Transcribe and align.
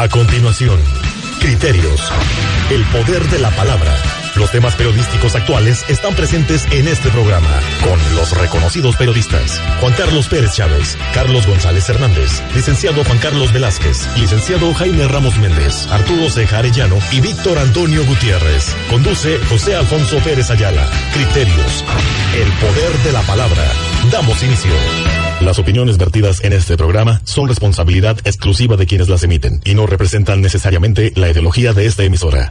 A 0.00 0.08
continuación, 0.08 0.80
criterios. 1.40 2.10
El 2.70 2.82
poder 2.86 3.22
de 3.28 3.38
la 3.38 3.50
palabra. 3.50 3.94
Los 4.34 4.50
temas 4.50 4.74
periodísticos 4.74 5.34
actuales 5.34 5.84
están 5.90 6.14
presentes 6.14 6.66
en 6.70 6.88
este 6.88 7.10
programa 7.10 7.50
con 7.84 7.98
los 8.16 8.30
reconocidos 8.38 8.96
periodistas 8.96 9.60
Juan 9.78 9.92
Carlos 9.92 10.26
Pérez 10.28 10.54
Chávez, 10.54 10.96
Carlos 11.12 11.46
González 11.46 11.86
Hernández, 11.90 12.42
licenciado 12.54 13.04
Juan 13.04 13.18
Carlos 13.18 13.52
Velázquez, 13.52 14.08
licenciado 14.16 14.72
Jaime 14.72 15.06
Ramos 15.06 15.36
Méndez, 15.36 15.86
Arturo 15.88 16.30
Ceja 16.30 16.60
Arellano 16.60 16.96
y 17.12 17.20
Víctor 17.20 17.58
Antonio 17.58 18.02
Gutiérrez. 18.06 18.74
Conduce 18.88 19.38
José 19.50 19.74
Alfonso 19.74 20.16
Pérez 20.20 20.50
Ayala. 20.50 20.88
Criterios. 21.12 21.84
El 22.34 22.50
poder 22.52 22.98
de 23.04 23.12
la 23.12 23.20
palabra. 23.20 23.70
Damos 24.08 24.42
inicio. 24.42 24.72
Las 25.40 25.58
opiniones 25.58 25.98
vertidas 25.98 26.42
en 26.42 26.52
este 26.52 26.76
programa 26.76 27.20
son 27.24 27.48
responsabilidad 27.48 28.18
exclusiva 28.24 28.76
de 28.76 28.86
quienes 28.86 29.08
las 29.08 29.22
emiten 29.22 29.60
y 29.64 29.74
no 29.74 29.86
representan 29.86 30.40
necesariamente 30.40 31.12
la 31.16 31.30
ideología 31.30 31.72
de 31.72 31.86
esta 31.86 32.02
emisora. 32.02 32.48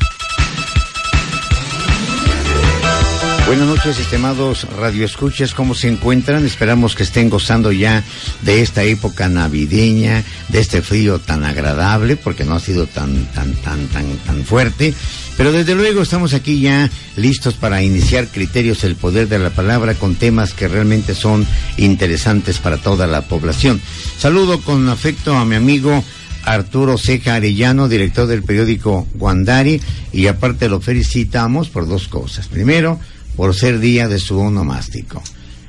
Buenas 3.50 3.68
noches, 3.68 3.98
estimados 3.98 4.68
radioescuchas, 4.78 5.56
¿cómo 5.56 5.74
se 5.74 5.88
encuentran? 5.88 6.46
Esperamos 6.46 6.94
que 6.94 7.02
estén 7.02 7.30
gozando 7.30 7.72
ya 7.72 8.04
de 8.44 8.62
esta 8.62 8.84
época 8.84 9.28
navideña, 9.28 10.24
de 10.50 10.60
este 10.60 10.84
frío 10.84 11.18
tan 11.18 11.44
agradable, 11.44 12.16
porque 12.16 12.46
no 12.46 12.54
ha 12.54 12.60
sido 12.60 12.86
tan, 12.86 13.26
tan, 13.34 13.56
tan, 13.56 13.88
tan, 13.88 14.18
tan 14.18 14.46
fuerte. 14.46 14.94
Pero 15.40 15.54
desde 15.54 15.74
luego 15.74 16.02
estamos 16.02 16.34
aquí 16.34 16.60
ya 16.60 16.92
listos 17.16 17.54
para 17.54 17.82
iniciar 17.82 18.28
criterios 18.28 18.84
el 18.84 18.98
poder 18.98 19.30
de 19.30 19.40
la 19.40 19.52
palabra 19.52 19.96
con 19.96 20.16
temas 20.16 20.52
que 20.54 20.68
realmente 20.68 21.16
son 21.16 21.48
interesantes 21.78 22.58
para 22.58 22.76
toda 22.76 23.08
la 23.08 23.22
población. 23.22 23.80
Saludo 24.18 24.60
con 24.60 24.90
afecto 24.90 25.38
a 25.38 25.46
mi 25.46 25.56
amigo 25.56 26.04
Arturo 26.44 26.98
Ceja 26.98 27.36
Arellano, 27.36 27.88
director 27.88 28.28
del 28.28 28.44
periódico 28.44 29.08
Guandari, 29.14 29.80
y 30.12 30.28
aparte 30.28 30.68
lo 30.68 30.82
felicitamos 30.82 31.70
por 31.70 31.88
dos 31.88 32.10
cosas. 32.10 32.50
Primero, 32.50 33.00
por 33.38 33.56
ser 33.56 33.80
día 33.80 34.10
de 34.10 34.20
su 34.20 34.38
onomástico. 34.38 35.24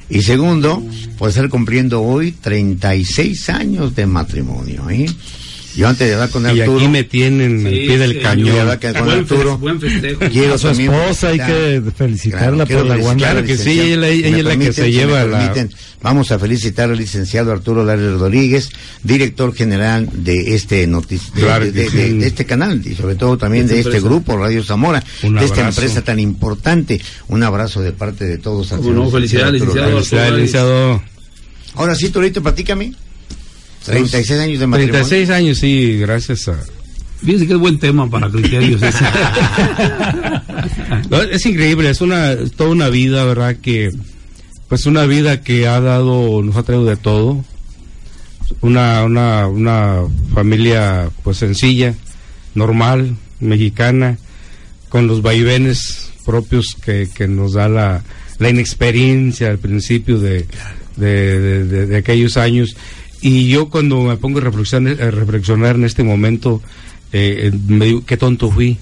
Y 0.08 0.22
segundo, 0.22 0.82
por 1.16 1.28
estar 1.28 1.48
cumpliendo 1.48 2.02
hoy 2.02 2.32
36 2.32 3.48
años 3.50 3.94
de 3.94 4.06
matrimonio. 4.06 4.90
¿eh? 4.90 5.06
Yo 5.76 5.88
antes 5.88 6.08
de 6.08 6.14
hablar 6.14 6.30
con 6.30 6.46
Arturo. 6.46 6.72
Y 6.72 6.76
aquí 6.76 6.88
me 6.88 7.04
tienen 7.04 7.66
al 7.66 7.72
pie 7.72 7.98
del 7.98 8.20
cañón. 8.20 8.78
Con 8.78 9.10
Arturo, 9.10 9.58
buen 9.58 9.80
festejo. 9.80 10.20
Quiero 10.30 10.54
a 10.54 10.58
su 10.58 10.68
esposa 10.68 11.28
hay 11.28 11.38
que 11.38 11.82
felicitarla 11.96 12.66
por 12.66 12.86
la. 12.86 13.14
Claro 13.16 13.44
que 13.44 13.56
sí, 13.56 13.80
ella, 13.80 14.08
ella 14.08 14.38
es 14.38 14.44
la 14.44 14.56
que 14.56 14.72
se 14.72 14.90
lleva 14.90 15.24
la... 15.24 15.52
Vamos 16.02 16.32
a 16.32 16.38
felicitar 16.38 16.90
al 16.90 16.96
licenciado 16.96 17.52
Arturo 17.52 17.84
Lares 17.84 18.12
Rodríguez, 18.18 18.70
director 19.02 19.54
general 19.54 20.08
de 20.10 20.54
este 20.54 20.86
notici 20.86 21.30
de, 21.34 21.72
de, 21.72 21.90
de, 21.90 22.14
de, 22.14 22.26
este 22.26 22.46
canal 22.46 22.80
y 22.86 22.94
sobre 22.94 23.16
todo 23.16 23.36
también 23.36 23.66
de 23.66 23.80
este 23.80 24.00
grupo 24.00 24.38
Radio 24.38 24.64
Zamora, 24.64 25.04
de 25.22 25.44
esta 25.44 25.68
empresa 25.68 26.02
tan 26.02 26.18
importante. 26.18 27.00
Un 27.28 27.42
abrazo 27.42 27.82
de 27.82 27.92
parte 27.92 28.24
de 28.24 28.38
todos. 28.38 28.70
Bueno, 28.78 29.10
felicidades, 29.10 29.60
licenciado. 29.60 29.90
Felicidades, 29.90 30.32
licenciado. 30.32 31.02
Ahora 31.74 31.94
sí, 31.94 32.08
Torito, 32.08 32.42
platícame. 32.42 32.94
36 33.90 34.40
años 34.40 34.60
de 34.60 34.66
matrimonio. 34.66 35.00
36 35.00 35.30
años, 35.30 35.58
sí, 35.58 35.98
gracias 35.98 36.48
a... 36.48 36.58
Fíjense 37.22 37.46
que 37.46 37.52
es 37.52 37.58
buen 37.58 37.78
tema 37.78 38.08
para 38.08 38.30
criterios. 38.30 38.80
no, 41.10 41.22
es 41.22 41.44
increíble, 41.44 41.90
es 41.90 42.00
una 42.00 42.34
toda 42.56 42.70
una 42.70 42.88
vida, 42.88 43.26
¿verdad? 43.26 43.56
Que 43.56 43.90
pues 44.68 44.86
una 44.86 45.04
vida 45.04 45.42
que 45.42 45.66
ha 45.66 45.80
dado, 45.80 46.42
nos 46.42 46.56
ha 46.56 46.62
traído 46.62 46.86
de 46.86 46.96
todo. 46.96 47.44
Una, 48.62 49.04
una, 49.04 49.46
una 49.48 49.98
familia 50.32 51.10
pues 51.22 51.36
sencilla, 51.36 51.94
normal, 52.54 53.16
mexicana, 53.38 54.16
con 54.88 55.06
los 55.06 55.22
vaivenes 55.22 56.10
propios 56.24 56.74
que, 56.82 57.08
que 57.14 57.28
nos 57.28 57.52
da 57.52 57.68
la, 57.68 58.02
la 58.38 58.48
inexperiencia 58.48 59.50
al 59.50 59.58
principio 59.58 60.18
de, 60.18 60.46
de, 60.96 61.64
de, 61.64 61.86
de 61.86 61.96
aquellos 61.96 62.36
años 62.36 62.76
y 63.22 63.48
yo 63.48 63.68
cuando 63.68 64.02
me 64.02 64.16
pongo 64.16 64.38
a 64.38 64.42
reflexionar, 64.42 64.96
reflexionar 64.96 65.76
en 65.76 65.84
este 65.84 66.02
momento, 66.02 66.62
eh, 67.12 67.52
me 67.66 67.86
digo, 67.86 68.04
qué 68.04 68.16
tonto 68.16 68.50
fui. 68.50 68.78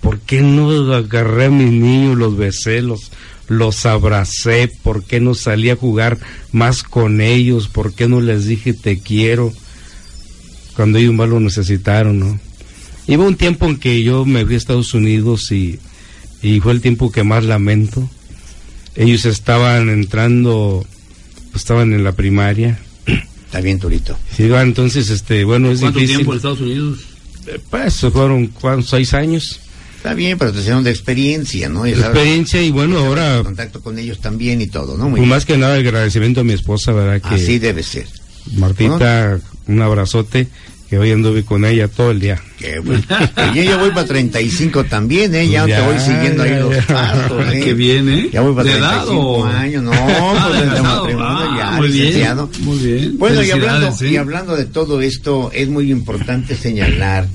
¿Por 0.00 0.20
qué 0.20 0.42
no 0.42 0.70
agarré 0.94 1.46
a 1.46 1.50
mis 1.50 1.72
niños, 1.72 2.16
los 2.16 2.36
besé, 2.36 2.80
los, 2.80 3.10
los 3.48 3.84
abracé? 3.84 4.72
¿Por 4.82 5.04
qué 5.04 5.20
no 5.20 5.34
salí 5.34 5.70
a 5.70 5.76
jugar 5.76 6.18
más 6.52 6.82
con 6.82 7.20
ellos? 7.20 7.68
¿Por 7.68 7.92
qué 7.92 8.08
no 8.08 8.20
les 8.20 8.46
dije 8.46 8.72
te 8.72 9.00
quiero? 9.00 9.52
Cuando 10.76 10.98
ellos 10.98 11.14
más 11.14 11.28
lo 11.28 11.40
necesitaron, 11.40 12.20
¿no? 12.20 12.40
Hubo 13.08 13.26
un 13.26 13.36
tiempo 13.36 13.66
en 13.66 13.78
que 13.78 14.02
yo 14.02 14.24
me 14.24 14.44
fui 14.44 14.54
a 14.54 14.58
Estados 14.58 14.94
Unidos 14.94 15.50
y, 15.50 15.78
y 16.42 16.60
fue 16.60 16.72
el 16.72 16.80
tiempo 16.80 17.10
que 17.10 17.24
más 17.24 17.44
lamento. 17.44 18.08
Ellos 18.94 19.24
estaban 19.24 19.88
entrando, 19.88 20.86
pues, 21.50 21.62
estaban 21.62 21.92
en 21.92 22.04
la 22.04 22.12
primaria, 22.12 22.78
Está 23.48 23.62
bien, 23.62 23.78
Turito. 23.78 24.14
Sí, 24.36 24.44
entonces, 24.44 25.08
este, 25.08 25.42
bueno, 25.42 25.70
es 25.70 25.80
¿Cuánto 25.80 26.00
difícil. 26.00 26.18
tiempo 26.18 26.32
en 26.32 26.36
Estados 26.36 26.60
Unidos? 26.60 26.98
Eh, 27.46 27.58
Pues 27.70 27.94
fueron 28.12 28.48
¿cuántos? 28.48 28.90
seis 28.90 29.14
años. 29.14 29.60
Está 29.96 30.12
bien, 30.12 30.36
pero 30.36 30.52
te 30.52 30.60
hicieron 30.60 30.84
de 30.84 30.90
experiencia, 30.90 31.70
¿no? 31.70 31.86
Y 31.86 31.92
sabes, 31.92 32.04
experiencia 32.04 32.62
y 32.62 32.70
bueno, 32.70 32.98
ahora, 32.98 33.40
contacto 33.42 33.80
con 33.82 33.98
ellos 33.98 34.20
también 34.20 34.60
y 34.60 34.66
todo, 34.66 34.98
¿no? 34.98 35.08
Muy 35.08 35.20
pues, 35.20 35.30
más 35.30 35.44
que 35.46 35.56
nada 35.56 35.78
el 35.78 35.86
agradecimiento 35.86 36.42
a 36.42 36.44
mi 36.44 36.52
esposa, 36.52 36.92
¿verdad? 36.92 37.26
Que 37.26 37.36
Así 37.36 37.58
debe 37.58 37.82
ser. 37.82 38.06
Martita, 38.52 39.40
un 39.66 39.80
abrazote, 39.80 40.48
que 40.88 40.98
hoy 40.98 41.12
anduve 41.12 41.44
con 41.44 41.64
ella 41.66 41.86
todo 41.86 42.10
el 42.12 42.18
día. 42.20 42.40
Qué 42.58 42.78
bueno. 42.78 43.02
Y 43.52 43.56
yo 43.58 43.62
ya 43.62 43.76
voy 43.76 43.90
para 43.90 44.06
35 44.06 44.84
también, 44.84 45.34
¿eh? 45.34 45.46
Ya, 45.48 45.66
Ya, 45.66 45.76
te 45.80 45.86
voy 45.86 45.98
siguiendo 46.00 46.42
ahí 46.42 46.58
los 46.58 46.84
pasos, 46.86 47.46
¿eh? 47.52 47.60
Qué 47.62 47.74
bien, 47.74 48.08
¿eh? 48.08 48.30
Ya 48.32 48.40
voy 48.40 48.54
para 48.54 48.70
¿De 48.70 48.78
edad 48.78 49.04
35 49.04 49.20
o- 49.28 49.44
años, 49.44 49.82
no, 49.82 49.92
Ah, 49.92 50.46
pues 50.48 50.60
de 50.60 50.66
desde 50.70 50.82
matrimonio 50.82 51.26
Ah, 51.28 51.56
ya, 51.58 51.70
muy 51.76 51.88
bien, 51.90 52.36
muy 52.60 52.78
bien. 52.78 53.18
Bueno, 53.18 53.42
y 53.42 53.50
hablando, 53.50 53.88
¿eh? 53.88 54.08
y 54.10 54.16
hablando 54.16 54.56
de 54.56 54.64
todo 54.64 55.02
esto, 55.02 55.50
es 55.52 55.68
muy 55.68 55.90
importante 55.92 56.56
señalar, 56.56 57.26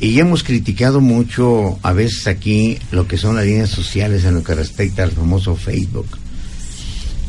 y 0.00 0.12
ya 0.14 0.22
hemos 0.22 0.42
criticado 0.42 1.00
mucho 1.02 1.78
a 1.82 1.92
veces 1.92 2.26
aquí 2.26 2.78
lo 2.90 3.06
que 3.06 3.18
son 3.18 3.36
las 3.36 3.44
líneas 3.44 3.68
sociales 3.68 4.24
en 4.24 4.34
lo 4.34 4.42
que 4.42 4.54
respecta 4.54 5.02
al 5.02 5.10
famoso 5.10 5.56
Facebook. 5.56 6.06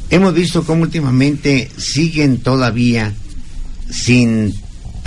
Hemos 0.10 0.34
visto 0.34 0.64
cómo 0.64 0.84
últimamente 0.84 1.70
siguen 1.78 2.38
todavía 2.38 3.14
sin 3.92 4.54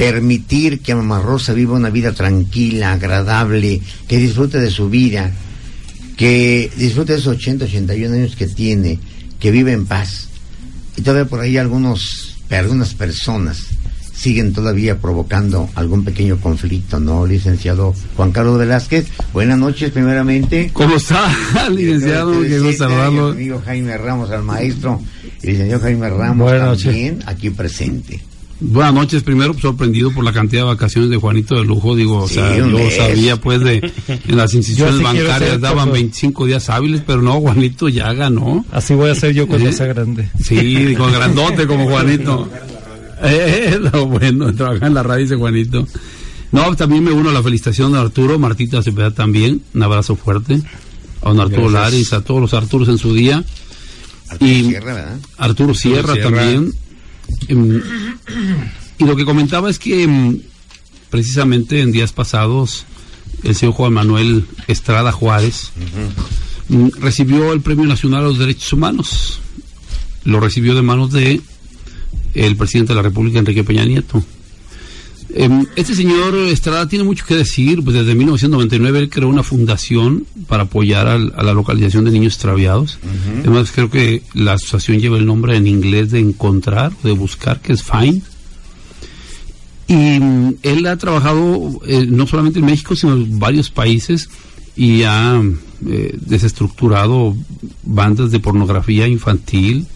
permitir 0.02 0.80
que 0.80 0.96
Mamá 0.96 1.20
Rosa 1.20 1.52
viva 1.52 1.76
una 1.76 1.88
vida 1.88 2.10
tranquila, 2.10 2.94
agradable, 2.94 3.80
que 4.08 4.18
disfrute 4.18 4.58
de 4.58 4.68
su 4.68 4.90
vida, 4.90 5.30
que 6.16 6.68
disfrute 6.76 7.12
de 7.12 7.20
esos 7.20 7.36
80, 7.36 7.66
81 7.66 8.12
años 8.16 8.34
que 8.34 8.48
tiene, 8.48 8.98
que 9.38 9.52
vive 9.52 9.70
en 9.70 9.86
paz. 9.86 10.26
Y 10.96 11.02
todavía 11.02 11.30
por 11.30 11.38
ahí 11.38 11.56
algunos, 11.56 12.36
algunas 12.50 12.94
personas 12.94 13.62
siguen 14.12 14.52
todavía 14.52 14.98
provocando 14.98 15.70
algún 15.76 16.04
pequeño 16.04 16.36
conflicto, 16.40 16.98
¿no, 16.98 17.24
licenciado 17.24 17.94
Juan 18.16 18.32
Carlos 18.32 18.58
Velázquez? 18.58 19.06
Buenas 19.32 19.58
noches, 19.58 19.92
primeramente. 19.92 20.70
¿Cómo 20.72 20.96
está, 20.96 21.32
licenciado? 21.70 22.42
Qué 22.42 22.58
gusto 22.58 22.88
saludarlo. 22.88 23.26
Mi 23.28 23.42
amigo 23.42 23.62
Jaime 23.64 23.96
Ramos, 23.98 24.32
al 24.32 24.42
maestro, 24.42 25.00
y 25.42 25.46
el 25.46 25.52
licenciado 25.52 25.82
Jaime 25.84 26.10
Ramos 26.10 26.38
Buenas 26.38 26.66
noches. 26.66 26.84
también 26.86 27.22
aquí 27.24 27.50
presente. 27.50 28.31
Buenas 28.64 28.94
noches, 28.94 29.22
primero 29.24 29.54
sorprendido 29.54 30.12
por 30.12 30.24
la 30.24 30.32
cantidad 30.32 30.62
de 30.62 30.66
vacaciones 30.68 31.10
de 31.10 31.16
Juanito 31.16 31.56
de 31.56 31.64
Lujo, 31.64 31.96
digo, 31.96 32.18
o 32.18 32.28
sea, 32.28 32.56
yo 32.56 32.66
mes. 32.68 32.96
sabía 32.96 33.36
pues 33.36 33.60
de 33.60 33.92
en 34.08 34.36
las 34.36 34.54
instituciones 34.54 34.96
sí 34.98 35.02
bancarias 35.02 35.60
daban 35.60 35.80
como- 35.86 35.92
25 35.94 36.46
días 36.46 36.70
hábiles, 36.70 37.02
pero 37.06 37.22
no, 37.22 37.40
Juanito 37.40 37.88
ya 37.88 38.12
ganó. 38.12 38.64
Así 38.70 38.94
voy 38.94 39.10
a 39.10 39.14
ser 39.14 39.34
yo 39.34 39.46
cuando 39.48 39.72
sea 39.72 39.86
grande. 39.86 40.28
Sí, 40.42 40.94
con 40.96 41.12
grandote 41.12 41.66
como 41.66 41.86
Juanito. 41.88 42.48
Eh, 43.24 43.78
lo 43.92 44.06
bueno, 44.06 44.54
trabajar 44.54 44.88
en 44.88 44.94
la 44.94 45.02
radio 45.02 45.22
dice 45.24 45.36
Juanito. 45.36 45.86
No, 46.52 46.74
también 46.76 47.02
me 47.04 47.12
uno 47.12 47.30
a 47.30 47.32
la 47.32 47.42
felicitación 47.42 47.92
de 47.92 47.98
Arturo, 47.98 48.38
Martita 48.38 48.82
Cepeda 48.82 49.10
también, 49.12 49.62
un 49.74 49.82
abrazo 49.82 50.16
fuerte. 50.16 50.60
A 51.22 51.28
don 51.28 51.40
Arturo 51.40 51.70
Gracias. 51.70 51.92
Laris, 51.92 52.12
a 52.12 52.20
todos 52.22 52.40
los 52.40 52.52
Arturos 52.54 52.88
en 52.88 52.98
su 52.98 53.14
día. 53.14 53.42
Arturo 54.28 54.50
Y- 54.50 54.64
Sierra, 54.64 54.94
¿verdad? 54.94 55.16
Arturo 55.38 55.74
Sierra, 55.74 56.14
Sierra. 56.14 56.30
también. 56.30 56.74
Em, 57.48 57.82
Y 58.98 59.04
lo 59.04 59.16
que 59.16 59.24
comentaba 59.24 59.70
es 59.70 59.78
que 59.78 60.06
mm, 60.06 60.40
precisamente 61.10 61.80
en 61.80 61.92
días 61.92 62.12
pasados 62.12 62.84
el 63.42 63.54
señor 63.54 63.74
Juan 63.74 63.92
Manuel 63.92 64.46
Estrada 64.68 65.12
Juárez 65.12 65.72
mm, 66.68 66.88
recibió 67.00 67.52
el 67.52 67.60
Premio 67.60 67.86
Nacional 67.86 68.20
a 68.20 68.28
los 68.28 68.38
Derechos 68.38 68.72
Humanos. 68.72 69.40
Lo 70.24 70.38
recibió 70.40 70.74
de 70.74 70.82
manos 70.82 71.10
de 71.10 71.40
el 72.34 72.56
presidente 72.56 72.92
de 72.92 72.96
la 72.96 73.02
República, 73.02 73.38
Enrique 73.38 73.64
Peña 73.64 73.84
Nieto. 73.84 74.24
Em, 75.34 75.64
este 75.76 75.94
señor 75.94 76.34
Estrada 76.34 76.86
tiene 76.88 77.04
mucho 77.04 77.24
que 77.26 77.34
decir, 77.36 77.82
pues 77.82 77.96
desde 77.96 78.14
1999 78.14 78.98
él 78.98 79.08
creó 79.08 79.28
una 79.28 79.42
fundación 79.42 80.26
para 80.46 80.64
apoyar 80.64 81.06
al- 81.08 81.32
a 81.36 81.42
la 81.42 81.54
localización 81.54 82.04
de 82.04 82.10
niños 82.10 82.34
extraviados. 82.34 82.98
Además 83.40 83.70
creo 83.74 83.90
que 83.90 84.22
la 84.34 84.52
asociación 84.54 84.98
lleva 85.00 85.16
el 85.16 85.24
nombre 85.26 85.56
en 85.56 85.66
inglés 85.66 86.10
de 86.10 86.18
encontrar, 86.20 86.92
de 87.02 87.12
buscar, 87.12 87.60
que 87.60 87.72
es 87.72 87.82
Find. 87.82 88.22
Y 89.88 89.94
mm, 90.20 90.54
él 90.62 90.86
ha 90.86 90.96
trabajado 90.96 91.80
eh, 91.86 92.06
no 92.08 92.26
solamente 92.26 92.58
en 92.60 92.66
México, 92.66 92.94
sino 92.96 93.14
en 93.14 93.38
varios 93.38 93.70
países 93.70 94.28
y 94.76 95.02
ha 95.02 95.40
eh, 95.86 96.16
desestructurado 96.20 97.36
bandas 97.82 98.30
de 98.30 98.38
pornografía 98.40 99.06
infantil. 99.08 99.86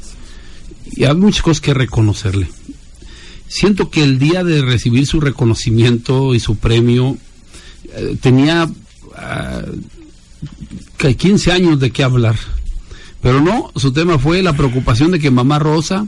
Y 0.92 1.04
hay 1.04 1.14
muchas 1.14 1.42
cosas 1.42 1.60
que 1.60 1.74
reconocerle. 1.74 2.48
Siento 3.48 3.90
que 3.90 4.02
el 4.02 4.18
día 4.18 4.42
de 4.44 4.62
recibir 4.62 5.06
su 5.06 5.20
reconocimiento 5.20 6.34
y 6.34 6.40
su 6.40 6.56
premio 6.56 7.16
eh, 7.94 8.16
tenía 8.20 8.68
ah, 9.16 9.62
que 10.98 11.16
15 11.16 11.52
años 11.52 11.78
de 11.80 11.90
qué 11.90 12.02
hablar. 12.02 12.36
Pero 13.22 13.40
no, 13.40 13.70
su 13.76 13.92
tema 13.92 14.18
fue 14.18 14.42
la 14.42 14.56
preocupación 14.56 15.10
de 15.12 15.18
que 15.18 15.30
mamá 15.30 15.58
Rosa 15.58 16.06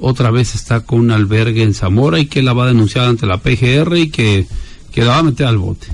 otra 0.00 0.30
vez 0.30 0.54
está 0.54 0.80
con 0.80 0.98
un 1.00 1.10
albergue 1.12 1.62
en 1.62 1.74
Zamora 1.74 2.18
y 2.18 2.26
que 2.26 2.42
la 2.42 2.52
va 2.52 2.64
a 2.64 2.68
denunciar 2.68 3.06
ante 3.06 3.26
la 3.26 3.38
PGR 3.38 3.96
y 3.98 4.10
que, 4.10 4.46
que 4.90 5.02
la 5.02 5.08
va 5.08 5.18
a 5.18 5.22
meter 5.22 5.46
al 5.46 5.58
bote. 5.58 5.86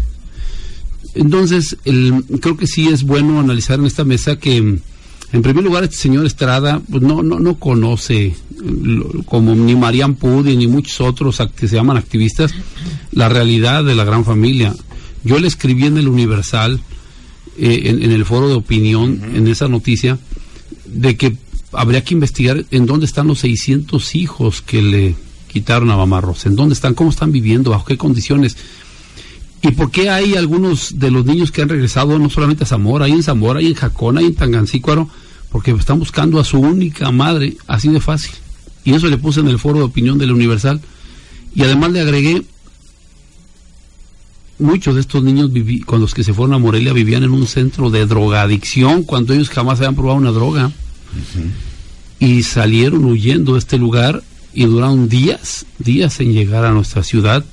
Entonces, 1.15 1.77
el- 1.85 2.25
creo 2.41 2.57
que 2.57 2.67
sí 2.67 2.89
es 2.89 3.03
bueno 3.03 3.39
analizar 3.41 3.79
en 3.79 3.87
esta 3.87 4.05
mesa 4.05 4.37
que, 4.39 4.79
en 5.33 5.43
primer 5.43 5.65
lugar, 5.65 5.85
este 5.85 5.97
señor 5.97 6.25
Estrada 6.27 6.81
pues, 6.91 7.03
no, 7.03 7.23
no, 7.23 7.39
no 7.39 7.59
conoce, 7.59 8.27
eh, 8.27 8.35
como 9.27 9.55
ni 9.55 9.77
Marian 9.77 10.15
Pudi 10.15 10.57
ni 10.57 10.67
muchos 10.67 11.01
otros 11.01 11.43
que 11.55 11.69
se 11.69 11.77
llaman 11.77 11.97
activistas, 11.97 12.55
la 13.13 13.29
realidad 13.29 13.85
de 13.85 13.95
la 13.95 14.05
gran 14.05 14.25
familia. 14.25 14.75
Yo 15.25 15.39
le 15.39 15.49
escribí 15.49 15.85
en 15.85 15.99
el 15.99 16.09
Universal, 16.09 16.81
eh, 17.59 17.83
en, 17.85 18.03
en 18.03 18.13
el 18.13 18.25
foro 18.25 18.49
de 18.49 18.55
opinión, 18.55 19.21
en 19.35 19.49
esa 19.49 19.69
noticia, 19.69 20.19
de 20.87 21.17
que 21.17 21.37
habría 21.73 22.03
que 22.03 22.15
investigar 22.15 22.65
en 22.71 22.87
dónde 22.87 23.07
están 23.07 23.27
los 23.27 23.41
600 23.41 24.15
hijos 24.15 24.63
que 24.63 24.81
le 24.81 25.15
quitaron 25.49 25.91
a 25.91 25.97
mamá 25.97 26.21
Rosa, 26.21 26.49
en 26.49 26.57
dónde 26.57 26.75
están, 26.75 26.95
cómo 26.95 27.11
están 27.11 27.33
viviendo, 27.33 27.71
bajo 27.71 27.85
qué 27.87 27.97
condiciones. 27.97 28.57
¿Y 29.61 29.73
por 29.73 29.91
qué 29.91 30.09
hay 30.09 30.37
algunos 30.37 30.99
de 30.99 31.11
los 31.11 31.25
niños 31.25 31.51
que 31.51 31.63
han 31.63 31.69
regresado 31.69 32.19
no 32.19 32.31
solamente 32.31 32.63
a 32.65 32.67
Zamora, 32.67 33.07
hay 33.07 33.13
en 33.13 33.23
Zamora, 33.23 33.59
hay 33.59 33.67
en 33.67 33.75
Jacona, 33.75 34.21
hay 34.21 34.27
en 34.27 34.35
Tangancícuaro? 34.35 35.09
Porque 35.51 35.73
están 35.73 35.99
buscando 35.99 36.39
a 36.39 36.45
su 36.45 36.59
única 36.61 37.11
madre, 37.11 37.57
así 37.67 37.89
de 37.89 38.01
fácil. 38.01 38.33
Y 38.85 38.93
eso 38.95 39.09
le 39.09 39.19
puse 39.19 39.41
en 39.41 39.49
el 39.49 39.59
foro 39.59 39.79
de 39.79 39.85
opinión 39.85 40.17
del 40.19 40.31
Universal. 40.33 40.81
Y 41.55 41.63
además 41.63 41.91
le 41.91 42.01
agregué, 42.01 42.43
muchos 44.59 44.95
de 44.95 45.01
estos 45.01 45.23
niños 45.23 45.51
viví- 45.53 45.85
con 45.85 46.01
los 46.01 46.15
que 46.15 46.25
se 46.25 46.35
fueron 46.35 46.55
a 46.55 46.59
Morelia 46.59 46.93
vivían 46.93 47.25
en 47.25 47.31
un 47.31 47.47
centro 47.47 47.91
de 47.91 48.07
drogadicción 48.07 49.03
cuando 49.05 49.33
ellos 49.35 49.49
jamás 49.51 49.79
habían 49.79 49.95
probado 49.95 50.19
una 50.19 50.31
droga. 50.31 50.71
Y 52.21 52.43
salieron 52.43 53.05
huyendo 53.05 53.55
de 53.55 53.59
este 53.61 53.79
lugar 53.79 54.23
y 54.55 54.65
duraron 54.67 55.09
días, 55.09 55.67
días 55.79 56.21
en 56.21 56.33
llegar 56.33 56.65
a 56.65 56.73
nuestra 56.73 57.03
ciudad 57.03 57.45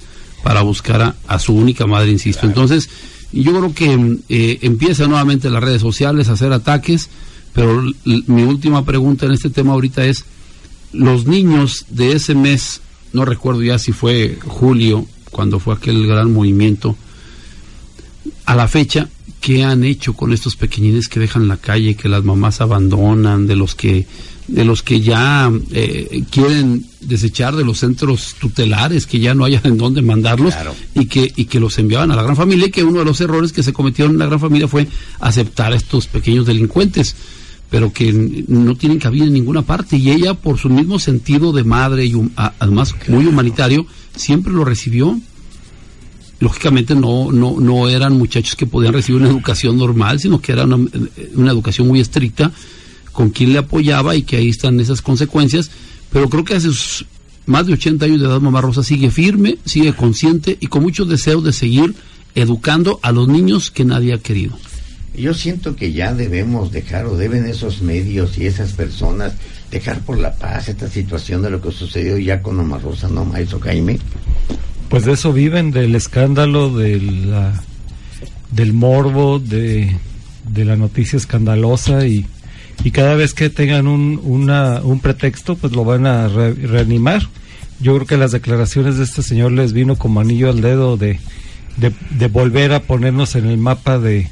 para 0.45 0.61
buscar 0.61 1.01
a, 1.01 1.15
a 1.25 1.39
su 1.39 1.55
única 1.55 1.87
madre, 1.87 2.11
insisto. 2.11 2.45
Entonces, 2.45 2.87
yo 3.31 3.51
creo 3.51 3.73
que 3.73 3.97
mm, 3.97 4.19
eh, 4.29 4.59
empiezan 4.61 5.09
nuevamente 5.09 5.49
las 5.49 5.63
redes 5.63 5.81
sociales 5.81 6.29
a 6.29 6.33
hacer 6.33 6.53
ataques, 6.53 7.09
pero 7.51 7.83
mi 8.27 8.43
última 8.43 8.85
pregunta 8.85 9.25
en 9.25 9.31
este 9.31 9.49
tema 9.49 9.73
ahorita 9.73 10.05
es, 10.05 10.23
los 10.93 11.25
niños 11.25 11.87
de 11.89 12.11
ese 12.11 12.35
mes, 12.35 12.81
no 13.11 13.25
recuerdo 13.25 13.63
ya 13.63 13.79
si 13.79 13.91
fue 13.91 14.37
julio, 14.45 15.07
cuando 15.31 15.59
fue 15.59 15.73
aquel 15.73 16.05
gran 16.05 16.31
movimiento, 16.31 16.95
a 18.45 18.55
la 18.55 18.67
fecha, 18.67 19.09
¿qué 19.41 19.63
han 19.63 19.83
hecho 19.83 20.13
con 20.13 20.31
estos 20.31 20.55
pequeñines 20.55 21.07
que 21.07 21.19
dejan 21.19 21.47
la 21.47 21.57
calle, 21.57 21.95
que 21.95 22.07
las 22.07 22.23
mamás 22.23 22.61
abandonan, 22.61 23.47
de 23.47 23.55
los 23.55 23.73
que 23.73 24.05
de 24.47 24.63
los 24.65 24.83
que 24.83 25.01
ya 25.01 25.51
eh, 25.71 26.23
quieren 26.29 26.85
desechar 27.01 27.55
de 27.55 27.63
los 27.65 27.79
centros 27.79 28.35
tutelares, 28.39 29.07
que 29.07 29.19
ya 29.19 29.33
no 29.33 29.43
haya 29.45 29.59
en 29.63 29.77
dónde 29.77 30.01
mandarlos 30.01 30.53
Claro. 30.53 30.75
y 30.93 31.05
que 31.07 31.31
y 31.35 31.45
que 31.45 31.59
los 31.59 31.77
enviaban 31.79 32.11
a 32.11 32.15
la 32.15 32.23
gran 32.23 32.35
familia 32.35 32.67
y 32.67 32.71
que 32.71 32.83
uno 32.83 32.99
de 32.99 33.05
los 33.05 33.19
errores 33.21 33.51
que 33.51 33.63
se 33.63 33.73
cometieron 33.73 34.13
en 34.13 34.19
la 34.19 34.27
gran 34.27 34.39
familia 34.39 34.67
fue 34.67 34.87
aceptar 35.19 35.73
a 35.73 35.75
estos 35.75 36.07
pequeños 36.07 36.45
delincuentes 36.45 37.15
pero 37.69 37.91
que 37.91 38.13
no 38.47 38.75
tienen 38.75 38.99
cabida 38.99 39.25
en 39.25 39.33
ninguna 39.33 39.63
parte. 39.63 39.97
Y 39.97 40.11
ella 40.11 40.35
por 40.35 40.59
su 40.59 40.69
mismo 40.69 40.99
sentido 40.99 41.51
de 41.51 41.63
madre 41.63 42.05
y 42.05 42.13
hum- 42.13 42.29
a- 42.37 42.53
además 42.59 42.93
muy 43.07 43.25
humanitario 43.25 43.87
siempre 44.15 44.53
lo 44.53 44.63
recibió. 44.63 45.19
Lógicamente 46.39 46.93
no, 46.95 47.31
no, 47.31 47.59
no 47.59 47.89
eran 47.89 48.17
muchachos 48.17 48.55
que 48.55 48.67
podían 48.67 48.93
recibir 48.93 49.21
una 49.21 49.29
educación 49.31 49.77
normal, 49.77 50.19
sino 50.19 50.39
que 50.41 50.51
era 50.51 50.65
una, 50.65 50.75
una 51.35 51.51
educación 51.51 51.87
muy 51.87 51.99
estricta 52.01 52.51
con 53.15 53.29
quien 53.29 53.53
le 53.53 53.59
apoyaba 53.59 54.15
y 54.15 54.23
que 54.23 54.35
ahí 54.35 54.49
están 54.49 54.79
esas 54.79 55.01
consecuencias. 55.01 55.71
Pero 56.11 56.29
creo 56.29 56.43
que 56.43 56.55
hace 56.55 56.67
sus 56.67 57.05
más 57.45 57.65
de 57.65 57.73
80 57.73 58.05
años 58.05 58.19
de 58.19 58.27
edad 58.27 58.41
Mamá 58.41 58.61
Rosa 58.61 58.83
sigue 58.83 59.09
firme, 59.09 59.57
sigue 59.65 59.93
consciente 59.93 60.57
y 60.59 60.67
con 60.67 60.83
mucho 60.83 61.05
deseo 61.05 61.41
de 61.41 61.53
seguir 61.53 61.95
educando 62.33 62.99
a 63.01 63.11
los 63.11 63.27
niños 63.27 63.71
que 63.71 63.85
nadie 63.85 64.13
ha 64.13 64.17
querido. 64.17 64.57
Yo 65.15 65.33
siento 65.33 65.77
que 65.77 65.93
ya 65.93 66.13
debemos 66.13 66.71
dejar 66.71 67.05
o 67.05 67.15
deben 67.15 67.45
esos 67.45 67.81
medios 67.81 68.37
y 68.37 68.47
esas 68.47 68.73
personas 68.73 69.33
dejar 69.71 70.01
por 70.01 70.19
la 70.19 70.35
paz 70.35 70.67
esta 70.67 70.89
situación 70.89 71.41
de 71.41 71.51
lo 71.51 71.61
que 71.61 71.71
sucedió 71.71 72.17
ya 72.17 72.41
con 72.41 72.59
Omar 72.59 72.81
Rosa, 72.81 73.07
¿no, 73.07 73.23
maestro 73.23 73.59
Jaime? 73.61 73.97
Pues 74.89 75.05
de 75.05 75.13
eso 75.13 75.31
viven, 75.31 75.71
del 75.71 75.95
escándalo, 75.95 76.75
de 76.75 76.99
la, 76.99 77.63
del 78.51 78.73
morbo, 78.73 79.39
de, 79.39 79.95
de 80.49 80.65
la 80.65 80.75
noticia 80.75 81.15
escandalosa 81.15 82.05
y, 82.05 82.25
y 82.83 82.91
cada 82.91 83.15
vez 83.15 83.33
que 83.33 83.49
tengan 83.49 83.87
un, 83.87 84.19
una, 84.23 84.81
un 84.81 84.99
pretexto, 84.99 85.55
pues 85.55 85.73
lo 85.73 85.83
van 85.85 86.05
a 86.05 86.27
re- 86.27 86.53
reanimar. 86.53 87.23
Yo 87.79 87.95
creo 87.95 88.07
que 88.07 88.17
las 88.17 88.31
declaraciones 88.31 88.97
de 88.97 89.03
este 89.03 89.21
señor 89.21 89.51
les 89.51 89.73
vino 89.73 89.95
como 89.97 90.19
anillo 90.19 90.49
al 90.49 90.61
dedo 90.61 90.97
de, 90.97 91.19
de, 91.77 92.27
volver 92.27 92.73
a 92.73 92.83
ponernos 92.83 93.35
en 93.35 93.45
el 93.47 93.57
mapa 93.57 93.99
de, 93.99 94.29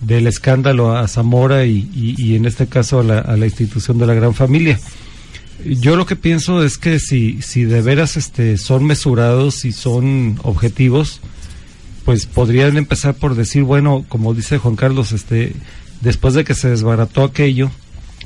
del 0.00 0.26
escándalo 0.26 0.96
a 0.96 1.06
Zamora 1.06 1.64
y, 1.64 1.88
y, 1.94 2.14
y 2.18 2.34
en 2.34 2.44
este 2.44 2.66
caso 2.66 3.00
a 3.00 3.04
la, 3.04 3.18
a 3.18 3.36
la 3.36 3.46
institución 3.46 3.98
de 3.98 4.06
la 4.06 4.14
gran 4.14 4.34
familia. 4.34 4.80
Yo 5.64 5.94
lo 5.94 6.06
que 6.06 6.16
pienso 6.16 6.64
es 6.64 6.76
que 6.76 6.98
si, 6.98 7.40
si 7.40 7.64
de 7.64 7.82
veras 7.82 8.16
este, 8.16 8.56
son 8.56 8.84
mesurados 8.84 9.64
y 9.64 9.70
son 9.70 10.40
objetivos, 10.42 11.20
pues 12.04 12.26
podrían 12.26 12.76
empezar 12.76 13.14
por 13.14 13.36
decir, 13.36 13.62
bueno, 13.62 14.04
como 14.08 14.34
dice 14.34 14.58
Juan 14.58 14.74
Carlos, 14.74 15.12
este, 15.12 15.52
después 16.02 16.34
de 16.34 16.44
que 16.44 16.54
se 16.54 16.68
desbarató 16.68 17.24
aquello, 17.24 17.70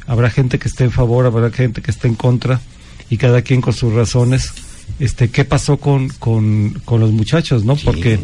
habrá 0.07 0.31
gente 0.31 0.59
que 0.59 0.67
esté 0.67 0.85
en 0.85 0.91
favor, 0.91 1.27
habrá 1.27 1.51
gente 1.51 1.81
que 1.83 1.93
esté 1.93 2.09
en 2.09 2.17
contra, 2.17 2.61
y 3.09 3.19
cada 3.19 3.43
quien 3.43 3.61
con 3.61 3.73
sus 3.73 3.93
razones. 3.93 4.53
Este, 4.99 5.29
¿qué 5.29 5.45
pasó 5.45 5.77
con, 5.79 6.09
con, 6.09 6.81
con 6.85 7.01
los 7.01 7.13
muchachos, 7.13 7.65
no? 7.65 7.77
Sí. 7.77 7.83
Porque 7.85 8.15
eh, 8.15 8.19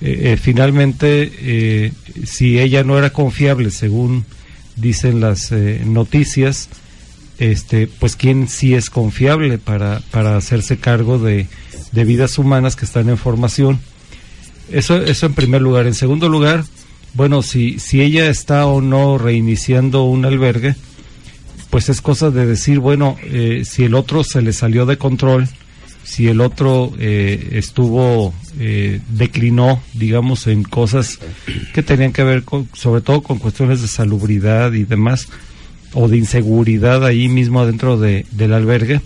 eh, 0.00 0.38
finalmente, 0.40 1.32
eh, 1.40 1.92
si 2.24 2.58
ella 2.58 2.82
no 2.84 2.98
era 2.98 3.10
confiable, 3.10 3.70
según 3.70 4.24
dicen 4.76 5.20
las 5.20 5.52
eh, 5.52 5.82
noticias, 5.84 6.68
este, 7.38 7.86
pues 7.86 8.16
quién 8.16 8.48
sí 8.48 8.74
es 8.74 8.88
confiable 8.90 9.58
para, 9.58 10.00
para 10.10 10.36
hacerse 10.36 10.78
cargo 10.78 11.18
de, 11.18 11.46
de 11.92 12.04
vidas 12.04 12.38
humanas 12.38 12.76
que 12.76 12.84
están 12.84 13.08
en 13.08 13.18
formación. 13.18 13.78
Eso, 14.70 14.96
eso 14.96 15.26
en 15.26 15.34
primer 15.34 15.62
lugar. 15.62 15.86
En 15.86 15.94
segundo 15.94 16.28
lugar, 16.28 16.64
bueno, 17.16 17.42
si, 17.42 17.78
si 17.78 18.02
ella 18.02 18.28
está 18.28 18.66
o 18.66 18.80
no 18.80 19.18
reiniciando 19.18 20.04
un 20.04 20.24
albergue, 20.24 20.74
pues 21.70 21.88
es 21.88 22.00
cosa 22.00 22.30
de 22.30 22.46
decir, 22.46 22.78
bueno, 22.78 23.16
eh, 23.24 23.62
si 23.64 23.84
el 23.84 23.94
otro 23.94 24.22
se 24.22 24.42
le 24.42 24.52
salió 24.52 24.86
de 24.86 24.98
control, 24.98 25.48
si 26.04 26.28
el 26.28 26.40
otro 26.40 26.92
eh, 26.98 27.50
estuvo, 27.52 28.32
eh, 28.60 29.00
declinó, 29.08 29.82
digamos, 29.94 30.46
en 30.46 30.62
cosas 30.62 31.18
que 31.74 31.82
tenían 31.82 32.12
que 32.12 32.22
ver 32.22 32.44
con, 32.44 32.68
sobre 32.74 33.00
todo 33.00 33.22
con 33.22 33.38
cuestiones 33.38 33.82
de 33.82 33.88
salubridad 33.88 34.72
y 34.72 34.84
demás, 34.84 35.28
o 35.94 36.08
de 36.08 36.18
inseguridad 36.18 37.04
ahí 37.04 37.28
mismo 37.28 37.60
adentro 37.60 37.98
de, 37.98 38.26
del 38.30 38.52
albergue, 38.52 39.00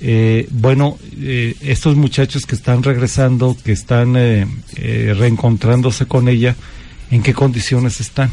eh, 0.00 0.48
bueno, 0.50 0.98
eh, 1.18 1.56
estos 1.62 1.96
muchachos 1.96 2.44
que 2.44 2.54
están 2.54 2.82
regresando, 2.82 3.56
que 3.64 3.72
están 3.72 4.16
eh, 4.16 4.46
eh, 4.76 5.14
reencontrándose 5.16 6.06
con 6.06 6.28
ella, 6.28 6.56
¿en 7.14 7.22
qué 7.22 7.32
condiciones 7.32 8.00
están? 8.00 8.30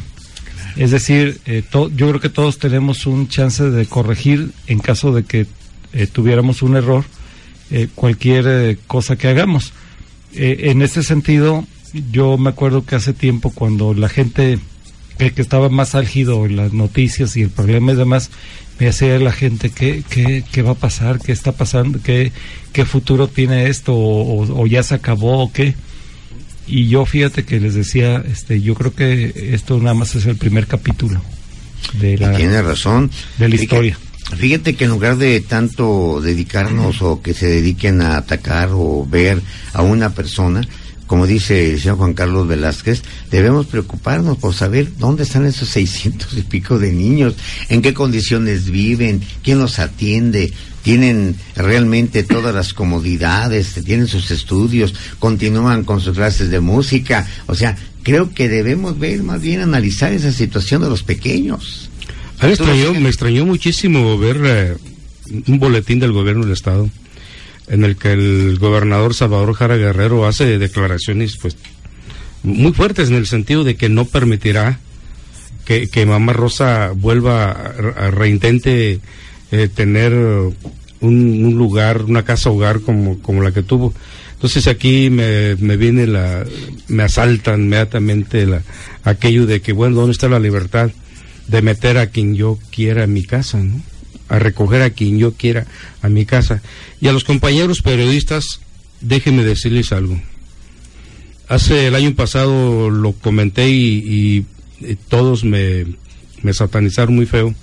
Es 0.76 0.92
decir, 0.92 1.40
eh, 1.46 1.62
to- 1.70 1.90
yo 1.96 2.08
creo 2.10 2.20
que 2.22 2.30
todos 2.30 2.58
tenemos 2.58 3.06
un 3.06 3.28
chance 3.28 3.64
de 3.70 3.86
corregir 3.86 4.52
en 4.68 4.80
caso 4.80 5.14
de 5.14 5.24
que 5.24 5.46
eh, 5.94 6.08
tuviéramos 6.08 6.62
un 6.62 6.76
error 6.78 7.04
eh, 7.70 7.88
cualquier 7.94 8.78
cosa 8.88 9.16
que 9.18 9.28
hagamos. 9.28 9.74
en 10.34 10.82
ese 10.82 11.04
sentido, 11.04 11.66
yo 12.12 12.38
me 12.38 12.50
acuerdo 12.50 12.86
que 12.86 12.96
hace 12.96 13.12
tiempo 13.14 13.52
cuando 13.52 13.94
la 13.94 14.08
gente 14.08 14.60
que 15.18 15.42
estaba 15.42 15.68
más 15.70 15.94
álgido 15.94 16.46
en 16.46 16.56
las 16.56 16.72
noticias 16.74 17.36
y 17.38 17.42
el 17.44 17.50
problema 17.50 17.92
y 17.92 17.96
demás, 17.96 18.30
me 18.80 18.88
hacía 18.88 19.20
la 19.20 19.32
gente 19.34 19.70
qué, 19.70 20.04
qué, 20.10 20.44
qué 20.52 20.62
va 20.64 20.72
a 20.72 20.76
pasar, 20.76 21.20
qué 21.20 21.32
está 21.34 21.52
pasando, 21.52 22.00
qué, 22.02 22.32
qué 22.74 22.86
futuro 22.86 23.28
tiene 23.28 23.68
esto 23.68 23.94
o, 23.94 24.66
ya 24.68 24.82
se 24.84 24.96
acabó 24.96 25.44
o 25.44 25.52
qué. 25.52 25.76
Y 26.72 26.88
yo 26.88 27.06
fíjate 27.06 27.44
que 27.44 27.60
les 27.60 27.76
decía, 27.76 28.24
este, 28.26 28.62
yo 28.62 28.76
creo 28.76 28.96
que 28.96 29.52
esto 29.54 29.78
nada 29.78 29.94
más 29.94 30.16
es 30.16 30.26
el 30.26 30.38
primer 30.38 30.68
capítulo 30.68 31.22
de 32.00 32.18
la, 32.18 32.34
tiene 32.36 32.62
razón. 32.62 33.12
de 33.38 33.50
la 33.50 33.56
historia. 33.56 33.98
Fíjate 34.38 34.76
que 34.76 34.86
en 34.86 34.92
lugar 34.92 35.18
de 35.18 35.42
tanto 35.42 36.22
dedicarnos 36.22 37.02
o 37.02 37.22
que 37.22 37.34
se 37.34 37.48
dediquen 37.48 38.02
a 38.02 38.16
atacar 38.16 38.70
o 38.72 39.06
ver 39.06 39.42
a 39.74 39.82
una 39.82 40.12
persona, 40.12 40.62
como 41.08 41.28
dice 41.28 41.74
el 41.74 41.82
señor 41.82 41.98
Juan 41.98 42.14
Carlos 42.14 42.48
Velázquez, 42.48 43.04
debemos 43.30 43.66
preocuparnos 43.66 44.38
por 44.38 44.54
saber 44.54 44.96
dónde 44.98 45.24
están 45.24 45.46
esos 45.46 45.68
seiscientos 45.68 46.38
y 46.38 46.42
pico 46.44 46.80
de 46.80 46.94
niños, 46.94 47.36
en 47.68 47.82
qué 47.82 47.94
condiciones 47.94 48.72
viven, 48.72 49.22
quién 49.44 49.60
los 49.60 49.80
atiende, 49.80 50.54
tienen 50.84 51.36
realmente 51.56 52.24
todas 52.24 52.54
las 52.54 52.74
comodidades, 52.74 53.74
tienen 53.86 54.08
sus 54.08 54.32
estudios, 54.32 54.94
continúan 55.20 55.84
con 55.84 56.02
sus 56.02 56.16
clases 56.16 56.50
de 56.50 56.60
música. 56.60 57.28
O 57.48 57.56
sea, 57.56 57.78
creo 58.04 58.34
que 58.34 58.50
debemos 58.50 58.98
ver, 58.98 59.24
más 59.24 59.42
bien 59.42 59.62
analizar 59.62 60.12
esa 60.14 60.32
situación 60.32 60.82
de 60.82 60.90
los 60.90 61.04
pequeños. 61.04 61.90
me 62.42 62.50
extrañó, 62.50 62.94
me 62.94 63.10
extrañó 63.10 63.46
muchísimo 63.46 64.18
ver 64.18 64.42
eh, 64.44 64.78
un 65.48 65.60
boletín 65.60 66.00
del 66.00 66.12
gobierno 66.12 66.44
del 66.44 66.54
Estado 66.54 66.90
en 67.68 67.84
el 67.84 67.96
que 67.96 68.12
el 68.12 68.58
gobernador 68.60 69.14
Salvador 69.14 69.54
Jara 69.54 69.78
Guerrero 69.78 70.28
hace 70.28 70.58
declaraciones 70.58 71.38
pues 71.38 71.56
muy 72.44 72.74
fuertes 72.74 73.10
en 73.10 73.16
el 73.16 73.28
sentido 73.28 73.64
de 73.64 73.76
que 73.76 73.88
no 73.88 74.06
permitirá 74.06 74.80
que, 75.66 75.88
que 75.88 76.06
Mamá 76.06 76.34
Rosa 76.34 76.92
vuelva 76.94 77.52
a, 77.52 78.12
reintente 78.12 79.00
eh, 79.52 79.68
tener 79.68 80.14
un, 80.14 81.54
lugar, 81.56 82.04
una 82.04 82.24
casa 82.24 82.50
hogar 82.50 82.82
como, 82.82 83.20
como 83.20 83.42
la 83.42 83.52
que 83.52 83.64
tuvo. 83.64 83.94
Entonces 84.34 84.68
aquí 84.68 85.10
me, 85.10 85.56
me 85.58 85.78
viene 85.78 86.08
la, 86.08 86.44
me 86.88 87.04
asalta 87.04 87.54
inmediatamente 87.56 88.46
la, 88.46 88.64
aquello 89.04 89.46
de 89.46 89.62
que, 89.62 89.74
bueno, 89.74 89.98
¿dónde 89.98 90.14
está 90.14 90.28
la 90.30 90.40
libertad 90.40 90.92
de 91.48 91.62
meter 91.62 91.98
a 91.98 92.08
quien 92.08 92.36
yo 92.36 92.58
quiera 92.72 93.04
en 93.04 93.14
mi 93.14 93.24
casa, 93.24 93.62
a 94.30 94.40
recoger 94.40 94.82
a 94.82 94.92
quien 94.92 95.20
yo 95.20 95.34
quiera 95.34 95.68
a 96.02 96.08
mi 96.08 96.26
casa. 96.26 96.62
Y 97.02 97.08
a 97.08 97.12
los 97.12 97.26
compañeros 97.26 97.82
periodistas, 97.82 98.62
déjenme 99.02 99.44
decirles 99.44 99.92
algo. 99.92 100.20
Hace 101.50 101.88
el 101.88 101.96
año 101.96 102.16
pasado 102.16 102.90
lo 102.90 103.12
comenté 103.12 103.70
y, 103.70 104.46
todos 105.10 105.44
me, 105.44 105.86
me 106.42 106.54
satanizaron 106.54 107.16
muy 107.16 107.26
feo. 107.26 107.54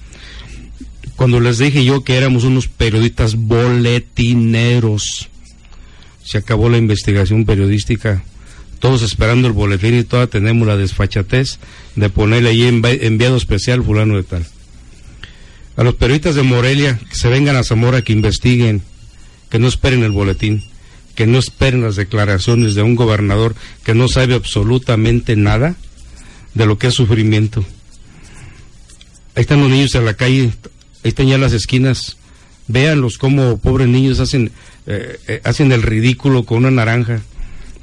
Cuando 1.19 1.41
les 1.41 1.59
dije 1.59 1.85
yo 1.85 2.05
que 2.05 2.17
éramos 2.17 2.45
unos 2.45 2.69
periodistas 2.69 3.35
boletineros, 3.35 5.29
se 6.23 6.39
acabó 6.39 6.69
la 6.69 6.79
investigación 6.79 7.45
periodística 7.45 8.23
todos 8.79 9.03
esperando 9.03 9.49
el 9.49 9.53
boletín 9.53 9.99
y 9.99 10.05
toda 10.05 10.29
tenemos 10.29 10.65
la 10.65 10.77
desfachatez 10.77 11.59
de 11.97 12.09
ponerle 12.09 12.51
ahí 12.51 12.63
enviado 12.63 13.37
especial 13.37 13.83
fulano 13.83 14.15
de 14.17 14.23
tal 14.23 14.47
a 15.77 15.83
los 15.83 15.97
periodistas 15.97 16.37
de 16.37 16.45
Morelia 16.45 17.01
que 17.11 17.17
se 17.17 17.29
vengan 17.29 17.57
a 17.57 17.65
Zamora, 17.65 18.03
que 18.03 18.13
investiguen, 18.13 18.83
que 19.51 19.59
no 19.59 19.67
esperen 19.67 20.05
el 20.05 20.13
boletín, 20.13 20.63
que 21.17 21.27
no 21.27 21.41
esperen 21.41 21.83
las 21.83 21.97
declaraciones 21.97 22.77
de 22.77 22.83
un 22.83 22.95
gobernador 22.95 23.57
que 23.83 23.93
no 23.93 24.07
sabe 24.07 24.35
absolutamente 24.35 25.35
nada 25.35 25.75
de 26.55 26.65
lo 26.65 26.79
que 26.79 26.87
es 26.87 26.95
sufrimiento. 26.95 27.65
Ahí 29.35 29.43
están 29.43 29.61
los 29.61 29.71
niños 29.71 29.97
en 29.97 30.05
la 30.05 30.15
calle, 30.15 30.53
ahí 31.09 31.11
están 31.11 31.27
ya 31.27 31.39
las 31.39 31.53
esquinas, 31.53 32.17
véanlos 32.67 33.19
como 33.19 33.59
pobres 33.59 33.89
niños 33.89 34.21
hacen, 34.21 34.53
eh, 34.87 35.19
eh, 35.27 35.41
hacen 35.45 35.73
el 35.73 35.83
ridículo 35.83 36.45
con 36.45 36.59
una 36.59 36.71
naranja, 36.71 37.21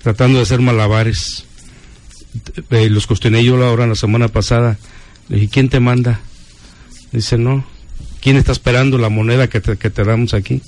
tratando 0.03 0.37
de 0.37 0.43
hacer 0.43 0.61
malabares. 0.61 1.45
Eh, 2.69 2.89
los 2.89 3.07
cuestioné 3.07 3.43
yo 3.43 3.63
ahora 3.63 3.87
la 3.87 3.95
semana 3.95 4.27
pasada, 4.27 4.77
le 5.29 5.37
dije, 5.37 5.49
¿quién 5.49 5.69
te 5.69 5.79
manda? 5.79 6.19
Dice, 7.11 7.37
no, 7.37 7.65
¿Quién 8.25 8.37
está 8.37 8.53
esperando 8.53 8.97
la 8.97 9.09
moneda 9.09 9.47
que 9.47 9.61
te, 9.61 9.77
que 9.77 9.91
te 9.91 10.03
damos 10.03 10.33
aquí? 10.33 10.59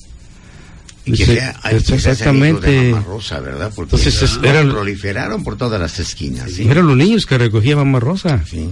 exactamente. 1.07 2.93
Rosa, 3.03 3.39
¿verdad? 3.39 3.71
Porque 3.75 3.95
Entonces, 3.95 4.37
eran, 4.43 4.69
proliferaron 4.69 5.43
por 5.43 5.57
todas 5.57 5.81
las 5.81 5.97
esquinas. 5.97 6.59
Eran 6.59 6.85
los 6.85 6.95
niños 6.95 7.25
que 7.25 7.35
recogía 7.35 7.75
Mamá 7.75 7.99
Rosa. 7.99 8.43
Sí. 8.45 8.69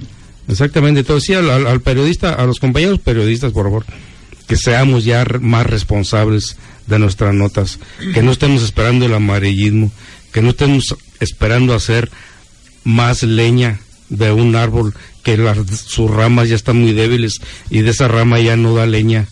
Exactamente. 0.48 1.02
Entonces, 1.02 1.28
sí, 1.28 1.34
al, 1.34 1.82
periodista, 1.82 2.34
a 2.34 2.46
los 2.46 2.60
compañeros 2.60 3.00
periodistas, 3.00 3.52
por 3.52 3.66
favor, 3.66 3.86
que 4.48 4.58
seamos 4.58 5.04
ya 5.04 5.26
más 5.42 5.66
responsables 5.66 6.58
de 6.88 7.00
nuestras 7.00 7.34
notas, 7.34 7.80
que 8.14 8.22
no 8.22 8.32
estemos 8.32 8.64
esperando 8.64 9.06
el 9.06 9.14
amarillismo, 9.14 9.92
que 10.32 10.42
no 10.42 10.50
estemos 10.50 10.96
esperando 11.20 11.74
hacer 11.74 12.12
más 12.84 13.24
leña 13.24 13.80
de 14.10 14.32
un 14.32 14.56
árbol 14.56 14.94
que 15.24 15.38
sus 15.74 16.12
ramas 16.12 16.50
ya 16.50 16.56
están 16.56 16.80
muy 16.80 16.94
débiles 16.94 17.42
y 17.72 17.82
de 17.82 17.90
esa 17.90 18.08
rama 18.08 18.40
ya 18.40 18.56
no 18.56 18.76
da 18.76 18.86
leña. 18.86 19.28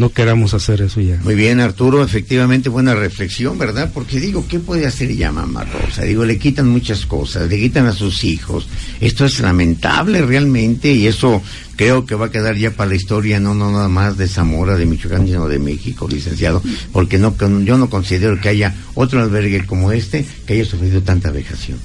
No 0.00 0.08
queramos 0.08 0.54
hacer 0.54 0.80
eso 0.80 1.02
ya. 1.02 1.20
Muy 1.22 1.34
bien, 1.34 1.60
Arturo, 1.60 2.02
efectivamente 2.02 2.70
buena 2.70 2.94
reflexión, 2.94 3.58
¿verdad? 3.58 3.90
Porque 3.92 4.18
digo, 4.18 4.46
¿qué 4.48 4.58
puede 4.58 4.86
hacer 4.86 5.10
ella, 5.10 5.30
mamá 5.30 5.64
Rosa? 5.64 6.04
Digo, 6.04 6.24
le 6.24 6.38
quitan 6.38 6.70
muchas 6.70 7.04
cosas, 7.04 7.50
le 7.50 7.60
quitan 7.60 7.84
a 7.84 7.92
sus 7.92 8.24
hijos. 8.24 8.66
Esto 8.98 9.26
es 9.26 9.40
lamentable 9.40 10.22
realmente 10.22 10.90
y 10.90 11.06
eso 11.06 11.42
creo 11.76 12.06
que 12.06 12.14
va 12.14 12.26
a 12.26 12.30
quedar 12.30 12.56
ya 12.56 12.70
para 12.70 12.88
la 12.88 12.96
historia, 12.96 13.40
no, 13.40 13.54
no 13.54 13.72
nada 13.72 13.90
más 13.90 14.16
de 14.16 14.26
Zamora, 14.26 14.78
de 14.78 14.86
Michoacán, 14.86 15.26
sino 15.26 15.46
de 15.48 15.58
México, 15.58 16.08
licenciado, 16.08 16.62
porque 16.94 17.18
no, 17.18 17.36
yo 17.62 17.76
no 17.76 17.90
considero 17.90 18.40
que 18.40 18.48
haya 18.48 18.74
otro 18.94 19.20
albergue 19.20 19.66
como 19.66 19.92
este 19.92 20.24
que 20.46 20.54
haya 20.54 20.64
sufrido 20.64 21.02
tanta 21.02 21.30
vejación. 21.30 21.76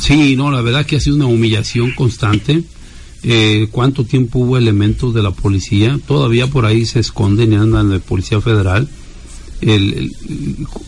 Sí, 0.00 0.36
no, 0.36 0.52
la 0.52 0.62
verdad 0.62 0.86
que 0.86 0.94
ha 0.94 1.00
sido 1.00 1.16
una 1.16 1.26
humillación 1.26 1.90
constante. 1.90 2.62
Eh, 3.22 3.68
¿Cuánto 3.72 4.04
tiempo 4.04 4.40
hubo 4.40 4.56
elementos 4.56 5.14
de 5.14 5.22
la 5.22 5.30
policía? 5.30 5.98
Todavía 6.06 6.46
por 6.46 6.66
ahí 6.66 6.86
se 6.86 7.00
esconden 7.00 7.52
y 7.52 7.56
andan 7.56 7.90
de 7.90 7.98
Policía 7.98 8.40
Federal, 8.40 8.88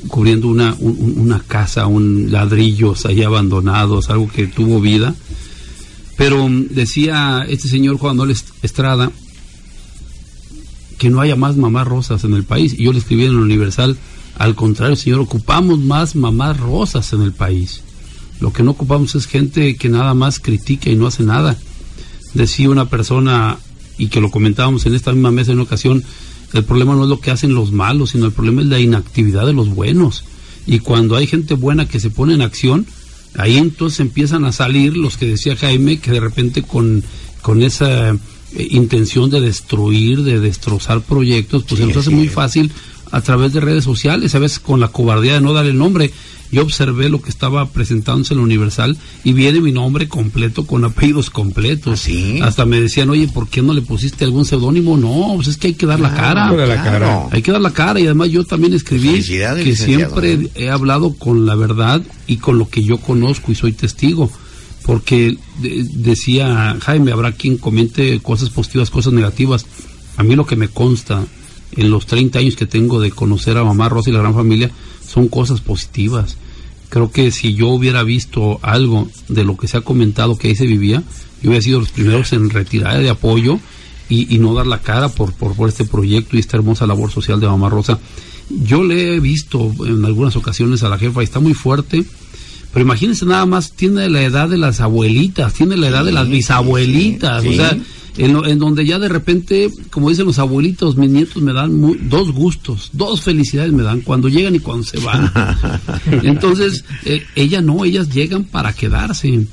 cubriendo 0.08 0.48
una, 0.48 0.74
una 0.78 1.40
casa, 1.40 1.86
un 1.86 2.30
ladrillos 2.30 3.06
ahí 3.06 3.22
abandonados, 3.22 4.10
algo 4.10 4.28
que 4.28 4.46
tuvo 4.46 4.80
vida. 4.80 5.14
Pero 6.16 6.48
mm, 6.48 6.66
decía 6.70 7.46
este 7.48 7.68
señor 7.68 7.96
Juan 7.96 8.16
Manuel 8.16 8.36
Estrada 8.62 9.10
que 10.98 11.10
no 11.10 11.20
haya 11.20 11.36
más 11.36 11.56
mamás 11.56 11.86
rosas 11.86 12.24
en 12.24 12.34
el 12.34 12.42
país. 12.42 12.74
Y 12.76 12.84
yo 12.84 12.92
le 12.92 12.98
escribí 12.98 13.24
en 13.24 13.30
el 13.30 13.36
Universal, 13.36 13.96
al 14.36 14.54
contrario, 14.54 14.96
señor, 14.96 15.20
ocupamos 15.20 15.78
más 15.78 16.16
mamás 16.16 16.58
rosas 16.58 17.12
en 17.12 17.22
el 17.22 17.32
país. 17.32 17.82
Lo 18.40 18.52
que 18.52 18.64
no 18.64 18.72
ocupamos 18.72 19.14
es 19.14 19.26
gente 19.26 19.76
que 19.76 19.88
nada 19.88 20.12
más 20.14 20.40
critica 20.40 20.90
y 20.90 20.96
no 20.96 21.06
hace 21.06 21.22
nada. 21.22 21.56
Decía 22.34 22.70
una 22.70 22.88
persona, 22.88 23.58
y 23.96 24.08
que 24.08 24.20
lo 24.20 24.30
comentábamos 24.30 24.86
en 24.86 24.94
esta 24.94 25.12
misma 25.12 25.30
mesa 25.30 25.52
en 25.52 25.58
una 25.58 25.64
ocasión, 25.64 26.04
el 26.52 26.64
problema 26.64 26.94
no 26.94 27.04
es 27.04 27.08
lo 27.08 27.20
que 27.20 27.30
hacen 27.30 27.54
los 27.54 27.72
malos, 27.72 28.10
sino 28.10 28.26
el 28.26 28.32
problema 28.32 28.62
es 28.62 28.68
la 28.68 28.78
inactividad 28.78 29.46
de 29.46 29.52
los 29.52 29.68
buenos. 29.68 30.24
Y 30.66 30.80
cuando 30.80 31.16
hay 31.16 31.26
gente 31.26 31.54
buena 31.54 31.88
que 31.88 32.00
se 32.00 32.10
pone 32.10 32.34
en 32.34 32.42
acción, 32.42 32.86
ahí 33.36 33.56
entonces 33.56 34.00
empiezan 34.00 34.44
a 34.44 34.52
salir 34.52 34.96
los 34.96 35.16
que 35.16 35.26
decía 35.26 35.56
Jaime, 35.56 35.98
que 35.98 36.10
de 36.10 36.20
repente 36.20 36.62
con, 36.62 37.02
con 37.42 37.62
esa 37.62 38.10
eh, 38.10 38.16
intención 38.70 39.30
de 39.30 39.40
destruir, 39.40 40.22
de 40.22 40.40
destrozar 40.40 41.02
proyectos, 41.02 41.64
pues 41.68 41.80
entonces 41.80 42.12
es 42.12 42.18
muy 42.18 42.28
fácil 42.28 42.72
a 43.10 43.20
través 43.20 43.52
de 43.52 43.60
redes 43.60 43.84
sociales, 43.84 44.34
a 44.34 44.38
veces 44.38 44.58
con 44.58 44.80
la 44.80 44.88
cobardía 44.88 45.34
de 45.34 45.40
no 45.40 45.52
dar 45.52 45.66
el 45.66 45.78
nombre 45.78 46.12
yo 46.50 46.62
observé 46.62 47.08
lo 47.08 47.20
que 47.20 47.30
estaba 47.30 47.68
presentándose 47.70 48.34
en 48.34 48.38
la 48.38 48.44
Universal 48.44 48.96
y 49.24 49.32
viene 49.32 49.60
mi 49.60 49.72
nombre 49.72 50.08
completo 50.08 50.66
con 50.66 50.84
apellidos 50.84 51.30
completos. 51.30 52.00
¿Sí? 52.00 52.40
Hasta 52.42 52.64
me 52.64 52.80
decían, 52.80 53.10
oye, 53.10 53.28
¿por 53.28 53.48
qué 53.48 53.62
no 53.62 53.74
le 53.74 53.82
pusiste 53.82 54.24
algún 54.24 54.44
seudónimo? 54.44 54.96
No, 54.96 55.32
pues 55.36 55.48
es 55.48 55.56
que 55.56 55.68
hay 55.68 55.74
que 55.74 55.86
dar 55.86 56.00
la 56.00 56.14
cara. 56.14 57.28
Hay 57.30 57.42
que 57.42 57.52
dar 57.52 57.60
la 57.60 57.72
cara 57.72 58.00
y 58.00 58.06
además 58.06 58.30
yo 58.30 58.44
también 58.44 58.72
escribí 58.72 59.22
que 59.22 59.76
siempre 59.76 60.50
he 60.54 60.70
hablado 60.70 61.14
con 61.14 61.46
la 61.46 61.54
verdad 61.54 62.02
y 62.26 62.36
con 62.36 62.58
lo 62.58 62.68
que 62.68 62.82
yo 62.82 62.98
conozco 62.98 63.52
y 63.52 63.54
soy 63.54 63.72
testigo. 63.72 64.30
Porque 64.84 65.36
decía 65.60 66.78
Jaime, 66.80 67.12
habrá 67.12 67.32
quien 67.32 67.58
comente 67.58 68.20
cosas 68.20 68.48
positivas, 68.48 68.88
cosas 68.88 69.12
negativas. 69.12 69.66
A 70.16 70.22
mí 70.22 70.34
lo 70.34 70.46
que 70.46 70.56
me 70.56 70.68
consta 70.68 71.26
en 71.72 71.90
los 71.90 72.06
30 72.06 72.38
años 72.38 72.56
que 72.56 72.66
tengo 72.66 73.00
de 73.00 73.10
conocer 73.10 73.56
a 73.58 73.64
mamá 73.64 73.88
Rosa 73.88 74.10
y 74.10 74.12
la 74.14 74.20
gran 74.20 74.34
familia, 74.34 74.70
son 75.08 75.28
cosas 75.28 75.60
positivas. 75.60 76.36
Creo 76.90 77.10
que 77.10 77.30
si 77.32 77.54
yo 77.54 77.68
hubiera 77.68 78.02
visto 78.02 78.60
algo 78.62 79.08
de 79.28 79.44
lo 79.44 79.56
que 79.56 79.68
se 79.68 79.78
ha 79.78 79.80
comentado 79.80 80.36
que 80.36 80.48
ahí 80.48 80.54
se 80.54 80.66
vivía, 80.66 81.02
yo 81.42 81.50
hubiera 81.50 81.62
sido 81.62 81.80
los 81.80 81.90
primeros 81.90 82.32
en 82.32 82.50
retirar 82.50 83.00
de 83.00 83.10
apoyo 83.10 83.58
y, 84.08 84.38
no 84.38 84.54
dar 84.54 84.66
la 84.66 84.80
cara 84.80 85.10
por, 85.10 85.32
por, 85.34 85.68
este 85.68 85.84
proyecto 85.84 86.36
y 86.36 86.40
esta 86.40 86.56
hermosa 86.56 86.86
labor 86.86 87.10
social 87.10 87.40
de 87.40 87.46
Mamá 87.46 87.68
Rosa. 87.68 87.98
yo 88.48 88.82
le 88.82 89.14
he 89.14 89.20
visto 89.20 89.70
en 89.84 90.02
algunas 90.04 90.34
ocasiones 90.36 90.82
a 90.82 90.88
la 90.88 90.98
jefa 90.98 91.20
y 91.20 91.24
está 91.24 91.40
muy 91.40 91.54
fuerte. 91.54 92.04
Pero 92.72 92.84
imagínense 92.84 93.24
nada 93.24 93.46
más, 93.46 93.72
tiene 93.72 94.10
la 94.10 94.22
edad 94.22 94.48
de 94.48 94.58
las 94.58 94.80
abuelitas, 94.80 95.54
tiene 95.54 95.76
la 95.76 95.88
edad 95.88 96.04
de 96.04 96.12
las 96.12 96.28
bisabuelitas, 96.28 97.42
sí, 97.42 97.48
o 97.48 97.52
sea, 97.54 97.78
en, 98.18 98.32
lo- 98.34 98.46
en 98.46 98.58
donde 98.58 98.84
ya 98.84 98.98
de 98.98 99.08
repente, 99.08 99.70
como 99.90 100.10
dicen 100.10 100.26
los 100.26 100.38
abuelitos, 100.38 100.96
mis 100.96 101.10
nietos 101.10 101.42
me 101.42 101.52
dan 101.52 101.80
dos 102.10 102.32
gustos, 102.32 102.90
dos 102.92 103.22
felicidades 103.22 103.72
me 103.72 103.82
dan, 103.82 104.00
cuando 104.02 104.28
llegan 104.28 104.54
y 104.54 104.58
cuando 104.58 104.84
se 104.84 104.98
van. 105.00 105.32
Entonces, 106.22 106.84
eh, 107.04 107.24
ella 107.34 107.60
no, 107.60 107.84
ellas 107.84 108.10
llegan 108.10 108.44
para 108.44 108.72
quedarse. 108.72 109.46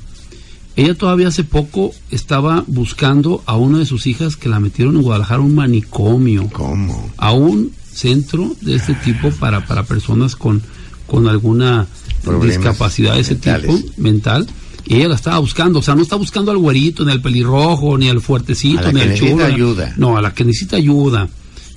Ella 0.76 0.94
todavía 0.94 1.28
hace 1.28 1.42
poco 1.44 1.92
estaba 2.10 2.62
buscando 2.66 3.42
a 3.46 3.56
una 3.56 3.78
de 3.78 3.86
sus 3.86 4.06
hijas 4.06 4.36
que 4.36 4.48
la 4.50 4.60
metieron 4.60 4.96
en 4.96 5.02
Guadalajara 5.02 5.40
un 5.40 5.54
manicomio 5.54 6.48
¿Cómo? 6.52 7.10
a 7.16 7.32
un 7.32 7.72
centro 7.90 8.54
de 8.60 8.76
este 8.76 8.92
tipo 8.94 9.30
para, 9.30 9.64
para 9.64 9.84
personas 9.84 10.36
con, 10.36 10.62
con 11.06 11.28
alguna 11.28 11.86
Problemas 12.22 12.58
discapacidad 12.58 13.14
de 13.14 13.20
ese 13.20 13.34
mentales. 13.34 13.66
tipo 13.84 13.92
mental. 14.02 14.46
Y 14.86 14.96
ella 14.96 15.08
la 15.08 15.14
estaba 15.16 15.38
buscando, 15.38 15.80
o 15.80 15.82
sea, 15.82 15.94
no 15.94 16.02
está 16.02 16.16
buscando 16.16 16.50
al 16.52 16.58
güerito, 16.58 17.04
ni 17.04 17.10
al 17.12 17.20
pelirrojo, 17.20 17.98
ni 17.98 18.08
al 18.08 18.20
fuertecito, 18.20 18.78
A 18.80 18.82
la 18.84 18.92
ni 18.92 19.00
al 19.00 19.08
necesita 19.10 19.32
chulo. 19.32 19.44
ayuda. 19.44 19.94
No, 19.96 20.16
a 20.16 20.22
la 20.22 20.32
que 20.32 20.44
necesita 20.44 20.76
ayuda. 20.76 21.28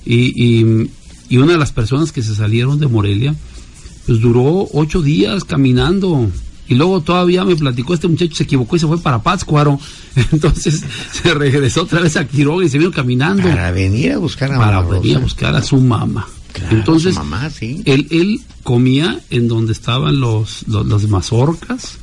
Y, 0.06 0.32
y, 0.60 0.90
y 1.28 1.36
una 1.38 1.52
de 1.52 1.58
las 1.58 1.72
personas 1.72 2.12
que 2.12 2.22
se 2.22 2.34
salieron 2.34 2.78
de 2.78 2.86
Morelia, 2.86 3.34
pues 4.06 4.20
duró 4.20 4.68
ocho 4.72 5.02
días 5.02 5.44
caminando. 5.44 6.30
Y 6.68 6.74
luego 6.76 7.00
todavía 7.00 7.44
me 7.44 7.56
platicó 7.56 7.94
este 7.94 8.06
muchacho, 8.06 8.32
se 8.36 8.44
equivocó 8.44 8.76
y 8.76 8.78
se 8.78 8.86
fue 8.86 8.98
para 8.98 9.20
Pátzcuaro. 9.20 9.80
Entonces 10.32 10.84
se 11.12 11.34
regresó 11.34 11.82
otra 11.82 12.00
vez 12.00 12.16
a 12.16 12.24
Quiroga 12.28 12.64
y 12.64 12.68
se 12.68 12.78
vino 12.78 12.92
caminando 12.92 13.42
Para 13.42 13.72
venir 13.72 14.12
a 14.12 14.18
buscar 14.18 14.52
a 14.52 14.58
para 14.58 14.82
venir 14.82 15.16
a 15.16 15.18
buscar 15.18 15.56
a 15.56 15.62
su 15.62 15.78
mamá. 15.78 16.28
Claro, 16.52 16.76
Entonces, 16.76 17.14
su 17.14 17.20
mamá, 17.20 17.50
sí. 17.50 17.82
él, 17.86 18.06
él 18.10 18.40
comía 18.62 19.20
en 19.30 19.48
donde 19.48 19.72
estaban 19.72 20.20
los, 20.20 20.64
los, 20.68 20.86
las 20.86 21.08
mazorcas, 21.08 21.96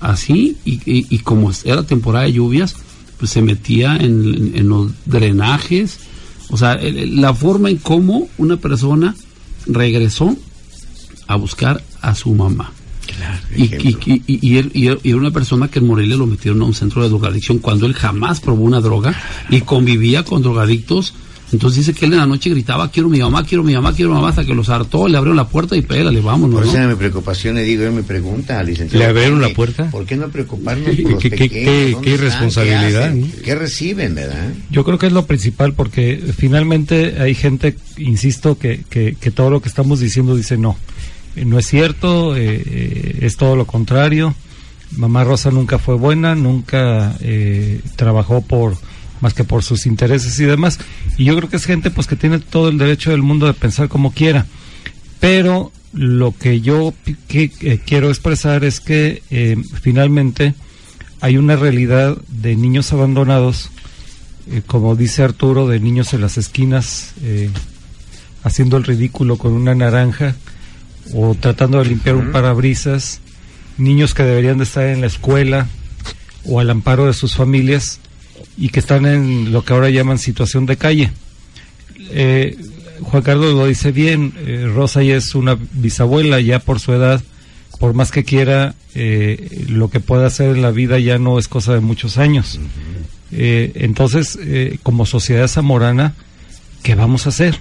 así, 0.00 0.56
y, 0.64 0.74
y, 0.84 1.06
y 1.10 1.18
como 1.20 1.50
era 1.64 1.82
temporada 1.84 2.24
de 2.26 2.32
lluvias, 2.34 2.76
pues 3.18 3.30
se 3.30 3.42
metía 3.42 3.96
en, 3.96 4.52
en- 4.54 4.68
los 4.68 4.92
drenajes. 5.06 5.98
O 6.50 6.56
sea, 6.56 6.74
el- 6.74 7.20
la 7.20 7.34
forma 7.34 7.70
en 7.70 7.78
cómo 7.78 8.28
una 8.38 8.56
persona 8.56 9.14
regresó 9.66 10.36
a 11.26 11.36
buscar 11.36 11.82
a 12.00 12.14
su 12.14 12.34
mamá. 12.34 12.72
Claro, 13.06 13.38
Y, 13.56 13.64
ejemplo. 13.64 14.14
y, 14.16 14.22
y, 14.26 14.38
y 14.54 14.58
él, 14.58 14.70
y 14.74 14.86
él- 14.88 15.00
y 15.02 15.08
era 15.10 15.18
una 15.18 15.30
persona 15.30 15.68
que 15.68 15.78
en 15.78 15.86
Morelia 15.86 16.16
lo 16.16 16.26
metieron 16.26 16.60
a 16.62 16.64
un 16.64 16.74
centro 16.74 17.02
de 17.02 17.08
drogadicción 17.08 17.58
cuando 17.58 17.86
él 17.86 17.94
jamás 17.94 18.40
probó 18.40 18.64
una 18.64 18.80
droga 18.80 19.14
y 19.48 19.60
convivía 19.62 20.24
con 20.24 20.42
drogadictos. 20.42 21.14
Entonces 21.52 21.86
dice 21.86 21.96
que 21.98 22.06
él 22.06 22.12
en 22.14 22.18
la 22.18 22.26
noche 22.26 22.50
gritaba, 22.50 22.90
quiero 22.90 23.08
mi 23.08 23.20
mamá, 23.20 23.44
quiero 23.44 23.62
mi 23.62 23.72
mamá, 23.72 23.94
quiero 23.94 24.10
mi 24.10 24.16
mamá, 24.16 24.30
hasta 24.30 24.44
que 24.44 24.52
los 24.52 24.68
hartó, 24.68 25.06
le 25.06 25.16
abrieron 25.16 25.36
la 25.36 25.46
puerta 25.48 25.76
y 25.76 25.82
pélale, 25.82 26.20
vámonos. 26.20 26.54
Por 26.56 26.64
¿no? 26.64 26.68
eso 26.68 26.78
era 26.78 26.88
mi 26.88 26.96
preocupación, 26.96 27.54
le 27.54 27.62
digo, 27.62 27.84
él 27.84 27.92
me 27.92 28.02
pregunta 28.02 28.58
al 28.58 28.66
licenciado. 28.66 29.04
¿Le 29.04 29.10
abrieron 29.10 29.40
la 29.40 29.46
"Oye, 29.46 29.54
puerta? 29.54 29.90
¿Por 29.90 30.04
qué 30.06 30.16
no 30.16 30.28
preocuparnos 30.28 30.96
por 31.02 31.10
los 31.12 31.22
¿Qué- 31.22 31.96
irresponsabilidad, 32.04 33.14
no? 33.14 33.26
¿Qué 33.44 33.54
reciben, 33.54 34.14
verdad? 34.16 34.52
Yo 34.70 34.84
creo 34.84 34.98
que 34.98 35.06
es 35.06 35.12
lo 35.12 35.24
principal 35.26 35.72
porque 35.74 36.20
finalmente 36.36 37.20
hay 37.20 37.34
gente, 37.34 37.76
insisto, 37.96 38.58
que, 38.58 38.84
que, 38.90 39.16
que 39.20 39.30
todo 39.30 39.50
lo 39.50 39.60
que 39.62 39.68
estamos 39.68 40.00
diciendo 40.00 40.34
dice 40.36 40.56
no. 40.58 40.76
Eh, 41.36 41.44
No 41.44 41.58
es 41.58 41.66
cierto, 41.68 42.34
eh, 42.36 42.62
eh, 42.66 43.18
es 43.22 43.36
todo 43.36 43.54
lo 43.56 43.66
contrario. 43.66 44.34
Mamá 44.96 45.24
Rosa 45.24 45.50
nunca 45.50 45.78
fue 45.78 45.96
buena, 45.96 46.34
nunca 46.34 47.16
eh, 47.20 47.80
trabajó 47.96 48.40
por 48.40 48.76
más 49.20 49.34
que 49.34 49.44
por 49.44 49.62
sus 49.62 49.86
intereses 49.86 50.38
y 50.40 50.44
demás. 50.44 50.78
Y 51.16 51.24
yo 51.24 51.36
creo 51.36 51.48
que 51.48 51.56
es 51.56 51.64
gente 51.64 51.90
pues 51.90 52.06
que 52.06 52.16
tiene 52.16 52.38
todo 52.38 52.68
el 52.68 52.78
derecho 52.78 53.10
del 53.10 53.22
mundo 53.22 53.46
de 53.46 53.54
pensar 53.54 53.88
como 53.88 54.12
quiera. 54.12 54.46
Pero 55.20 55.72
lo 55.92 56.34
que 56.36 56.60
yo 56.60 56.92
que, 57.26 57.50
eh, 57.62 57.80
quiero 57.84 58.08
expresar 58.08 58.64
es 58.64 58.80
que 58.80 59.22
eh, 59.30 59.56
finalmente 59.82 60.54
hay 61.20 61.38
una 61.38 61.56
realidad 61.56 62.16
de 62.28 62.54
niños 62.56 62.92
abandonados 62.92 63.70
eh, 64.50 64.62
como 64.64 64.94
dice 64.94 65.22
Arturo, 65.22 65.66
de 65.66 65.80
niños 65.80 66.12
en 66.12 66.20
las 66.20 66.38
esquinas 66.38 67.14
haciendo 68.44 68.76
el 68.76 68.84
ridículo 68.84 69.38
con 69.38 69.54
una 69.54 69.74
naranja 69.74 70.36
o 71.14 71.34
tratando 71.34 71.78
de 71.78 71.86
limpiar 71.86 72.14
un 72.14 72.30
parabrisas, 72.30 73.20
niños 73.76 74.14
que 74.14 74.22
deberían 74.22 74.58
de 74.58 74.64
estar 74.64 74.86
en 74.86 75.00
la 75.00 75.08
escuela 75.08 75.66
o 76.44 76.60
al 76.60 76.70
amparo 76.70 77.06
de 77.06 77.12
sus 77.12 77.34
familias 77.34 77.98
y 78.56 78.70
que 78.70 78.80
están 78.80 79.06
en 79.06 79.52
lo 79.52 79.64
que 79.64 79.72
ahora 79.72 79.90
llaman 79.90 80.18
situación 80.18 80.66
de 80.66 80.76
calle. 80.76 81.10
Eh, 82.10 82.56
Juan 83.02 83.22
Carlos 83.22 83.54
lo 83.54 83.66
dice 83.66 83.92
bien, 83.92 84.32
eh, 84.38 84.70
Rosa 84.72 85.02
ya 85.02 85.16
es 85.16 85.34
una 85.34 85.58
bisabuela 85.72 86.40
ya 86.40 86.58
por 86.58 86.80
su 86.80 86.92
edad, 86.92 87.22
por 87.78 87.94
más 87.94 88.10
que 88.10 88.24
quiera, 88.24 88.74
eh, 88.94 89.66
lo 89.68 89.90
que 89.90 90.00
pueda 90.00 90.26
hacer 90.26 90.56
en 90.56 90.62
la 90.62 90.70
vida 90.70 90.98
ya 90.98 91.18
no 91.18 91.38
es 91.38 91.48
cosa 91.48 91.74
de 91.74 91.80
muchos 91.80 92.16
años. 92.16 92.58
Eh, 93.32 93.72
entonces, 93.74 94.38
como 94.82 95.04
sociedad 95.04 95.48
zamorana, 95.48 96.14
¿qué 96.82 96.94
vamos 96.94 97.26
a 97.26 97.30
hacer? 97.30 97.58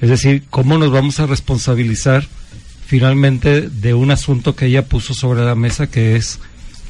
Es 0.00 0.10
decir, 0.10 0.44
¿cómo 0.48 0.78
nos 0.78 0.92
vamos 0.92 1.18
a 1.18 1.26
responsabilizar 1.26 2.28
finalmente 2.86 3.68
de 3.68 3.94
un 3.94 4.12
asunto 4.12 4.54
que 4.54 4.66
ella 4.66 4.86
puso 4.86 5.12
sobre 5.12 5.44
la 5.44 5.56
mesa, 5.56 5.88
que 5.88 6.14
es 6.14 6.38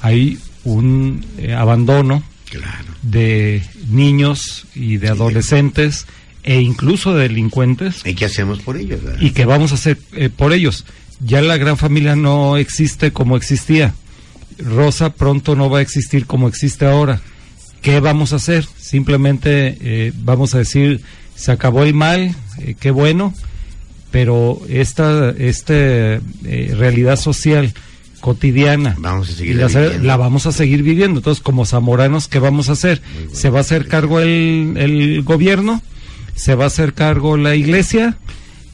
hay 0.03 0.39
un 0.65 1.25
abandono 1.57 2.23
Claro. 2.51 2.88
De 3.03 3.63
niños 3.89 4.67
y 4.75 4.97
de 4.97 5.09
adolescentes 5.09 6.07
e 6.43 6.61
incluso 6.61 7.15
de 7.15 7.29
delincuentes 7.29 8.03
¿Y 8.05 8.15
qué 8.15 8.25
hacemos 8.25 8.61
por 8.61 8.77
ellos, 8.77 9.03
verdad? 9.03 9.21
y 9.21 9.31
que 9.31 9.45
vamos 9.45 9.73
a 9.73 9.75
hacer 9.77 9.99
eh, 10.13 10.31
por 10.31 10.53
ellos. 10.53 10.85
Ya 11.21 11.43
la 11.43 11.57
gran 11.57 11.77
familia 11.77 12.15
no 12.17 12.57
existe 12.57 13.13
como 13.13 13.37
existía. 13.37 13.95
Rosa 14.59 15.11
pronto 15.11 15.57
no 15.57 15.69
va 15.71 15.79
a 15.79 15.83
existir 15.83 16.27
como 16.27 16.49
existe 16.49 16.87
ahora. 16.87 17.21
¿Qué 17.83 18.01
vamos 18.01 18.33
a 18.33 18.37
hacer? 18.37 18.67
Simplemente 18.77 19.77
eh, 19.81 20.13
vamos 20.17 20.55
a 20.55 20.59
decir, 20.59 21.01
se 21.35 21.53
acabó 21.53 21.85
el 21.85 21.95
mal, 21.95 22.35
eh, 22.59 22.75
qué 22.79 22.91
bueno, 22.91 23.35
pero 24.11 24.61
esta, 24.69 25.31
esta 25.31 25.75
eh, 25.75 26.21
realidad 26.77 27.17
social 27.17 27.73
cotidiana 28.21 28.97
Vamos 28.99 29.31
a 29.31 29.33
seguir 29.33 29.55
y 29.55 29.59
la, 29.59 29.67
viviendo. 29.69 30.05
la 30.07 30.17
vamos 30.17 30.47
a 30.47 30.53
seguir 30.53 30.83
viviendo. 30.83 31.21
Entonces, 31.21 31.43
como 31.43 31.65
zamoranos, 31.67 32.29
¿qué 32.29 32.39
vamos 32.39 32.69
a 32.69 32.73
hacer? 32.73 33.01
¿Se 33.33 33.51
va 33.51 33.59
a 33.59 33.61
hacer 33.63 33.87
cargo 33.89 34.21
el, 34.21 34.75
el 34.77 35.23
gobierno? 35.23 35.83
¿Se 36.35 36.55
va 36.55 36.65
a 36.65 36.67
hacer 36.69 36.95
cargo 36.95 37.37
la 37.37 37.55
iglesia? 37.57 38.19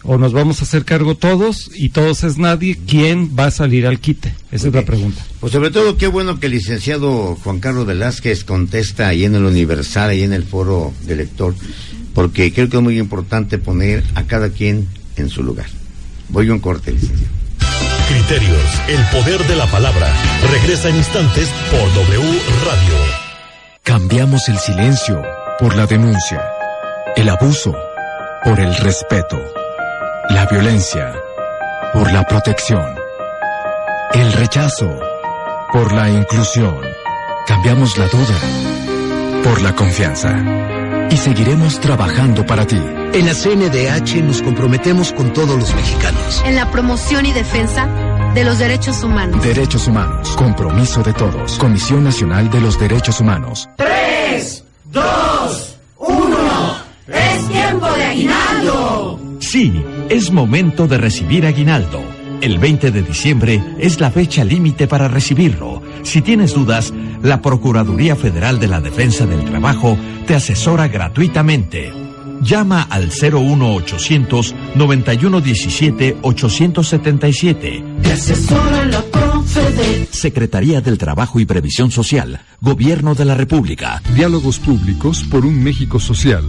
¿O 0.07 0.19
nos 0.19 0.35
vamos 0.35 0.61
a 0.61 0.65
hacer 0.65 0.85
cargo 0.85 1.15
todos 1.15 1.71
y 1.75 1.89
todos 1.89 2.25
es 2.25 2.37
nadie? 2.37 2.79
¿Quién 2.87 3.31
va 3.39 3.47
a 3.47 3.51
salir 3.51 3.87
al 3.87 4.01
quite? 4.01 4.35
Esa 4.53 4.69
es 4.69 4.75
la 4.75 4.85
pregunta. 4.85 5.25
Pues 5.41 5.51
sobre 5.53 5.71
todo, 5.71 5.97
qué 5.97 6.09
bueno 6.09 6.39
que 6.39 6.47
el 6.47 6.53
licenciado 6.53 7.37
Juan 7.43 7.59
Carlos 7.59 7.87
Velázquez 7.87 8.45
contesta 8.45 9.09
ahí 9.09 9.25
en 9.25 9.35
el 9.35 9.45
Universal, 9.45 10.11
ahí 10.11 10.23
en 10.23 10.35
el 10.35 10.45
foro 10.45 10.93
de 11.07 11.17
lector, 11.17 11.55
porque 12.15 12.53
creo 12.53 12.69
que 12.69 12.77
es 12.77 12.83
muy 12.83 12.99
importante 12.99 13.57
poner 13.57 14.05
a 14.15 14.25
cada 14.25 14.51
quien 14.51 14.89
en 15.17 15.31
su 15.31 15.43
lugar. 15.43 15.67
Voy 16.29 16.51
a 16.51 16.53
un 16.53 16.59
corte, 16.61 16.93
licenciado. 16.93 17.44
Criterios, 18.09 18.83
el 18.89 19.03
poder 19.07 19.43
de 19.47 19.57
la 19.57 19.67
palabra. 19.67 20.07
Regresa 20.51 20.89
en 20.89 20.97
instantes 20.97 21.49
por 21.71 21.93
W 21.95 22.41
Radio. 22.65 22.95
Cambiamos 23.83 24.49
el 24.49 24.59
silencio 24.59 25.23
por 25.59 25.75
la 25.75 25.87
denuncia, 25.87 26.43
el 27.17 27.29
abuso 27.29 27.75
por 28.45 28.61
el 28.61 28.75
respeto, 28.77 29.39
la 30.29 30.47
violencia 30.47 31.15
por 31.93 32.13
la 32.13 32.25
protección, 32.25 32.95
el 34.13 34.33
rechazo 34.33 34.99
por 35.73 35.93
la 35.93 36.11
inclusión. 36.11 36.81
Cambiamos 37.47 37.97
la 37.97 38.07
duda 38.09 38.39
por 39.43 39.63
la 39.63 39.75
confianza 39.75 40.74
y 41.11 41.17
seguiremos 41.17 41.81
trabajando 41.81 42.45
para 42.47 42.67
ti. 42.67 42.81
En 43.13 43.27
la 43.27 43.35
CNDH 43.35 44.23
nos 44.23 44.43
comprometemos 44.43 45.13
con 45.13 45.33
todos 45.33 45.59
los 45.59 45.75
mexicanos. 45.75 46.43
en 46.45 46.57
la 46.57 46.71
promoción 46.71 47.27
y 47.27 47.33
defensa 47.33 47.87
de 48.35 48.45
los 48.45 48.59
derechos 48.59 49.03
humanos. 49.05 49.43
Derechos 49.43 49.87
Humanos, 49.87 50.35
compromiso 50.37 51.03
de 51.03 51.13
todos. 51.13 51.57
Comisión 51.59 52.03
Nacional 52.05 52.51
de 52.51 52.61
los 52.61 52.79
Derechos 52.79 53.21
Humanos. 53.21 53.69
Sí, 59.41 59.73
es 60.09 60.33
momento 60.33 60.89
de 60.89 60.99
recibir 60.99 61.47
aguinaldo. 61.47 62.14
El 62.45 62.59
20 62.59 62.91
de 62.91 63.03
diciembre 63.03 63.65
es 63.79 64.01
la 64.01 64.11
fecha 64.11 64.45
límite 64.45 64.87
para 64.87 65.09
recibirlo. 65.09 65.81
Si 66.03 66.21
tienes 66.21 66.53
dudas, 66.53 66.93
la 67.23 67.41
Procuraduría 67.41 68.17
Federal 68.17 68.61
de 68.61 68.69
la 68.69 68.83
Defensa 68.83 69.25
del 69.25 69.47
Trabajo 69.47 69.97
te 70.27 70.35
asesora 70.35 70.89
gratuitamente. 70.89 71.91
Llama 72.43 72.83
al 72.83 73.05
01800 73.09 74.55
9117 74.75 76.19
877. 76.21 77.85
Te 78.03 78.13
asesora 78.13 78.85
la 78.85 79.03
Secretaría 80.11 80.81
del 80.81 80.99
Trabajo 80.99 81.39
y 81.41 81.47
Previsión 81.47 81.91
Social, 81.91 82.41
Gobierno 82.61 83.15
de 83.15 83.25
la 83.25 83.35
República. 83.35 84.03
Diálogos 84.15 84.59
públicos 84.59 85.25
por 85.31 85.45
un 85.45 85.63
México 85.63 86.01
social. 86.01 86.45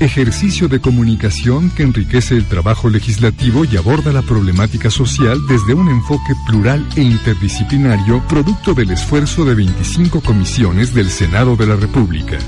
Ejercicio 0.00 0.66
de 0.66 0.80
comunicación 0.80 1.70
que 1.70 1.82
enriquece 1.82 2.34
el 2.34 2.46
trabajo 2.46 2.88
legislativo 2.88 3.64
y 3.64 3.76
aborda 3.76 4.12
la 4.12 4.22
problemática 4.22 4.90
social 4.90 5.38
desde 5.46 5.74
un 5.74 5.88
enfoque 5.88 6.34
plural 6.46 6.86
e 6.96 7.02
interdisciplinario, 7.02 8.26
producto 8.26 8.72
del 8.72 8.90
esfuerzo 8.90 9.44
de 9.44 9.54
25 9.54 10.22
comisiones 10.22 10.94
del 10.94 11.10
Senado 11.10 11.54
de 11.54 11.66
la 11.66 11.76
República. 11.76 12.38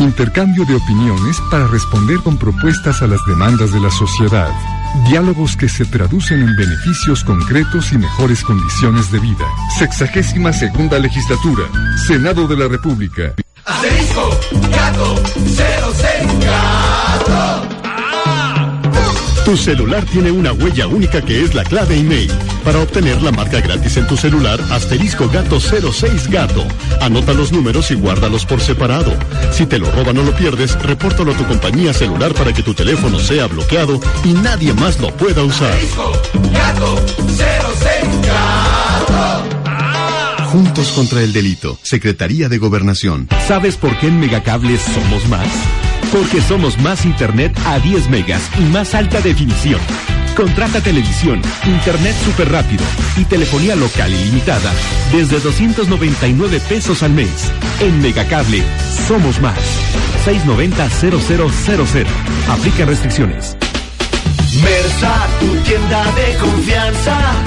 Intercambio 0.00 0.64
de 0.64 0.74
opiniones 0.74 1.40
para 1.48 1.68
responder 1.68 2.18
con 2.18 2.36
propuestas 2.36 3.02
a 3.02 3.06
las 3.06 3.24
demandas 3.24 3.72
de 3.72 3.80
la 3.80 3.90
sociedad. 3.90 4.50
Diálogos 5.08 5.56
que 5.56 5.68
se 5.68 5.84
traducen 5.84 6.42
en 6.42 6.56
beneficios 6.56 7.22
concretos 7.22 7.92
y 7.92 7.98
mejores 7.98 8.42
condiciones 8.42 9.12
de 9.12 9.20
vida. 9.20 9.46
Sexagésima 9.78 10.52
segunda 10.52 10.98
legislatura. 10.98 11.64
Senado 12.04 12.48
de 12.48 12.56
la 12.56 12.66
República. 12.66 13.34
Asterisco, 13.64 14.30
gato, 14.70 15.22
cero, 15.54 15.92
gato. 16.40 17.68
Tu 19.44 19.56
celular 19.56 20.04
tiene 20.06 20.32
una 20.32 20.52
huella 20.52 20.88
única 20.88 21.22
que 21.22 21.42
es 21.42 21.54
la 21.54 21.62
clave 21.62 21.96
email. 21.96 22.30
Para 22.64 22.80
obtener 22.80 23.22
la 23.22 23.30
marca 23.30 23.60
gratis 23.60 23.96
en 23.96 24.06
tu 24.08 24.16
celular, 24.16 24.60
asterisco 24.70 25.28
gato 25.28 25.60
06 25.60 26.28
gato. 26.28 26.64
Anota 27.00 27.32
los 27.34 27.52
números 27.52 27.90
y 27.92 27.94
guárdalos 27.94 28.46
por 28.46 28.60
separado. 28.60 29.12
Si 29.52 29.64
te 29.66 29.78
lo 29.78 29.90
roban 29.92 30.18
o 30.18 30.24
lo 30.24 30.34
pierdes, 30.34 30.80
repórtalo 30.82 31.32
a 31.32 31.36
tu 31.36 31.46
compañía 31.46 31.92
celular 31.92 32.34
para 32.34 32.52
que 32.52 32.62
tu 32.64 32.74
teléfono 32.74 33.20
sea 33.20 33.46
bloqueado 33.46 34.00
y 34.24 34.32
nadie 34.32 34.72
más 34.74 34.98
lo 35.00 35.14
pueda 35.16 35.42
usar. 35.42 35.72
Asterisco, 35.72 36.12
gato, 36.52 37.02
06 37.28 38.26
gato. 38.26 38.61
Juntos 40.52 40.92
contra 40.92 41.22
el 41.22 41.32
delito. 41.32 41.78
Secretaría 41.82 42.50
de 42.50 42.58
Gobernación. 42.58 43.26
¿Sabes 43.48 43.78
por 43.78 43.98
qué 43.98 44.08
en 44.08 44.20
Megacables 44.20 44.82
somos 44.82 45.26
más? 45.30 45.46
Porque 46.12 46.42
somos 46.42 46.76
más 46.76 47.06
internet 47.06 47.58
a 47.64 47.78
10 47.78 48.10
megas 48.10 48.50
y 48.58 48.64
más 48.64 48.94
alta 48.94 49.22
definición. 49.22 49.80
Contrata 50.36 50.82
televisión, 50.82 51.40
internet 51.64 52.14
súper 52.22 52.52
rápido 52.52 52.84
y 53.16 53.24
telefonía 53.24 53.76
local 53.76 54.12
ilimitada 54.12 54.70
desde 55.10 55.40
299 55.40 56.60
pesos 56.68 57.02
al 57.02 57.12
mes. 57.12 57.50
En 57.80 58.02
Megacable, 58.02 58.62
somos 59.08 59.40
más. 59.40 59.58
690-0000. 60.26 62.04
Aplica 62.50 62.84
restricciones. 62.84 63.56
Versa, 64.62 65.26
tu 65.40 65.56
tienda 65.62 66.12
de 66.12 66.36
confianza. 66.36 67.42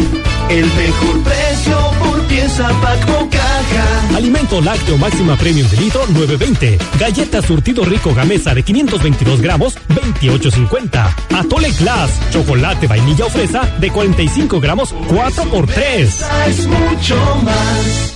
El 0.50 0.66
mejor 0.66 1.24
precio 1.24 1.95
pieza 2.36 2.68
pack 2.82 3.10
o 3.10 3.30
caja. 3.30 4.18
Alimento 4.18 4.60
lácteo 4.60 4.98
máxima 4.98 5.38
premium 5.38 5.68
de 5.70 5.78
litro 5.78 6.06
9.20. 6.08 6.78
Galleta 7.00 7.42
surtido 7.42 7.86
rico 7.86 8.14
gamesa 8.14 8.54
de 8.54 8.62
522 8.62 9.42
gramos 9.42 9.78
28.50. 9.88 11.16
Atole 11.34 11.70
Class, 11.72 12.12
chocolate 12.32 12.88
vainilla 12.88 13.26
o 13.26 13.30
fresa 13.30 13.62
de 13.80 13.90
45 13.90 14.60
gramos 14.60 14.94
4 15.08 15.44
por 15.46 15.66
3. 15.66 16.26
Es 16.48 16.68
mucho 16.68 17.16
más. 17.44 18.16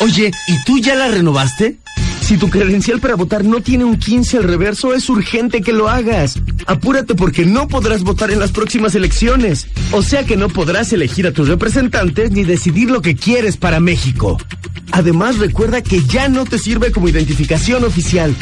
Oye, 0.00 0.30
¿y 0.46 0.64
tú 0.64 0.78
ya 0.78 0.94
la 0.94 1.08
renovaste? 1.08 1.78
Si 2.24 2.38
tu 2.38 2.48
credencial 2.48 3.00
para 3.00 3.16
votar 3.16 3.44
no 3.44 3.60
tiene 3.60 3.84
un 3.84 3.98
15 3.98 4.38
al 4.38 4.44
reverso, 4.44 4.94
es 4.94 5.10
urgente 5.10 5.60
que 5.60 5.74
lo 5.74 5.90
hagas. 5.90 6.40
Apúrate 6.66 7.14
porque 7.14 7.44
no 7.44 7.68
podrás 7.68 8.02
votar 8.02 8.30
en 8.30 8.38
las 8.38 8.50
próximas 8.50 8.94
elecciones. 8.94 9.66
O 9.92 10.02
sea 10.02 10.24
que 10.24 10.38
no 10.38 10.48
podrás 10.48 10.90
elegir 10.94 11.26
a 11.26 11.32
tus 11.32 11.48
representantes 11.48 12.30
ni 12.30 12.42
decidir 12.42 12.90
lo 12.90 13.02
que 13.02 13.14
quieres 13.14 13.58
para 13.58 13.78
México. 13.78 14.38
Además, 14.90 15.36
recuerda 15.36 15.82
que 15.82 16.02
ya 16.02 16.30
no 16.30 16.46
te 16.46 16.58
sirve 16.58 16.92
como 16.92 17.10
identificación 17.10 17.84
oficial. 17.84 18.34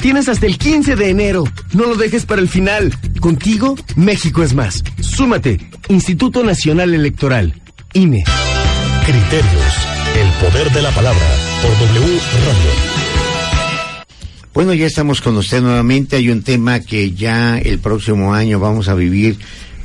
Tienes 0.00 0.28
hasta 0.28 0.46
el 0.46 0.56
15 0.56 0.94
de 0.94 1.10
enero. 1.10 1.42
No 1.72 1.86
lo 1.86 1.96
dejes 1.96 2.26
para 2.26 2.40
el 2.40 2.48
final. 2.48 2.96
Contigo, 3.18 3.74
México 3.96 4.44
es 4.44 4.54
más. 4.54 4.84
Súmate. 5.00 5.58
Instituto 5.88 6.44
Nacional 6.44 6.94
Electoral. 6.94 7.60
INE. 7.94 8.22
Criterios. 9.04 9.74
El 10.14 10.30
poder 10.38 10.70
de 10.70 10.82
la 10.82 10.90
palabra. 10.92 11.26
Por 11.62 11.72
W 11.88 12.20
Radio. 12.46 13.13
Bueno, 14.54 14.72
ya 14.72 14.86
estamos 14.86 15.20
con 15.20 15.36
usted 15.36 15.60
nuevamente. 15.60 16.14
Hay 16.14 16.30
un 16.30 16.44
tema 16.44 16.78
que 16.78 17.10
ya 17.10 17.58
el 17.58 17.80
próximo 17.80 18.34
año 18.34 18.60
vamos 18.60 18.86
a 18.86 18.94
vivir, 18.94 19.36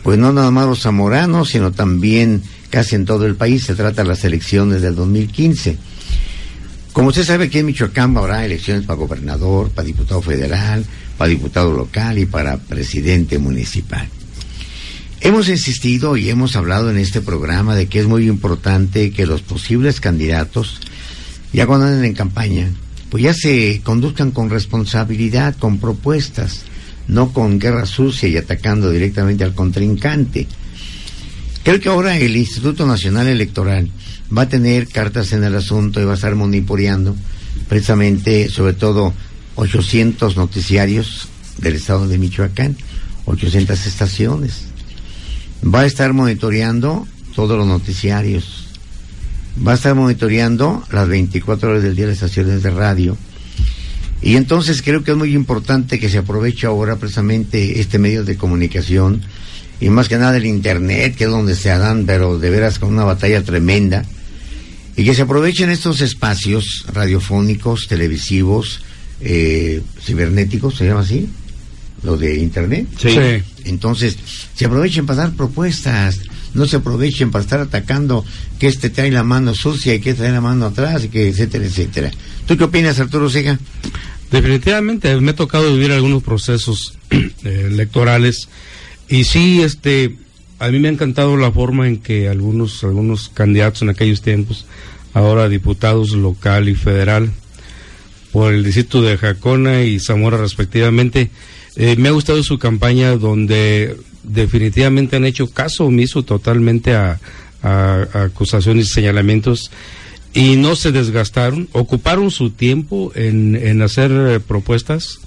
pues 0.04 0.20
no 0.20 0.32
nada 0.32 0.52
más 0.52 0.68
los 0.68 0.82
zamoranos, 0.84 1.50
sino 1.50 1.72
también 1.72 2.44
casi 2.70 2.94
en 2.94 3.06
todo 3.06 3.26
el 3.26 3.34
país. 3.34 3.64
Se 3.64 3.74
trata 3.74 4.04
de 4.04 4.10
las 4.10 4.24
elecciones 4.26 4.84
del 4.84 4.94
2015. 4.94 5.76
Como 6.94 7.10
usted 7.10 7.24
sabe, 7.24 7.46
aquí 7.46 7.58
en 7.58 7.66
Michoacán 7.66 8.16
habrá 8.16 8.46
elecciones 8.46 8.86
para 8.86 9.00
gobernador, 9.00 9.72
para 9.72 9.88
diputado 9.88 10.22
federal, 10.22 10.86
para 11.18 11.30
diputado 11.30 11.74
local 11.74 12.20
y 12.20 12.28
para 12.28 12.58
presidente 12.58 13.40
municipal. 13.40 14.08
Hemos 15.22 15.50
insistido 15.50 16.16
y 16.16 16.30
hemos 16.30 16.56
hablado 16.56 16.92
en 16.92 16.98
este 16.98 17.22
programa 17.22 17.76
de 17.76 17.88
que 17.88 18.00
es 18.00 18.06
muy 18.06 18.28
importante 18.28 19.10
que 19.10 19.26
los 19.26 19.42
posibles 19.42 20.00
candidatos, 20.00 20.80
ya 21.54 21.66
cuando 21.66 21.88
anden 21.88 22.06
en 22.06 22.14
campaña, 22.14 22.70
pues 23.10 23.24
ya 23.24 23.34
se 23.34 23.82
conduzcan 23.84 24.32
con 24.32 24.50
responsabilidad, 24.50 25.56
con 25.58 25.80
propuestas, 25.80 26.64
no 27.08 27.34
con 27.34 27.60
guerra 27.60 27.86
sucia 27.86 28.30
y 28.30 28.38
atacando 28.38 28.92
directamente 28.92 29.44
al 29.44 29.56
contrincante. 29.56 30.48
Creo 31.64 31.80
que 31.80 31.90
ahora 31.90 32.18
el 32.18 32.38
Instituto 32.38 32.86
Nacional 32.86 33.28
Electoral 33.28 33.90
va 34.36 34.44
a 34.44 34.50
tener 34.50 34.88
cartas 34.88 35.34
en 35.34 35.44
el 35.44 35.56
asunto 35.56 36.00
y 36.00 36.06
va 36.06 36.12
a 36.12 36.16
estar 36.16 36.36
monitoreando 36.36 37.16
precisamente, 37.68 38.50
sobre 38.50 38.74
todo, 38.74 39.14
800 39.56 40.38
noticiarios 40.38 41.28
del 41.58 41.76
estado 41.76 42.08
de 42.08 42.18
Michoacán, 42.18 42.78
800 43.26 43.86
estaciones. 43.86 44.66
Va 45.64 45.82
a 45.82 45.86
estar 45.86 46.14
monitoreando 46.14 47.08
todos 47.36 47.58
los 47.58 47.68
noticiarios. 47.68 48.69
Va 49.66 49.74
a 49.74 49.76
estar 49.76 49.94
monitoreando 49.96 50.84
las 50.92 51.08
24 51.08 51.70
horas 51.70 51.84
del 51.84 51.96
día 51.96 52.08
las 52.08 52.16
estaciones 52.16 52.64
de 52.64 52.70
radio. 52.70 53.18
Y 54.22 54.36
entonces 54.36 54.82
creo 54.82 55.04
que 55.04 55.12
es 55.12 55.18
muy 55.18 55.34
importante 55.34 56.00
que 56.00 56.10
se 56.10 56.18
aproveche 56.18 56.68
ahora 56.68 56.98
precisamente 56.98 57.80
este 57.80 58.00
medio 58.00 58.24
de 58.24 58.38
comunicación 58.38 59.22
y 59.82 59.90
más 59.90 60.10
que 60.10 60.18
nada 60.18 60.38
el 60.38 60.46
Internet, 60.46 61.16
que 61.16 61.26
es 61.26 61.30
donde 61.30 61.56
se 61.56 61.70
dan, 61.70 62.06
pero 62.06 62.38
de 62.38 62.50
veras 62.50 62.80
con 62.80 62.90
una 62.90 63.06
batalla 63.06 63.44
tremenda, 63.44 64.06
y 64.98 65.06
que 65.06 65.14
se 65.14 65.22
aprovechen 65.22 65.70
estos 65.70 66.02
espacios 66.02 66.86
radiofónicos, 66.92 67.88
televisivos, 67.88 68.82
eh, 69.22 69.82
cibernéticos, 70.02 70.76
¿se 70.76 70.86
llama 70.86 71.02
así? 71.02 71.30
Lo 72.04 72.18
de 72.18 72.38
Internet. 72.40 72.88
Sí. 73.00 73.12
Sí. 73.12 73.44
Entonces, 73.66 74.18
se 74.54 74.66
aprovechen 74.66 75.06
para 75.06 75.24
dar 75.24 75.32
propuestas, 75.32 76.20
no 76.54 76.66
se 76.66 76.78
aprovechen 76.78 77.32
para 77.32 77.44
estar 77.44 77.60
atacando 77.60 78.26
que 78.60 78.68
este 78.68 78.90
trae 78.90 79.12
la 79.12 79.24
mano 79.24 79.54
sucia 79.54 79.94
y 79.94 80.00
que 80.00 80.14
trae 80.14 80.32
la 80.32 80.42
mano 80.42 80.66
atrás, 80.66 81.06
y 81.06 81.10
que 81.10 81.28
etcétera, 81.28 81.66
etcétera. 81.66 82.12
¿Tú 82.48 82.58
qué 82.58 82.64
opinas, 82.64 83.00
Arturo 83.00 83.30
Sega? 83.30 83.60
Definitivamente 84.32 85.20
me 85.22 85.32
ha 85.32 85.36
tocado 85.36 85.74
vivir 85.74 85.92
algunos 85.92 86.22
procesos 86.22 86.98
eh, 87.10 87.30
electorales 87.72 88.48
y 89.08 89.24
sí, 89.24 89.62
este, 89.62 90.16
a 90.60 90.70
mí 90.70 90.80
me 90.80 90.88
ha 90.88 90.92
encantado 90.92 91.36
la 91.36 91.52
forma 91.52 91.88
en 91.88 91.98
que 91.98 92.30
algunos 92.30 92.84
algunos 92.84 93.30
candidatos 93.30 93.82
en 93.82 93.90
aquellos 93.90 94.22
tiempos, 94.22 94.66
ahora 95.14 95.50
diputados 95.50 96.12
local 96.12 96.70
y 96.70 96.76
federal, 96.76 97.32
por 98.32 98.54
el 98.54 98.64
distrito 98.64 99.02
de 99.02 99.18
Jacona 99.18 99.84
y 99.84 100.00
Zamora 100.00 100.38
respectivamente, 100.38 101.32
eh, 101.76 101.96
me 101.98 102.10
ha 102.10 102.12
gustado 102.12 102.44
su 102.44 102.60
campaña 102.60 103.16
donde 103.16 103.98
definitivamente 104.24 105.16
han 105.16 105.26
hecho 105.26 105.52
caso 105.52 105.86
omiso 105.86 106.24
totalmente 106.24 106.94
a, 106.94 107.20
acusaciones 107.62 108.86
y 108.86 108.94
señalamientos 108.94 109.70
y 110.34 110.56
no 110.56 110.78
se 110.78 110.94
desgastaron, 110.94 111.68
ocuparon 111.74 112.32
su 112.32 112.52
tiempo 112.52 113.12
en, 113.16 113.56
en 113.56 113.82
hacer 113.82 114.12
eh, 114.12 114.40
propuestas, 114.40 115.20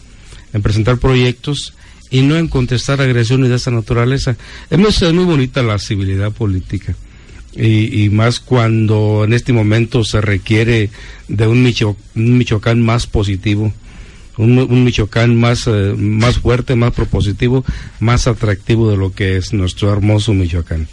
en 0.55 0.63
presentar 0.63 0.97
proyectos 0.97 1.75
y 2.13 2.21
no 2.21 2.37
en 2.37 2.47
contestar 2.47 3.01
agresiones 3.01 3.49
de 3.49 3.57
esa 3.57 3.71
naturaleza. 3.71 4.37
Es 4.71 4.79
muy, 4.79 5.13
muy 5.13 5.25
bonita 5.25 5.63
la 5.63 5.79
civilidad 5.79 6.31
política. 6.31 6.95
Y, 7.55 8.09
más 8.11 8.41
cuando 8.41 9.25
en 9.25 9.35
este 9.35 9.53
momento 9.53 10.05
se 10.05 10.23
requiere 10.23 10.89
de 11.29 11.47
un 11.47 11.63
Michoacán 12.15 12.81
más 12.81 13.07
positivo, 13.07 13.73
un, 14.37 14.59
un 14.59 14.85
Michoacán 14.85 15.37
más, 15.37 15.67
eh, 15.67 15.95
más 15.97 16.39
fuerte, 16.39 16.77
más 16.77 16.93
propositivo, 16.93 17.65
más 18.01 18.27
atractivo 18.27 18.91
de 18.91 18.97
lo 18.97 19.13
que 19.13 19.37
es 19.37 19.53
nuestro 19.53 19.93
hermoso 19.93 20.35
Michoacán. 20.35 20.89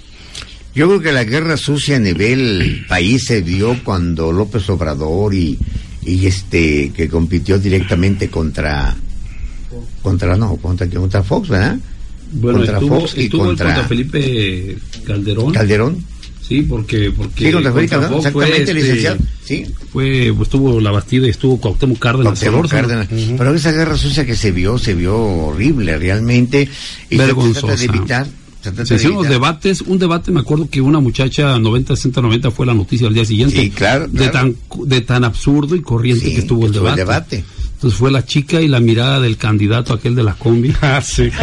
Yo 0.75 0.87
creo 0.87 1.01
que 1.01 1.11
la 1.11 1.23
guerra 1.23 1.57
sucia 1.57 1.97
a 1.97 1.99
nivel 1.99 2.85
país 2.87 3.25
se 3.25 3.41
dio 3.41 3.75
cuando 3.83 4.31
López 4.31 4.69
Obrador 4.69 5.33
y, 5.33 5.57
y 6.05 6.25
este 6.27 6.91
que 6.91 7.09
compitió 7.09 7.57
directamente 7.57 8.29
contra 8.29 8.95
contra 10.01 10.37
no 10.37 10.55
contra 10.57 10.87
contra 10.87 11.23
Fox, 11.23 11.49
¿verdad? 11.49 11.77
Bueno, 12.31 12.59
contra 12.59 12.77
estuvo, 12.77 12.99
Fox 13.01 13.17
y 13.17 13.23
estuvo 13.23 13.45
contra, 13.45 13.65
contra 13.67 13.87
Felipe 13.87 14.77
Calderón. 15.05 15.53
Calderón. 15.53 16.05
Sí, 16.49 16.63
porque, 16.63 17.11
porque 17.15 17.45
Sí, 17.45 17.51
contra 17.51 17.71
Federica, 17.71 17.95
contra 17.97 18.09
¿no? 18.09 18.15
Fox 18.17 18.25
Exactamente, 18.25 18.55
fue, 18.55 18.63
este, 18.63 18.73
licenciado. 18.73 19.17
Sí. 19.45 19.65
Fue, 19.93 20.33
pues, 20.35 20.47
estuvo 20.47 20.81
la 20.81 20.91
Bastida 20.91 21.27
y 21.27 21.29
estuvo 21.29 21.59
Cuauhtémoc 21.61 21.99
Cárdenas. 21.99 22.39
Cuauhtémoc. 22.39 22.67
Cárdenas. 22.67 23.07
Pero 23.37 23.53
esa 23.53 23.71
guerra 23.71 23.95
sucia 23.95 24.25
que 24.25 24.35
se 24.35 24.51
vio, 24.51 24.79
se 24.79 24.95
vio 24.95 25.15
horrible 25.15 25.97
realmente. 25.99 26.67
Y 27.09 27.17
se 27.17 27.33
trata 27.33 27.75
de 27.75 27.85
evitar. 27.85 28.27
Se 28.83 28.95
hicieron 28.95 29.17
los 29.19 29.29
debates, 29.29 29.81
un 29.81 29.99
debate, 29.99 30.31
me 30.31 30.41
acuerdo 30.41 30.67
que 30.69 30.81
una 30.81 30.99
muchacha 30.99 31.57
90, 31.57 31.95
60, 31.95 32.19
90 32.21 32.51
fue 32.51 32.65
la 32.65 32.73
noticia 32.73 33.07
al 33.07 33.13
día 33.13 33.23
siguiente. 33.23 33.55
Sí, 33.61 33.69
claro, 33.69 34.07
De 34.09 34.27
tan, 34.27 34.53
de 34.85 35.01
tan 35.01 35.23
absurdo 35.23 35.75
y 35.75 35.81
corriente 35.81 36.25
Sí, 36.25 36.33
que 36.33 36.41
estuvo 36.41 36.65
el 36.65 36.71
estuvo 36.71 36.89
el 36.89 36.95
debate. 36.95 37.37
debate. 37.37 37.59
Entonces 37.75 37.97
fue 37.97 38.11
la 38.11 38.25
chica 38.25 38.59
y 38.59 38.67
la 38.67 38.81
mirada 38.81 39.21
del 39.21 39.37
candidato 39.37 39.93
aquel 39.93 40.13
de 40.15 40.23
la 40.23 40.33
combi. 40.33 40.73
Ah, 40.81 41.01
sí. 41.01 41.29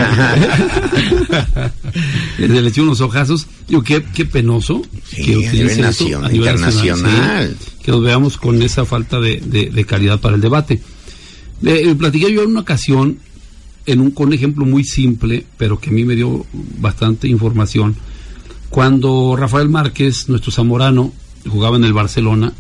Se 2.37 2.49
le 2.49 2.68
echó 2.68 2.83
unos 2.83 3.01
ojazos. 3.01 3.46
Digo, 3.68 3.83
qué, 3.83 4.05
qué 4.14 4.25
penoso 4.25 4.83
Sí, 5.09 5.25
que 5.25 5.49
a 5.49 5.53
nivel 5.53 5.81
nacional, 5.81 6.35
internacional. 6.37 7.57
sí, 7.59 7.72
que 7.83 7.90
nos 7.92 8.03
veamos 8.03 8.37
con 8.37 8.61
esa 8.62 8.85
falta 8.85 9.18
de, 9.20 9.40
de- 9.40 9.70
de 9.70 9.85
calidad 9.85 10.20
para 10.20 10.35
el 10.37 10.40
debate. 10.40 10.81
Le, 11.62 11.90
eh, 11.90 11.94
platiqué 11.94 12.33
yo 12.33 12.42
en 12.42 12.51
una 12.51 12.61
ocasión, 12.61 13.18
en 13.87 14.01
un, 14.01 14.11
con 14.11 14.27
un 14.29 14.33
ejemplo 14.35 14.66
muy 14.66 14.85
simple, 14.85 15.46
pero 15.57 15.79
que 15.81 15.90
a 15.90 15.92
mí 15.92 16.05
me 16.05 16.14
dio 16.14 16.44
bastante 16.79 17.29
información. 17.29 17.96
Cuando 18.68 19.37
Rafael 19.37 19.68
Márquez, 19.68 20.29
nuestro 20.29 20.53
zamorano, 20.53 21.12
jugaba 21.49 21.77
en 21.77 21.85
el 21.85 21.92
Barcelona 21.92 22.53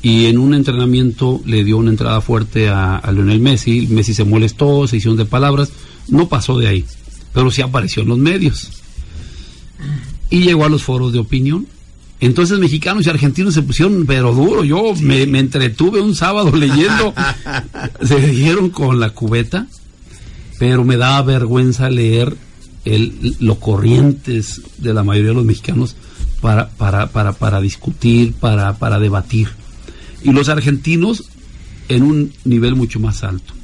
y 0.00 0.26
en 0.26 0.38
un 0.38 0.54
entrenamiento 0.54 1.42
le 1.44 1.64
dio 1.64 1.76
una 1.76 1.90
entrada 1.90 2.20
fuerte 2.20 2.68
a, 2.68 2.96
a 2.96 3.12
Lionel 3.12 3.40
Messi, 3.40 3.86
Messi 3.90 4.14
se 4.14 4.24
molestó, 4.24 4.86
se 4.86 4.96
hicieron 4.98 5.16
de 5.16 5.24
palabras, 5.24 5.70
no 6.08 6.28
pasó 6.28 6.56
de 6.58 6.68
ahí, 6.68 6.84
pero 7.34 7.50
sí 7.50 7.60
apareció 7.62 8.02
en 8.04 8.08
los 8.10 8.18
medios 8.18 8.70
y 10.30 10.40
llegó 10.40 10.64
a 10.64 10.68
los 10.68 10.82
foros 10.82 11.12
de 11.12 11.18
opinión. 11.18 11.66
Entonces 12.20 12.58
mexicanos 12.58 13.06
y 13.06 13.10
argentinos 13.10 13.54
se 13.54 13.62
pusieron 13.62 14.04
pero 14.06 14.34
duro. 14.34 14.64
Yo 14.64 14.94
me, 15.00 15.26
me 15.26 15.38
entretuve 15.38 16.00
un 16.00 16.14
sábado 16.14 16.50
leyendo. 16.56 17.14
se 18.02 18.20
dieron 18.20 18.70
con 18.70 18.98
la 19.00 19.10
cubeta, 19.10 19.66
pero 20.58 20.84
me 20.84 20.96
daba 20.96 21.22
vergüenza 21.22 21.90
leer 21.90 22.36
el, 22.84 23.36
lo 23.40 23.60
corrientes 23.60 24.62
de 24.78 24.94
la 24.94 25.04
mayoría 25.04 25.30
de 25.30 25.36
los 25.36 25.44
mexicanos 25.44 25.96
para, 26.40 26.70
para, 26.70 27.08
para, 27.10 27.32
para 27.32 27.60
discutir, 27.60 28.34
para, 28.34 28.78
para 28.78 28.98
debatir. 28.98 29.48
Y 30.22 30.32
los 30.32 30.48
argentinos 30.48 31.24
en 31.88 32.02
un 32.02 32.32
nivel 32.44 32.74
mucho 32.74 33.00
más 33.00 33.24
alto. 33.24 33.54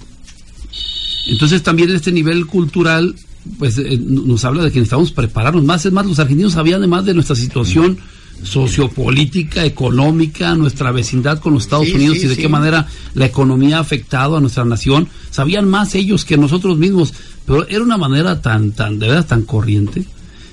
Entonces 1.26 1.62
también 1.62 1.90
este 1.90 2.12
nivel 2.12 2.46
cultural 2.46 3.14
pues 3.58 3.78
eh, 3.78 3.98
nos 4.00 4.44
habla 4.44 4.62
de 4.64 4.70
que 4.72 4.78
necesitamos 4.80 5.12
prepararnos 5.12 5.64
más. 5.64 5.84
Es 5.86 5.92
más, 5.92 6.06
los 6.06 6.18
argentinos 6.18 6.52
sabían 6.54 6.78
además 6.78 7.04
de 7.04 7.14
nuestra 7.14 7.36
situación 7.36 7.98
sociopolítica, 8.42 9.64
económica, 9.64 10.54
nuestra 10.54 10.90
vecindad 10.92 11.38
con 11.40 11.54
los 11.54 11.64
Estados 11.64 11.86
Sí, 11.86 11.94
Unidos 11.94 12.18
sí, 12.18 12.24
y 12.24 12.28
de 12.28 12.34
sí. 12.36 12.40
qué 12.42 12.48
manera 12.48 12.86
la 13.14 13.26
economía 13.26 13.78
ha 13.78 13.80
afectado 13.80 14.36
a 14.36 14.40
nuestra 14.40 14.64
nación. 14.64 15.08
Sabían 15.30 15.68
más 15.68 15.94
ellos 15.94 16.24
que 16.24 16.36
nosotros 16.36 16.78
mismos, 16.78 17.12
pero 17.46 17.66
era 17.68 17.82
una 17.82 17.96
manera 17.96 18.40
tan, 18.40 18.72
tan, 18.72 18.98
de 18.98 19.08
verdad 19.08 19.26
tan 19.26 19.42
corriente. 19.42 20.04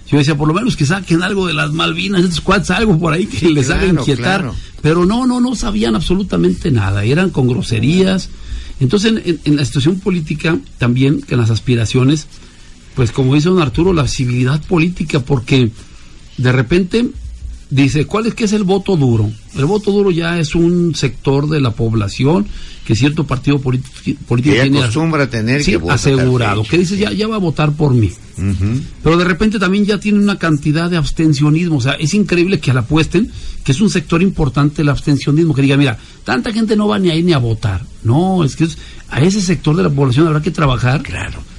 Yo 0.10 0.18
decía, 0.18 0.36
por 0.38 0.48
lo 0.48 0.54
menos 0.54 0.76
que 0.76 0.86
saquen 0.86 1.24
algo 1.24 1.48
de 1.48 1.54
las 1.54 1.72
Malvinas, 1.72 2.22
estos 2.24 2.42
cuates, 2.42 2.70
algo 2.72 3.00
por 3.00 3.14
ahí 3.14 3.26
que 3.28 3.50
les 3.50 3.70
haga 3.70 3.82
claro, 3.84 4.00
inquietar. 4.02 4.42
claro. 4.42 4.56
Pero 4.82 5.06
no, 5.06 5.26
no, 5.26 5.40
no 5.40 5.56
sabían 5.56 5.96
absolutamente 5.96 6.70
nada. 6.72 7.04
Eran 7.06 7.30
con 7.30 7.48
groserías. 7.48 8.30
Entonces, 8.82 9.12
en, 9.12 9.22
en- 9.26 9.40
en 9.46 9.56
la 9.56 9.64
situación 9.64 10.00
política, 10.00 10.58
también, 10.78 11.22
que 11.22 11.36
en 11.36 11.40
las 11.42 11.50
aspiraciones, 11.50 12.28
pues 12.96 13.12
como 13.12 13.36
dice 13.36 13.50
don 13.50 13.62
Arturo, 13.62 13.94
la 13.94 14.08
civilidad 14.08 14.62
política, 14.64 15.20
porque 15.22 15.72
de 16.38 16.52
repente 16.52 17.08
dice, 17.70 18.06
¿cuál 18.06 18.26
es 18.28 18.34
que 18.34 18.44
es 18.46 18.54
el 18.54 18.64
voto 18.64 18.98
duro? 18.98 19.32
El 19.56 19.66
voto 19.66 19.92
duro 19.92 20.12
ya 20.12 20.40
es 20.40 20.56
un 20.56 20.94
sector 20.96 21.48
de 21.50 21.62
la 21.62 21.72
población 21.72 22.46
que 22.86 22.96
cierto 22.96 23.26
partido 23.26 23.60
político 23.60 23.92
tiene 24.64 24.80
acostumbra 24.80 25.24
a 25.24 25.30
tener 25.30 25.64
sí, 25.64 25.72
que 25.78 25.90
asegurado, 25.90 26.64
que 26.64 26.78
dice, 26.80 26.98
ya, 26.98 27.12
ya 27.12 27.28
va 27.28 27.36
a 27.36 27.40
votar 27.40 27.72
por 27.74 27.94
mí. 27.94 28.12
Pero 29.04 29.18
de 29.18 29.24
repente 29.24 29.60
también 29.60 29.86
ya 29.86 30.00
tiene 30.00 30.18
una 30.20 30.38
cantidad 30.40 30.90
de 30.90 30.98
abstencionismo. 30.98 31.78
O 31.78 31.82
sea, 31.82 31.94
es 31.94 32.14
increíble 32.16 32.60
que 32.60 32.74
la 32.74 32.80
apuesten, 32.82 33.30
que 33.64 33.72
es 33.72 33.80
un 33.82 33.90
sector 33.90 34.22
importante 34.22 34.82
el 34.82 34.90
abstencionismo, 34.90 35.54
que 35.54 35.62
diga, 35.62 35.78
mira, 35.78 35.98
tanta 36.24 36.52
gente 36.52 36.76
no 36.76 36.88
va 36.88 36.98
ni 36.98 37.12
a 37.12 37.16
ir 37.16 37.24
ni 37.24 37.34
a 37.34 37.38
votar. 37.38 37.86
No, 38.04 38.44
es 38.44 38.56
que 38.56 38.64
es- 38.64 38.78
a 39.12 39.22
ese 39.22 39.42
sector 39.42 39.76
de 39.76 39.84
la 39.84 39.90
población 39.90 40.28
habrá 40.28 40.42
que 40.42 40.52
trabajar 40.52 41.04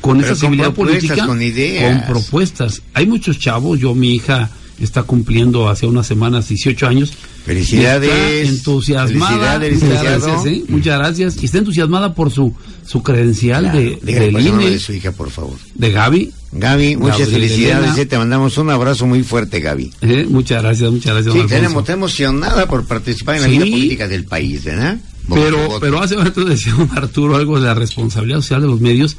con 0.00 0.18
Pero 0.18 0.32
esa 0.32 0.40
con 0.40 0.50
civilidad 0.50 0.72
propuestas, 0.72 1.00
política. 1.02 1.26
con 1.26 1.42
ideas. 1.42 2.02
Con 2.06 2.14
propuestas. 2.14 2.82
Hay 2.94 3.06
muchos 3.06 3.38
chavos, 3.38 3.78
yo, 3.78 3.94
mi 3.94 4.14
hija 4.14 4.50
está 4.80 5.04
cumpliendo 5.04 5.68
hace 5.68 5.86
unas 5.86 6.06
semanas 6.06 6.48
18 6.48 6.86
años. 6.88 7.12
Felicidades. 7.44 8.10
Está 8.10 8.50
entusiasmada. 8.54 9.60
Felicidades, 9.60 9.82
muchas 9.82 10.02
gracias, 10.02 10.46
¿eh? 10.46 10.64
Muchas 10.68 10.98
gracias. 10.98 11.42
Y 11.42 11.44
está 11.46 11.58
entusiasmada 11.58 12.14
por 12.14 12.30
su, 12.30 12.54
su 12.86 13.02
credencial 13.02 13.70
de, 13.72 13.98
del 14.02 14.40
INE, 14.40 14.70
de 14.70 14.78
su 14.78 14.92
hija, 14.92 15.12
por 15.12 15.30
favor. 15.30 15.56
de 15.74 15.90
Gaby. 15.92 16.32
Gaby, 16.54 16.96
muchas 16.96 17.20
Gabriel 17.20 17.32
felicidades. 17.50 18.08
Te 18.08 18.18
mandamos 18.18 18.58
un 18.58 18.70
abrazo 18.70 19.06
muy 19.06 19.22
fuerte, 19.22 19.60
Gaby. 19.60 19.90
Eh, 20.02 20.26
muchas 20.28 20.62
gracias, 20.62 20.90
muchas 20.90 21.14
gracias. 21.14 21.34
Sí, 21.34 21.48
tenemos, 21.48 21.82
está 21.82 21.92
emocionada 21.94 22.66
por 22.66 22.84
participar 22.86 23.36
en 23.36 23.42
la 23.42 23.48
Sí. 23.48 23.54
vida 23.54 23.64
política 23.70 24.08
del 24.08 24.24
país, 24.24 24.64
¿verdad? 24.64 24.98
Pero, 25.32 25.78
pero 25.80 26.02
hace 26.02 26.16
rato 26.16 26.44
decía 26.44 26.74
Arturo 26.94 27.37
algo 27.37 27.58
de 27.58 27.66
la 27.66 27.74
responsabilidad 27.74 28.40
social 28.40 28.62
de 28.62 28.66
los 28.68 28.80
medios. 28.80 29.16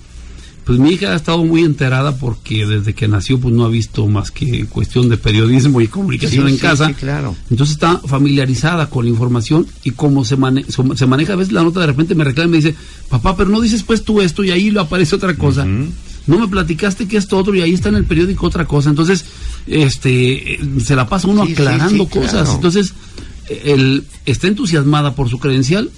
Pues 0.65 0.79
mi 0.79 0.91
hija 0.91 1.11
ha 1.11 1.15
estado 1.15 1.43
muy 1.43 1.61
enterada 1.63 2.15
porque 2.17 2.65
desde 2.65 2.93
que 2.93 3.09
nació 3.09 3.37
pues 3.37 3.53
no 3.53 3.65
ha 3.65 3.67
visto 3.67 4.07
más 4.07 4.31
que 4.31 4.65
cuestión 4.67 5.09
de 5.09 5.17
periodismo 5.17 5.81
y 5.81 5.87
comunicación 5.89 6.45
Sí, 6.45 6.51
en 6.53 6.55
sí, 6.55 6.61
casa. 6.61 6.87
sí, 6.87 6.93
claro. 6.93 7.35
Entonces 7.51 7.73
está 7.75 7.99
familiarizada 7.99 8.89
con 8.89 9.03
la 9.03 9.11
información 9.11 9.67
y 9.83 9.91
como 9.91 10.23
se, 10.23 10.37
mane- 10.37 10.63
se 10.95 11.05
maneja 11.05 11.33
a 11.33 11.35
veces 11.35 11.51
la 11.51 11.63
nota, 11.63 11.81
de 11.81 11.87
repente 11.87 12.15
me 12.15 12.23
reclama 12.23 12.47
y 12.47 12.51
me 12.51 12.57
dice, 12.57 12.75
papá, 13.09 13.35
pero 13.35 13.49
no 13.49 13.59
dices 13.59 13.83
pues 13.83 14.05
tú 14.05 14.21
esto 14.21 14.41
y 14.45 14.51
ahí 14.51 14.71
le 14.71 14.79
aparece 14.79 15.15
otra 15.17 15.35
cosa. 15.35 15.65
No 15.65 16.39
me 16.39 16.47
platicaste 16.47 17.09
que 17.09 17.17
esto 17.17 17.37
otro 17.37 17.53
y 17.53 17.59
ahí 17.59 17.73
está 17.73 17.89
en 17.89 17.95
el 17.95 18.05
periódico 18.05 18.45
otra 18.47 18.63
cosa. 18.63 18.89
Entonces, 18.89 19.25
este, 19.67 20.53
eh, 20.53 20.59
se 20.81 20.95
la 20.95 21.07
pasa 21.09 21.27
uno 21.27 21.43
aclarando 21.43 22.07
cosas. 22.07 22.31
claro. 22.31 22.53
Entonces, 22.55 22.93
él 23.49 24.05
está 24.25 24.47
entusiasmada 24.47 25.15
por 25.15 25.29
su 25.29 25.39
credencial, 25.39 25.89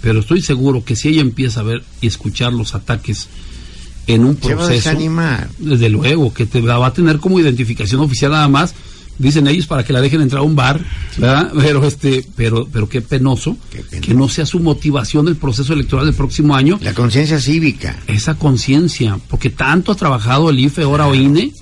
pero 0.00 0.20
estoy 0.20 0.42
seguro 0.42 0.84
que 0.84 0.96
si 0.96 1.08
ella 1.08 1.22
empieza 1.22 1.60
a 1.60 1.64
ver 1.64 1.82
y 2.00 2.06
escuchar 2.06 2.52
los 2.52 2.74
ataques 2.74 3.28
en 4.06 4.24
un 4.24 4.36
proceso, 4.36 4.90
desde 5.58 5.88
luego, 5.88 6.34
que 6.34 6.46
te 6.46 6.60
la 6.60 6.76
va 6.78 6.88
a 6.88 6.92
tener 6.92 7.18
como 7.18 7.40
identificación 7.40 8.02
oficial 8.02 8.32
nada 8.32 8.48
más, 8.48 8.74
dicen 9.18 9.46
ellos 9.46 9.66
para 9.66 9.84
que 9.84 9.92
la 9.92 10.00
dejen 10.00 10.20
entrar 10.20 10.40
a 10.40 10.44
un 10.44 10.56
bar, 10.56 10.80
¿verdad? 11.16 11.52
Pero 11.58 11.86
este, 11.86 12.26
pero, 12.36 12.68
pero 12.70 12.88
qué 12.88 13.00
penoso, 13.00 13.56
que 14.02 14.14
no 14.14 14.28
sea 14.28 14.44
su 14.46 14.60
motivación 14.60 15.24
del 15.24 15.36
proceso 15.36 15.72
electoral 15.72 16.06
del 16.06 16.14
próximo 16.14 16.54
año. 16.54 16.78
La 16.82 16.94
conciencia 16.94 17.38
cívica. 17.40 17.98
Esa 18.06 18.34
conciencia, 18.34 19.18
porque 19.28 19.50
tanto 19.50 19.92
ha 19.92 19.94
trabajado 19.94 20.50
el 20.50 20.58
IFE, 20.58 20.82
ahora 20.82 21.06
o 21.06 21.14
INE. 21.14 21.52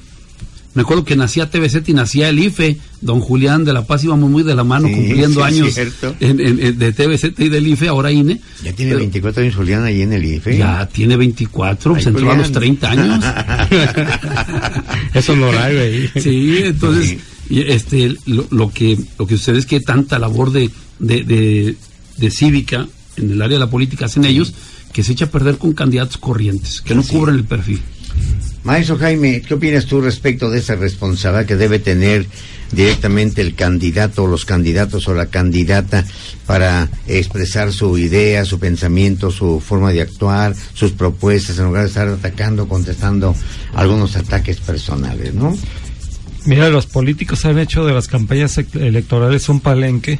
Me 0.75 0.83
acuerdo 0.83 1.05
que 1.05 1.17
nacía 1.17 1.51
TVZ 1.51 1.87
y 1.89 1.93
nacía 1.93 2.31
el 2.31 2.39
IFE, 2.39 2.79
don 3.03 3.21
Julián 3.21 3.65
de 3.65 3.75
la 3.75 3.85
Paz 3.87 4.05
íbamos 4.05 4.31
muy 4.31 4.43
de 4.43 4.55
la 4.55 4.65
mano 4.65 4.89
Sí, 4.89 4.95
cumpliendo 4.95 5.41
sí, 5.41 5.47
años 5.47 5.75
cierto. 5.75 6.15
en- 6.19 6.41
en- 6.41 6.59
en- 6.61 6.79
de 6.79 6.93
TVZ 6.93 7.35
y 7.39 7.49
del 7.51 7.67
IFE, 7.67 7.89
ahora 7.89 8.11
INE. 8.11 8.41
Ya 8.65 8.73
tiene 8.73 8.93
Pero- 8.93 9.01
24 9.01 9.43
años 9.43 9.55
Julián 9.55 9.85
ahí 9.85 10.01
en 10.01 10.13
el 10.15 10.25
IFE. 10.25 10.57
Ya 10.57 10.87
tiene 10.87 11.17
24, 11.17 11.93
pues 11.93 12.07
Ay, 12.07 12.11
entró 12.13 12.31
a 12.31 12.37
los 12.37 12.47
Julián. 12.47 12.61
30 12.79 12.91
años. 12.91 13.25
Eso 15.15 15.37
lo 15.37 15.51
hay, 15.59 15.75
güey. 15.75 16.23
Sí, 16.23 16.59
entonces, 16.65 17.17
este, 17.51 18.17
lo, 18.27 18.47
lo 18.51 18.71
que 18.73 18.99
lo 19.19 19.27
que 19.27 19.37
sucede 19.37 19.59
es 19.59 19.67
que 19.67 19.81
tanta 19.81 20.19
labor 20.19 20.53
de, 20.53 20.71
de, 20.99 21.23
de- 21.25 21.77
de 22.17 22.31
cívica 22.31 22.87
en 23.17 23.31
el 23.31 23.43
área 23.43 23.59
de 23.59 23.65
la 23.65 23.71
política 23.71 24.07
hacen 24.07 24.25
ellos 24.25 24.53
que 24.93 25.03
se 25.03 25.13
echa 25.13 25.25
a 25.27 25.31
perder 25.31 25.57
con 25.59 25.73
candidatos 25.73 26.19
corrientes, 26.19 26.81
que 26.83 26.95
no 26.95 27.03
cubren 27.03 27.37
el 27.37 27.45
perfil. 27.45 27.81
Maestro 28.65 28.97
Jaime, 28.97 29.43
¿qué 29.43 29.55
opinas 29.55 29.87
tú 29.87 30.01
respecto 30.01 30.49
de 30.51 30.61
esa 30.61 30.77
responsabilidad 30.77 31.47
que 31.47 31.57
debe 31.57 31.79
tener 31.81 32.27
directamente 32.71 33.43
el 33.43 33.55
candidato 33.55 34.23
o 34.23 34.27
los 34.29 34.45
candidatos 34.45 35.09
o 35.09 35.15
la 35.15 35.27
candidata 35.27 36.05
para 36.47 36.89
expresar 37.09 37.73
su 37.73 37.99
idea, 37.99 38.45
su 38.45 38.59
pensamiento, 38.61 39.31
su 39.33 39.61
forma 39.61 39.93
de 39.93 40.01
actuar, 40.03 40.55
sus 40.75 40.93
propuestas, 40.93 41.59
en 41.59 41.65
lugar 41.67 41.83
de 41.83 41.89
estar 41.89 42.07
atacando, 42.09 42.69
contestando 42.69 43.35
algunos 43.75 44.15
ataques 44.17 44.59
personales, 44.61 45.35
¿no? 45.35 45.57
Mira, 46.45 46.69
los 46.71 46.87
políticos 46.87 47.45
han 47.45 47.59
hecho 47.59 47.85
de 47.85 47.93
las 47.95 48.07
campañas 48.09 48.57
ec- 48.59 48.81
electorales 48.81 49.49
un 49.49 49.61
palenque 49.61 50.19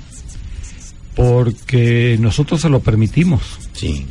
porque 1.15 2.17
nosotros 2.21 2.61
se 2.61 2.69
lo 2.69 2.81
permitimos. 2.81 3.43
Sí. 3.73 4.07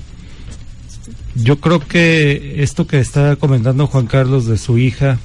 Yo 1.35 1.59
creo 1.59 1.79
que 1.79 2.61
esto 2.61 2.87
que 2.87 2.99
está 2.99 3.35
comentando 3.37 3.87
Juan 3.87 4.07
Carlos 4.07 4.45
de 4.45 4.57
su 4.57 4.77
hija 4.77 5.17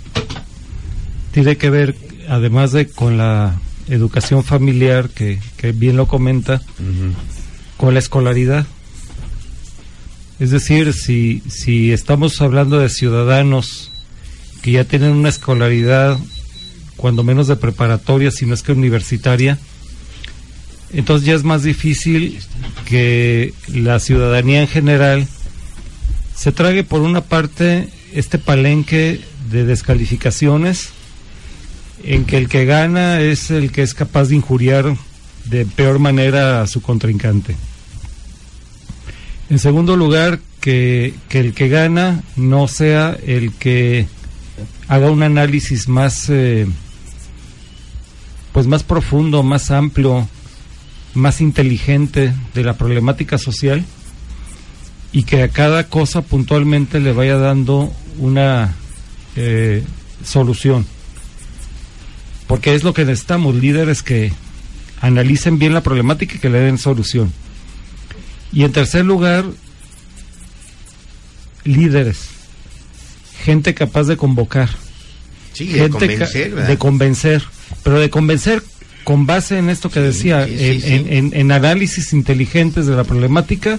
tiene 1.33 1.57
que 1.57 1.69
ver, 1.69 1.97
además 2.29 2.73
de 2.73 2.89
con 2.89 3.19
la 3.19 3.59
educación 3.89 4.45
familiar, 4.45 5.09
que, 5.11 5.41
que 5.57 5.73
bien 5.73 5.97
lo 5.97 6.07
comenta, 6.07 6.63
con 7.77 7.93
la 7.95 8.01
escolaridad. 8.01 8.67
Es 10.39 10.51
decir, 10.51 10.93
si, 10.93 11.43
si 11.49 11.93
estamos 11.93 12.41
hablando 12.41 12.79
de 12.79 12.89
ciudadanos 12.89 13.91
que 14.63 14.73
ya 14.73 14.85
tienen 14.85 15.13
una 15.13 15.29
escolaridad 15.29 16.19
cuando 16.97 17.23
menos 17.23 17.47
de 17.47 17.57
preparatoria, 17.57 18.31
si 18.31 18.47
no 18.47 18.55
es 18.55 18.63
que 18.63 18.73
universitaria. 18.73 19.59
Entonces 20.93 21.27
ya 21.27 21.35
es 21.35 21.45
más 21.45 21.63
difícil 21.63 22.39
que 22.87 23.53
la 23.69 24.01
ciudadanía 24.01 24.63
en 24.63 24.69
general 24.69 25.29
se 26.37 26.53
trague 26.53 26.85
por 26.85 27.01
una 27.01 27.23
parte 27.23 27.89
este 28.13 28.39
palenque 28.39 29.21
de 29.51 29.65
descalificaciones 29.65 30.91
en 32.05 32.25
que 32.25 32.37
el 32.37 32.49
que 32.49 32.67
gana 32.67 33.21
es 33.21 33.51
el 33.51 33.73
que 33.73 33.83
es 33.83 33.95
capaz 33.95 34.29
de 34.29 34.37
injuriar 34.37 34.97
de 35.47 35.65
peor 35.65 35.99
manera 35.99 36.61
a 36.61 36.67
su 36.67 36.83
contrincante. 36.83 37.57
En 39.49 39.59
segundo 39.59 39.97
lugar, 39.97 40.41
que, 40.61 41.15
que 41.29 41.41
el 41.41 41.55
que 41.55 41.69
gana 41.69 42.23
no 42.37 42.69
sea 42.69 43.17
el 43.27 43.53
que 43.55 44.07
haga 44.89 45.11
un 45.11 45.23
análisis 45.23 45.89
más 45.89 46.29
eh, 46.29 46.67
pues 48.53 48.67
más 48.67 48.83
profundo, 48.83 49.43
más 49.43 49.71
amplio, 49.71 50.29
más 51.15 51.41
inteligente 51.41 52.35
de 52.55 52.65
la 52.65 52.75
problemática 52.75 53.39
social 53.39 53.85
y 55.17 55.23
que 55.23 55.43
a 55.43 55.49
cada 55.49 55.85
cosa 55.89 56.21
puntualmente 56.21 57.01
le 57.01 57.13
vaya 57.13 57.39
dando 57.39 57.91
una 58.19 58.75
eh, 59.35 59.83
solución. 60.23 60.85
Porque 62.47 62.75
es 62.75 62.85
lo 62.85 62.93
que 62.93 63.07
necesitamos, 63.07 63.55
líderes 63.55 64.03
que 64.03 64.31
analicen 65.01 65.59
bien 65.59 65.73
la 65.73 65.81
problemática 65.83 66.35
y 66.35 66.39
que 66.39 66.51
le 66.51 66.59
den 66.61 66.77
solución. 66.77 67.33
Y 68.53 68.65
en 68.65 68.73
tercer 68.73 69.07
lugar, 69.07 69.47
líderes, 71.65 72.19
gente 73.43 73.75
capaz 73.75 74.05
de 74.05 74.17
convocar, 74.17 74.69
Sí, 75.53 75.67
de 75.69 75.81
gente 75.81 75.99
convencer, 75.99 76.49
ca- 76.51 76.55
¿verdad? 76.57 76.69
de 76.69 76.79
convencer, 76.79 77.43
pero 77.83 77.99
de 78.01 78.11
convencer 78.11 78.63
con 79.05 79.25
base 79.27 79.59
en 79.59 79.71
esto 79.71 79.91
que 79.91 80.01
decía, 80.01 80.47
sí, 80.47 80.57
sí, 80.59 80.65
en, 80.67 80.81
sí. 80.83 80.93
en- 80.93 81.13
en- 81.13 81.31
en 81.35 81.53
análisis 81.53 82.13
inteligentes 82.13 82.87
de 82.87 82.95
la 82.97 83.05
problemática 83.05 83.79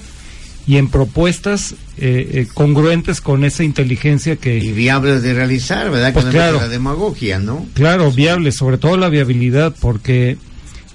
y 0.68 0.76
en 0.76 0.90
propuestas 0.90 1.76
eh, 1.98 2.30
eh, 2.34 2.48
congruentes 2.54 3.22
con 3.22 3.46
esa 3.46 3.64
inteligencia 3.64 4.36
que... 4.36 4.58
Y 4.58 4.74
viables 4.74 5.24
de 5.24 5.34
realizar, 5.34 5.90
¿verdad? 5.90 6.12
Pues 6.12 6.26
claro. 6.26 6.58
la 6.58 6.68
demagogia, 6.68 7.40
¿no? 7.40 7.66
Claro, 7.74 8.12
viable, 8.12 8.52
sobre 8.52 8.78
todo 8.78 8.98
la 8.98 9.08
viabilidad, 9.08 9.74
porque 9.80 10.38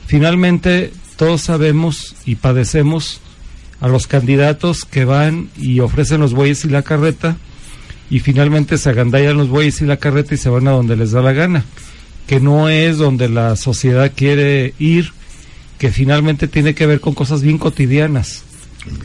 finalmente 0.06 0.92
todos 1.16 1.40
sabemos 1.40 2.14
y 2.26 2.34
padecemos 2.34 3.22
a 3.80 3.88
los 3.88 4.06
candidatos 4.06 4.84
que 4.84 5.06
van 5.06 5.48
y 5.56 5.80
ofrecen 5.80 6.20
los 6.20 6.34
bueyes 6.34 6.66
y 6.66 6.68
la 6.68 6.82
carreta 6.82 7.38
y 8.10 8.20
finalmente 8.20 8.76
se 8.76 8.90
agandallan 8.90 9.38
los 9.38 9.48
bueyes 9.48 9.80
y 9.80 9.86
la 9.86 9.96
carreta 9.96 10.34
y 10.34 10.38
se 10.38 10.50
van 10.50 10.68
a 10.68 10.72
donde 10.72 10.96
les 10.96 11.12
da 11.12 11.22
la 11.22 11.32
gana, 11.32 11.64
que 12.26 12.40
no 12.40 12.68
es 12.68 12.98
donde 12.98 13.30
la 13.30 13.56
sociedad 13.56 14.12
quiere 14.14 14.74
ir, 14.78 15.12
que 15.78 15.90
finalmente 15.90 16.46
tiene 16.46 16.74
que 16.74 16.84
ver 16.84 17.00
con 17.00 17.14
cosas 17.14 17.40
bien 17.40 17.56
cotidianas. 17.56 18.44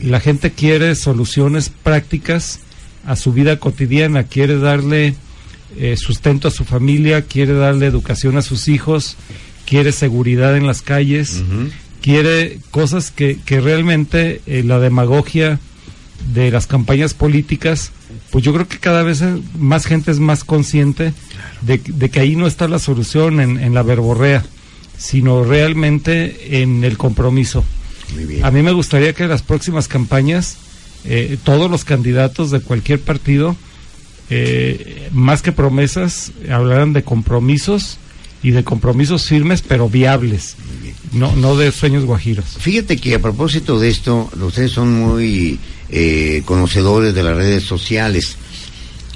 La 0.02 0.20
gente 0.20 0.52
quiere 0.52 0.94
soluciones 0.94 1.68
prácticas 1.70 2.60
a 3.06 3.16
su 3.16 3.32
vida 3.32 3.58
cotidiana, 3.58 4.24
quiere 4.24 4.58
darle 4.58 5.14
eh, 5.76 5.96
sustento 5.96 6.48
a 6.48 6.50
su 6.50 6.64
familia, 6.64 7.22
quiere 7.22 7.52
darle 7.52 7.86
educación 7.86 8.36
a 8.36 8.42
sus 8.42 8.68
hijos, 8.68 9.16
quiere 9.66 9.92
seguridad 9.92 10.56
en 10.56 10.66
las 10.66 10.82
calles, 10.82 11.42
quiere 12.00 12.58
cosas 12.70 13.10
que, 13.10 13.38
que 13.44 13.60
realmente 13.60 14.40
eh, 14.46 14.62
la 14.64 14.78
demagogia 14.78 15.60
de 16.32 16.50
las 16.50 16.66
campañas 16.66 17.14
políticas, 17.14 17.92
pues 18.30 18.44
yo 18.44 18.52
creo 18.52 18.66
que 18.66 18.78
cada 18.78 19.02
vez 19.02 19.20
eh, 19.22 19.36
más 19.58 19.86
gente 19.86 20.10
es 20.10 20.18
más 20.18 20.42
consciente 20.42 21.12
de, 21.62 21.78
de 21.78 22.08
que 22.08 22.20
ahí 22.20 22.34
no 22.34 22.46
está 22.46 22.66
la 22.66 22.78
solución 22.78 23.40
en, 23.40 23.58
en 23.58 23.74
la 23.74 23.82
verborrea, 23.82 24.44
sino 24.96 25.44
realmente 25.44 26.62
en 26.62 26.82
el 26.82 26.96
compromiso. 26.96 27.64
A 28.42 28.50
mí 28.50 28.62
me 28.62 28.72
gustaría 28.72 29.12
que 29.12 29.24
en 29.24 29.28
las 29.28 29.42
próximas 29.42 29.88
campañas 29.88 30.56
eh, 31.04 31.38
todos 31.44 31.70
los 31.70 31.84
candidatos 31.84 32.50
de 32.50 32.60
cualquier 32.60 33.00
partido, 33.00 33.56
eh, 34.30 35.08
más 35.12 35.42
que 35.42 35.52
promesas, 35.52 36.32
hablaran 36.50 36.92
de 36.92 37.02
compromisos 37.02 37.98
y 38.42 38.50
de 38.50 38.64
compromisos 38.64 39.26
firmes 39.26 39.62
pero 39.62 39.88
viables, 39.88 40.56
no, 41.12 41.34
no 41.36 41.56
de 41.56 41.72
sueños 41.72 42.04
guajiros. 42.04 42.46
Fíjate 42.58 42.96
que 42.96 43.14
a 43.14 43.22
propósito 43.22 43.78
de 43.78 43.88
esto, 43.88 44.30
ustedes 44.40 44.72
son 44.72 44.92
muy 44.92 45.58
eh, 45.90 46.42
conocedores 46.44 47.14
de 47.14 47.22
las 47.22 47.36
redes 47.36 47.64
sociales. 47.64 48.36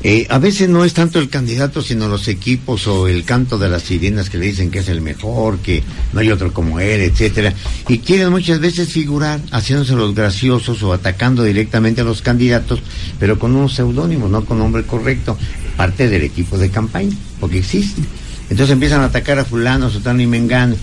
Eh, 0.05 0.27
a 0.31 0.39
veces 0.39 0.69
no 0.69 0.85
es 0.85 0.95
tanto 0.95 1.21
el 1.21 1.29
candidato, 1.29 1.81
sino 1.81 2.09
los 2.09 2.27
equipos 2.27 2.87
o 2.89 3.07
el 3.07 3.25
canto 3.25 3.57
de 3.57 3.69
las 3.69 3.83
sirenas 3.83 4.31
que 4.31 4.39
le 4.39 4.47
dicen 4.47 4.71
que 4.71 4.81
es 4.81 4.89
el 4.89 5.01
mejor, 5.01 5.59
que 5.59 5.83
no 6.13 6.21
hay 6.21 6.31
otro 6.31 6.53
como 6.53 6.81
él, 6.81 7.01
etcétera. 7.03 7.55
Y 7.89 7.99
quieren 7.99 8.31
muchas 8.31 8.59
veces 8.59 8.89
figurar 8.89 9.41
haciéndose 9.53 9.95
los 9.95 10.15
graciosos 10.15 10.83
o 10.83 10.93
atacando 10.93 11.45
directamente 11.45 12.01
a 12.01 12.05
los 12.05 12.21
candidatos, 12.21 12.81
pero 13.21 13.39
con 13.39 13.55
unos 13.55 13.75
seudónimos, 13.75 14.29
no 14.29 14.45
con 14.45 14.59
nombre 14.59 14.83
correcto, 14.85 15.39
parte 15.77 16.09
del 16.09 16.23
equipo 16.23 16.59
de 16.59 16.71
campaña, 16.71 17.17
porque 17.39 17.59
existe. 17.59 18.03
Entonces 18.51 18.75
empiezan 18.75 19.01
a 19.01 19.07
atacar 19.07 19.39
a 19.39 19.45
fulano, 19.45 19.89
sotano 19.89 20.21
y 20.21 20.27
mengano. 20.27 20.77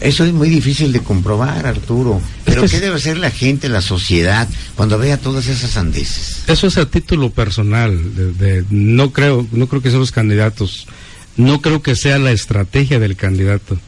Eso 0.00 0.24
es 0.24 0.32
muy 0.32 0.48
difícil 0.48 0.92
de 0.92 1.00
comprobar, 1.00 1.66
Arturo. 1.66 2.20
Pero 2.44 2.62
¿qué 2.66 2.78
debe 2.80 2.96
hacer 2.96 3.18
la 3.18 3.30
gente, 3.30 3.68
la 3.68 3.80
sociedad, 3.82 4.48
cuando 4.76 4.96
vea 4.98 5.16
todas 5.18 5.48
esas 5.48 5.76
andeses? 5.76 6.44
Eso 6.46 6.66
es 6.68 6.76
a 6.78 6.86
título 6.86 7.30
personal. 7.30 8.14
de- 8.14 8.32
de- 8.32 8.64
no 8.70 9.12
creo, 9.12 9.46
no 9.52 9.66
creo 9.66 9.82
que 9.82 9.88
sean 9.90 10.00
los 10.00 10.12
candidatos. 10.12 10.86
No 11.36 11.60
creo 11.60 11.82
que 11.82 11.96
sea 11.96 12.18
la 12.18 12.30
estrategia 12.32 12.98
del 12.98 13.16
candidato, 13.16 13.78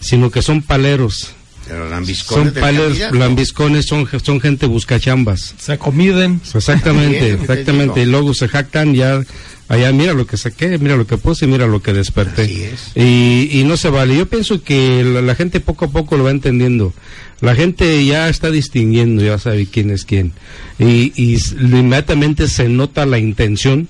sino 0.00 0.30
que 0.30 0.42
son 0.42 0.62
paleros. 0.62 1.30
Pero 1.72 1.88
lambiscones 1.88 2.52
Son 2.52 2.62
candidato. 2.62 3.14
lambiscones, 3.16 3.86
son, 3.86 4.06
son 4.22 4.40
gente 4.42 4.66
buscachambas. 4.66 5.54
Se 5.58 5.72
acomiden. 5.72 6.40
Exactamente, 6.54 7.32
exactamente. 7.32 8.02
Y 8.02 8.06
luego 8.06 8.34
se 8.34 8.46
jactan 8.46 8.94
ya, 8.94 9.22
allá 9.68 9.90
mira 9.92 10.12
lo 10.12 10.26
que 10.26 10.36
saqué, 10.36 10.76
mira 10.76 10.96
lo 10.96 11.06
que 11.06 11.16
puse, 11.16 11.46
mira 11.46 11.66
lo 11.66 11.80
que 11.82 11.94
desperté. 11.94 12.74
Y, 12.94 13.48
y 13.58 13.64
no 13.64 13.78
se 13.78 13.88
vale. 13.88 14.14
Yo 14.16 14.26
pienso 14.26 14.62
que 14.62 15.02
la, 15.02 15.22
la 15.22 15.34
gente 15.34 15.60
poco 15.60 15.86
a 15.86 15.90
poco 15.90 16.18
lo 16.18 16.24
va 16.24 16.30
entendiendo. 16.30 16.92
La 17.40 17.54
gente 17.54 18.04
ya 18.04 18.28
está 18.28 18.50
distinguiendo, 18.50 19.22
ya 19.24 19.38
sabe 19.38 19.64
quién 19.66 19.90
es 19.90 20.04
quién. 20.04 20.32
Y, 20.78 21.12
y 21.16 21.38
inmediatamente 21.58 22.48
se 22.48 22.68
nota 22.68 23.06
la 23.06 23.18
intención 23.18 23.88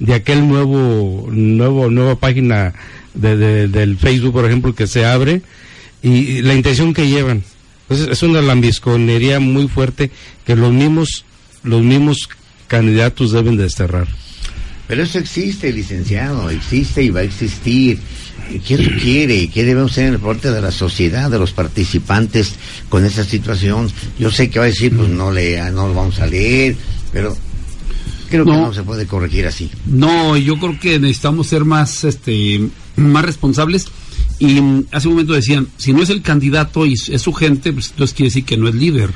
de 0.00 0.14
aquel 0.14 0.48
nuevo, 0.48 1.28
nuevo, 1.30 1.90
nueva 1.90 2.16
página 2.16 2.72
de, 3.12 3.36
de- 3.36 3.68
del 3.68 3.98
Facebook, 3.98 4.32
por 4.32 4.46
ejemplo, 4.46 4.74
que 4.74 4.86
se 4.86 5.04
abre 5.04 5.42
y, 6.02 6.42
la 6.42 6.54
intención 6.54 6.94
que 6.94 7.08
llevan. 7.08 7.42
Entonces 7.82 8.08
es 8.12 8.22
una 8.22 8.42
lambisconería 8.42 9.40
muy 9.40 9.68
fuerte 9.68 10.10
que 10.44 10.56
los 10.56 10.72
mismos, 10.72 11.24
los 11.62 11.82
mismos 11.82 12.28
candidatos 12.66 13.32
deben 13.32 13.56
desterrar. 13.56 14.08
Pero 14.86 15.02
eso 15.02 15.18
existe, 15.18 15.72
licenciado, 15.72 16.48
existe 16.50 17.02
y 17.02 17.10
va 17.10 17.20
a 17.20 17.24
existir. 17.24 17.98
¿Qué 18.66 18.78
requiere? 18.78 19.48
¿Qué 19.50 19.64
debemos 19.64 19.92
hacer 19.92 20.08
en 20.08 20.14
el 20.14 20.20
parte 20.20 20.50
de 20.50 20.62
la 20.62 20.70
sociedad, 20.70 21.30
de 21.30 21.38
los 21.38 21.52
participantes 21.52 22.54
con 22.88 23.04
esa 23.04 23.24
situación? 23.24 23.90
Yo 24.18 24.30
sé 24.30 24.48
que 24.48 24.58
va 24.58 24.64
a 24.64 24.68
decir, 24.68 24.96
pues 24.96 25.10
no, 25.10 25.30
le, 25.30 25.58
no 25.72 25.88
lo 25.88 25.94
vamos 25.94 26.18
a 26.20 26.26
leer, 26.26 26.74
pero 27.12 27.36
creo 28.30 28.44
que 28.44 28.50
No. 28.50 28.66
no 28.66 28.74
se 28.74 28.82
puede 28.82 29.06
corregir 29.06 29.46
así. 29.46 29.70
No, 29.86 30.36
yo 30.36 30.58
creo 30.58 30.78
que 30.78 30.98
necesitamos 30.98 31.46
ser 31.46 31.64
más, 31.64 32.04
este, 32.04 32.68
más 32.96 33.24
responsables. 33.24 33.86
Y 34.38 34.60
mm, 34.60 34.84
hace 34.92 35.08
un 35.08 35.14
momento 35.14 35.32
decían, 35.32 35.68
si 35.76 35.92
no 35.92 36.02
es 36.02 36.10
el 36.10 36.22
candidato 36.22 36.86
y 36.86 36.94
es 36.94 37.20
su 37.22 37.32
gente, 37.32 37.72
pues 37.72 37.90
entonces 37.90 38.14
quiere 38.14 38.28
decir 38.28 38.44
que 38.44 38.56
no 38.56 38.68
es 38.68 38.74
líder, 38.74 39.10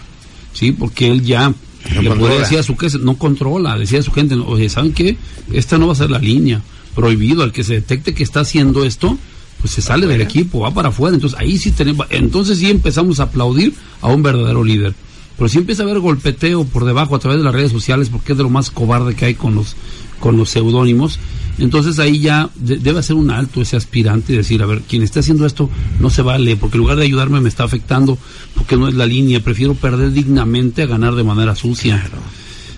¿sí? 0.52 0.72
Porque 0.72 1.08
él 1.08 1.22
ya 1.22 1.54
No 1.94 2.02
le 2.02 2.10
puede 2.10 2.38
decir 2.40 2.58
a 2.58 2.62
su 2.62 2.76
gente, 2.76 2.98
no 2.98 3.16
controla, 3.16 3.76
decía 3.78 4.00
a 4.00 4.02
su 4.02 4.12
gente, 4.12 4.34
oye, 4.34 4.68
¿saben 4.68 4.92
qué? 4.92 5.16
Esta 5.52 5.78
no 5.78 5.86
va 5.88 5.92
a 5.92 5.96
ser 5.96 6.10
la 6.10 6.18
línea, 6.18 6.60
prohibido, 6.94 7.42
al 7.42 7.52
que 7.52 7.64
se 7.64 7.74
detecte 7.74 8.14
que 8.14 8.22
está 8.22 8.40
haciendo 8.40 8.84
esto, 8.84 9.18
pues 9.60 9.74
se 9.74 9.82
sale 9.82 10.06
del 10.06 10.20
equipo, 10.20 10.60
va 10.60 10.72
para 10.74 10.88
afuera, 10.88 11.14
entonces 11.14 11.38
ahí 11.38 11.56
sí 11.58 11.70
tenemos, 11.72 12.06
entonces 12.10 12.58
sí 12.58 12.70
empezamos 12.70 13.20
a 13.20 13.24
aplaudir 13.24 13.74
a 14.00 14.08
un 14.08 14.22
verdadero 14.22 14.64
líder. 14.64 14.94
Pero 15.36 15.48
si 15.48 15.58
empieza 15.58 15.82
a 15.82 15.86
haber 15.86 15.98
golpeteo 16.00 16.64
por 16.64 16.84
debajo 16.84 17.16
a 17.16 17.18
través 17.18 17.38
de 17.38 17.44
las 17.44 17.54
redes 17.54 17.72
sociales, 17.72 18.08
porque 18.10 18.32
es 18.32 18.38
de 18.38 18.44
lo 18.44 18.50
más 18.50 18.70
cobarde 18.70 19.14
que 19.14 19.24
hay 19.24 19.34
con 19.34 19.54
los, 19.54 19.76
con 20.20 20.36
los 20.36 20.50
seudónimos, 20.50 21.18
entonces 21.58 21.98
ahí 21.98 22.18
ya 22.20 22.48
de- 22.54 22.78
debe 22.78 23.00
hacer 23.00 23.16
un 23.16 23.30
alto 23.30 23.60
ese 23.60 23.76
aspirante 23.76 24.32
y 24.32 24.36
decir, 24.36 24.62
a 24.62 24.66
ver, 24.66 24.82
quien 24.82 25.02
esté 25.02 25.20
haciendo 25.20 25.44
esto 25.46 25.68
no 26.00 26.10
se 26.10 26.22
vale, 26.22 26.56
porque 26.56 26.76
en 26.76 26.82
lugar 26.82 26.96
de 26.98 27.04
ayudarme 27.04 27.40
me 27.40 27.48
está 27.48 27.64
afectando, 27.64 28.18
porque 28.54 28.76
no 28.76 28.88
es 28.88 28.94
la 28.94 29.06
línea, 29.06 29.40
prefiero 29.40 29.74
perder 29.74 30.12
dignamente 30.12 30.82
a 30.82 30.86
ganar 30.86 31.14
de 31.14 31.24
manera 31.24 31.54
sucia. 31.54 32.02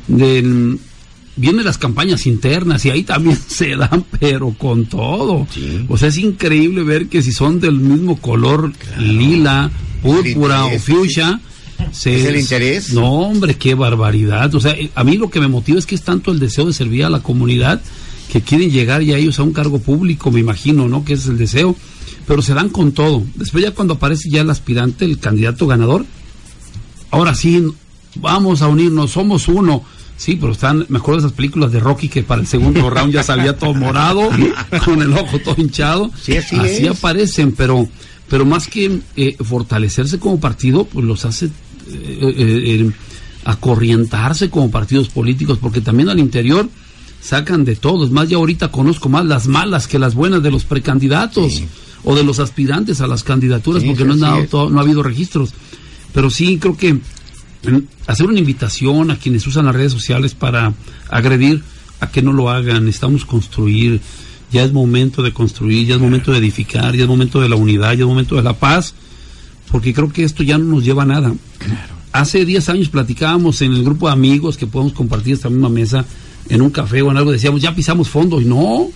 Del- 0.08 0.78
vienen 1.36 1.64
las 1.64 1.78
campañas 1.78 2.26
internas 2.26 2.84
y 2.84 2.90
ahí 2.90 3.02
también 3.02 3.36
se 3.46 3.74
dan, 3.76 4.04
pero 4.20 4.50
con 4.56 4.86
todo. 4.86 5.46
O 5.88 5.98
sea, 5.98 6.08
es 6.08 6.18
increíble 6.18 6.82
ver 6.84 7.08
que 7.08 7.22
si 7.22 7.32
son 7.32 7.60
del 7.60 7.74
mismo 7.80 8.16
color 8.20 8.72
lila, 8.98 9.70
púrpura 10.02 10.64
o 10.66 10.70
fuchsia, 10.78 11.40
se- 11.92 12.16
¿Es 12.16 12.24
el 12.26 12.36
interés? 12.36 12.92
No, 12.92 13.10
hombre, 13.22 13.56
qué 13.56 13.74
barbaridad. 13.74 14.54
O 14.54 14.60
sea, 14.60 14.72
eh, 14.72 14.90
a 14.94 15.04
mí 15.04 15.16
lo 15.16 15.30
que 15.30 15.40
me 15.40 15.48
motiva 15.48 15.78
es 15.78 15.86
que 15.86 15.94
es 15.94 16.02
tanto 16.02 16.30
el 16.32 16.38
deseo 16.38 16.66
de 16.66 16.72
servir 16.72 17.04
a 17.04 17.10
la 17.10 17.20
comunidad 17.20 17.80
que 18.32 18.40
quieren 18.42 18.70
llegar 18.70 19.02
ya 19.02 19.16
ellos 19.16 19.38
a 19.38 19.42
un 19.42 19.52
cargo 19.52 19.78
público, 19.78 20.30
me 20.30 20.40
imagino, 20.40 20.88
¿no? 20.88 21.04
Que 21.04 21.12
ese 21.14 21.24
es 21.24 21.28
el 21.28 21.38
deseo, 21.38 21.76
pero 22.26 22.42
se 22.42 22.54
dan 22.54 22.68
con 22.68 22.92
todo. 22.92 23.22
Después 23.36 23.62
ya 23.64 23.70
cuando 23.72 23.94
aparece 23.94 24.28
ya 24.30 24.40
el 24.40 24.50
aspirante, 24.50 25.04
el 25.04 25.18
candidato 25.18 25.66
ganador, 25.66 26.04
ahora 27.10 27.34
sí, 27.34 27.64
vamos 28.16 28.62
a 28.62 28.68
unirnos, 28.68 29.12
somos 29.12 29.48
uno. 29.48 29.84
Sí, 30.16 30.36
pero 30.40 30.52
están, 30.52 30.86
me 30.88 30.98
acuerdo 30.98 31.20
de 31.20 31.26
esas 31.26 31.36
películas 31.36 31.72
de 31.72 31.80
Rocky 31.80 32.08
que 32.08 32.22
para 32.22 32.40
el 32.40 32.46
segundo 32.46 32.88
round 32.90 33.12
ya 33.12 33.22
salía 33.24 33.56
todo 33.58 33.74
morado, 33.74 34.30
con 34.84 35.02
el 35.02 35.12
ojo 35.12 35.38
todo 35.40 35.56
hinchado. 35.58 36.10
Sí, 36.20 36.36
así 36.36 36.56
es. 36.56 36.88
aparecen, 36.88 37.52
pero, 37.52 37.88
pero 38.28 38.44
más 38.44 38.68
que 38.68 39.00
eh, 39.16 39.36
fortalecerse 39.42 40.18
como 40.20 40.38
partido, 40.38 40.84
pues 40.84 41.04
los 41.04 41.24
hace 41.24 41.50
eh, 41.88 42.18
eh, 42.20 42.34
eh, 42.80 42.90
acorrientarse 43.44 44.50
como 44.50 44.70
partidos 44.70 45.08
políticos, 45.08 45.58
porque 45.60 45.80
también 45.80 46.08
al 46.08 46.18
interior 46.18 46.68
sacan 47.20 47.64
de 47.64 47.76
todos. 47.76 48.10
Más 48.10 48.28
ya 48.28 48.36
ahorita 48.36 48.68
conozco 48.70 49.08
más 49.08 49.24
las 49.26 49.46
malas 49.46 49.86
que 49.86 49.98
las 49.98 50.14
buenas 50.14 50.42
de 50.42 50.50
los 50.50 50.64
precandidatos 50.64 51.62
o 52.04 52.14
de 52.14 52.24
los 52.24 52.38
aspirantes 52.38 53.00
a 53.00 53.06
las 53.06 53.22
candidaturas, 53.24 53.82
Sí, 53.82 53.88
porque 53.88 54.04
no, 54.04 54.12
han 54.14 54.20
dado 54.20 54.44
todo- 54.46 54.70
no 54.70 54.78
ha 54.78 54.82
habido 54.82 55.02
registros. 55.02 55.50
Pero 56.12 56.30
sí 56.30 56.58
creo 56.58 56.76
que 56.76 56.94
mm, 56.94 57.00
hacer 58.06 58.26
una 58.26 58.38
invitación 58.38 59.10
a 59.10 59.16
quienes 59.16 59.46
usan 59.46 59.66
las 59.66 59.74
redes 59.74 59.92
sociales 59.92 60.34
para 60.34 60.74
agredir 61.08 61.62
a 62.00 62.10
que 62.10 62.22
no 62.22 62.32
lo 62.32 62.50
hagan. 62.50 62.84
Necesitamos 62.84 63.24
construir. 63.24 64.00
Ya 64.52 64.62
es 64.62 64.72
momento 64.72 65.22
de 65.22 65.32
construir, 65.32 65.86
ya 65.88 65.94
es 65.96 66.00
momento 66.00 66.30
de 66.30 66.38
edificar, 66.38 66.94
ya 66.94 67.02
es 67.02 67.08
momento 67.08 67.40
de 67.40 67.48
la 67.48 67.56
unidad, 67.56 67.92
ya 67.94 68.02
es 68.02 68.06
momento 68.06 68.36
de 68.36 68.42
la 68.42 68.52
paz, 68.52 68.94
porque 69.70 69.92
creo 69.94 70.12
que 70.12 70.24
esto 70.24 70.42
ya 70.42 70.58
no 70.58 70.64
nos 70.76 70.84
lleva 70.84 71.02
a 71.02 71.06
nada. 71.06 71.34
Hace 72.12 72.44
10 72.44 72.68
años 72.68 72.88
platicábamos 72.88 73.60
en 73.62 73.72
el 73.72 73.82
grupo 73.84 74.06
de 74.06 74.12
amigos 74.12 74.56
que 74.56 74.66
podemos 74.66 74.92
compartir 74.92 75.34
esta 75.34 75.50
misma 75.50 75.68
mesa 75.68 76.04
en 76.48 76.62
un 76.62 76.70
café 76.70 77.02
o 77.02 77.10
en 77.10 77.16
algo, 77.16 77.32
decíamos, 77.32 77.60
ya 77.62 77.74
pisamos 77.74 78.08
fondo, 78.08 78.40
y 78.40 78.44
no, 78.44 78.86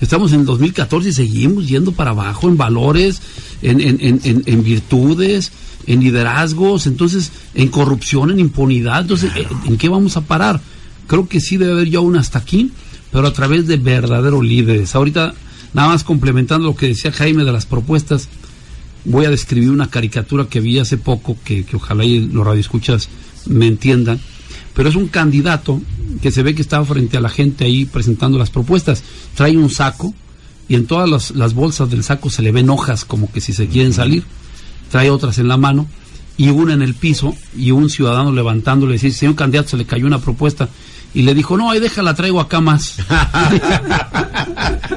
estamos 0.00 0.32
en 0.32 0.40
el 0.40 0.46
2014 0.46 1.08
y 1.08 1.12
seguimos 1.12 1.68
yendo 1.68 1.92
para 1.92 2.10
abajo 2.12 2.48
en 2.48 2.56
valores, 2.56 3.20
en, 3.62 3.80
en, 3.80 3.98
en, 4.00 4.42
en- 4.46 4.64
virtudes, 4.64 5.52
en 5.86 6.00
liderazgos, 6.00 6.86
entonces 6.86 7.32
en 7.54 7.68
corrupción, 7.68 8.30
en 8.30 8.38
impunidad, 8.40 9.02
entonces, 9.02 9.32
¿en- 9.36 9.72
¿en 9.72 9.76
qué 9.78 9.88
vamos 9.90 10.16
a 10.16 10.22
parar? 10.22 10.60
Creo 11.06 11.28
que 11.28 11.40
sí 11.40 11.56
debe 11.58 11.72
haber 11.72 11.90
ya 11.90 12.00
un 12.00 12.16
hasta 12.16 12.38
aquí, 12.38 12.70
pero 13.12 13.26
a 13.26 13.32
través 13.32 13.66
de 13.66 13.76
verdaderos 13.76 14.42
líderes. 14.42 14.94
Ahorita, 14.94 15.34
nada 15.74 15.88
más 15.88 16.02
complementando 16.04 16.68
lo 16.68 16.76
que 16.76 16.88
decía 16.88 17.12
Jaime 17.12 17.44
de 17.44 17.52
las 17.52 17.66
propuestas, 17.66 18.28
voy 19.04 19.26
a 19.26 19.30
describir 19.30 19.70
una 19.70 19.90
caricatura 19.90 20.46
que 20.46 20.60
vi 20.60 20.78
hace 20.78 20.96
poco, 20.96 21.36
que, 21.44 21.64
que 21.64 21.76
ojalá 21.76 22.04
y 22.04 22.20
los 22.20 22.46
radioescuchas 22.46 23.08
me 23.46 23.66
entiendan, 23.66 24.20
pero 24.74 24.88
es 24.88 24.96
un 24.96 25.08
candidato 25.08 25.80
que 26.20 26.30
se 26.30 26.42
ve 26.42 26.54
que 26.54 26.62
estaba 26.62 26.84
frente 26.84 27.16
a 27.16 27.20
la 27.20 27.28
gente 27.28 27.64
ahí 27.64 27.84
presentando 27.84 28.38
las 28.38 28.50
propuestas. 28.50 29.02
Trae 29.34 29.56
un 29.56 29.70
saco 29.70 30.14
y 30.68 30.74
en 30.74 30.86
todas 30.86 31.08
las, 31.08 31.30
las 31.32 31.54
bolsas 31.54 31.90
del 31.90 32.02
saco 32.02 32.30
se 32.30 32.42
le 32.42 32.52
ven 32.52 32.70
hojas 32.70 33.04
como 33.04 33.30
que 33.30 33.40
si 33.40 33.52
se 33.52 33.68
quieren 33.68 33.92
salir. 33.92 34.24
Trae 34.90 35.10
otras 35.10 35.38
en 35.38 35.48
la 35.48 35.56
mano 35.56 35.86
y 36.36 36.48
una 36.48 36.74
en 36.74 36.82
el 36.82 36.94
piso 36.94 37.34
y 37.56 37.70
un 37.70 37.88
ciudadano 37.88 38.32
levantándole 38.32 38.94
dice, 38.94 39.10
señor 39.12 39.36
candidato, 39.36 39.70
se 39.70 39.76
le 39.76 39.84
cayó 39.84 40.06
una 40.06 40.20
propuesta. 40.20 40.68
Y 41.14 41.22
le 41.22 41.34
dijo, 41.34 41.56
no, 41.56 41.70
ahí 41.70 41.80
déjala, 41.80 42.14
traigo 42.14 42.40
acá 42.40 42.60
más. 42.60 42.96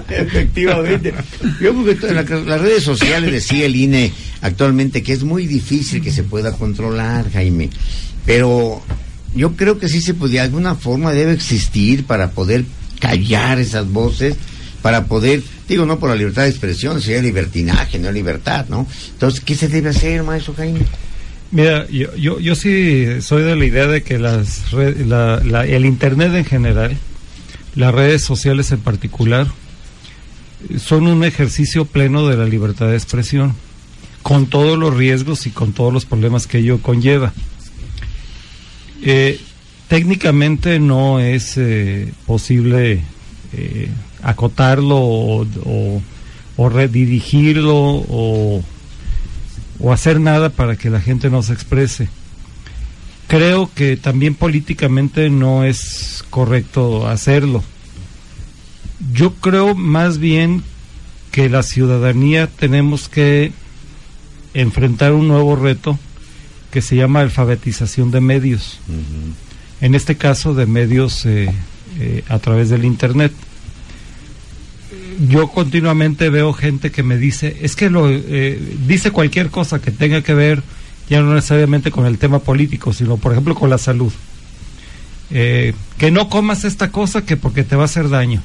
Efectivamente. 0.09 1.13
Yo 1.61 1.71
creo 1.73 1.85
que 1.85 1.95
to- 1.95 2.13
la- 2.13 2.23
las 2.23 2.61
redes 2.61 2.83
sociales 2.83 3.31
decía 3.31 3.65
el 3.65 3.75
INE 3.75 4.11
actualmente 4.41 5.03
que 5.03 5.13
es 5.13 5.23
muy 5.23 5.47
difícil 5.47 6.01
que 6.01 6.11
se 6.11 6.23
pueda 6.23 6.51
controlar, 6.53 7.31
Jaime. 7.31 7.69
Pero 8.25 8.81
yo 9.35 9.55
creo 9.55 9.79
que 9.79 9.89
sí 9.89 10.01
se 10.01 10.13
de 10.13 10.39
alguna 10.39 10.75
forma 10.75 11.13
debe 11.13 11.33
existir 11.33 12.05
para 12.05 12.31
poder 12.31 12.65
callar 12.99 13.59
esas 13.59 13.87
voces, 13.89 14.35
para 14.81 15.05
poder, 15.05 15.43
digo, 15.67 15.85
no 15.85 15.99
por 15.99 16.09
la 16.09 16.15
libertad 16.15 16.43
de 16.43 16.49
expresión, 16.49 17.01
sería 17.01 17.21
libertinaje, 17.21 17.99
no 17.99 18.11
libertad, 18.11 18.65
¿no? 18.69 18.87
Entonces, 19.11 19.41
¿qué 19.41 19.55
se 19.55 19.67
debe 19.67 19.89
hacer, 19.89 20.23
maestro 20.23 20.53
Jaime? 20.55 20.81
Mira, 21.51 21.87
yo, 21.89 22.13
yo, 22.15 22.39
yo 22.39 22.55
sí 22.55 23.05
soy 23.21 23.43
de 23.43 23.55
la 23.55 23.65
idea 23.65 23.87
de 23.87 24.03
que 24.03 24.19
las 24.19 24.71
red- 24.71 25.05
la- 25.05 25.41
la- 25.45 25.65
el 25.65 25.85
Internet 25.85 26.33
en 26.35 26.45
general, 26.45 26.97
las 27.75 27.93
redes 27.93 28.23
sociales 28.23 28.71
en 28.71 28.79
particular, 28.79 29.47
son 30.77 31.07
un 31.07 31.23
ejercicio 31.23 31.85
pleno 31.85 32.27
de 32.27 32.35
la 32.35 32.45
libertad 32.45 32.87
de 32.89 32.95
expresión, 32.97 33.53
con 34.23 34.47
todos 34.47 34.77
los 34.77 34.93
riesgos 34.95 35.47
y 35.47 35.51
con 35.51 35.71
todos 35.71 35.93
los 35.93 36.05
problemas 36.05 36.47
que 36.47 36.57
ello 36.57 36.79
conlleva. 36.81 37.31
Eh, 39.03 39.39
técnicamente 39.87 40.79
no 40.79 41.19
es 41.21 41.53
eh, 41.57 42.11
posible 42.25 43.01
eh, 43.53 43.89
acotarlo 44.21 44.97
o, 44.97 45.43
o- 45.63 46.01
o 46.57 46.69
redirigirlo 46.69 47.73
o 47.75 48.63
o 49.79 49.91
hacer 49.93 50.19
nada 50.19 50.49
para 50.49 50.75
que 50.75 50.89
la 50.89 51.01
gente 51.01 51.29
no 51.29 51.43
se 51.43 51.53
exprese. 51.53 52.09
Creo 53.27 53.69
que 53.73 53.97
también 53.97 54.35
políticamente 54.35 55.29
no 55.29 55.63
es 55.63 56.23
correcto 56.29 57.07
hacerlo. 57.07 57.63
Yo 59.13 59.33
creo 59.35 59.75
más 59.75 60.17
bien 60.17 60.63
que 61.31 61.49
la 61.49 61.61
ciudadanía 61.61 62.47
tenemos 62.47 63.09
que 63.09 63.51
enfrentar 64.53 65.13
un 65.13 65.27
nuevo 65.27 65.55
reto 65.55 65.99
que 66.71 66.81
se 66.81 66.95
llama 66.95 67.21
alfabetización 67.21 68.11
de 68.11 68.21
medios. 68.21 68.79
En 69.81 69.93
este 69.93 70.15
caso 70.15 70.53
de 70.53 70.65
medios 70.65 71.25
eh, 71.25 71.53
eh, 71.99 72.23
a 72.27 72.39
través 72.39 72.69
del 72.69 72.85
Internet 72.85 73.33
yo 75.19 75.47
continuamente 75.47 76.29
veo 76.29 76.53
gente 76.53 76.91
que 76.91 77.03
me 77.03 77.17
dice, 77.17 77.57
es 77.61 77.75
que 77.75 77.89
lo 77.89 78.09
eh, 78.09 78.59
dice 78.85 79.11
cualquier 79.11 79.49
cosa 79.49 79.81
que 79.81 79.91
tenga 79.91 80.21
que 80.21 80.33
ver, 80.33 80.61
ya 81.09 81.21
no 81.21 81.33
necesariamente 81.33 81.91
con 81.91 82.05
el 82.05 82.17
tema 82.17 82.39
político, 82.39 82.93
sino 82.93 83.17
por 83.17 83.31
ejemplo 83.31 83.55
con 83.55 83.69
la 83.69 83.77
salud. 83.77 84.11
Eh, 85.29 85.73
que 85.97 86.11
no 86.11 86.29
comas 86.29 86.63
esta 86.63 86.91
cosa 86.91 87.25
que 87.25 87.35
porque 87.35 87.63
te 87.63 87.75
va 87.75 87.83
a 87.83 87.85
hacer 87.85 88.09
daño. 88.09 88.41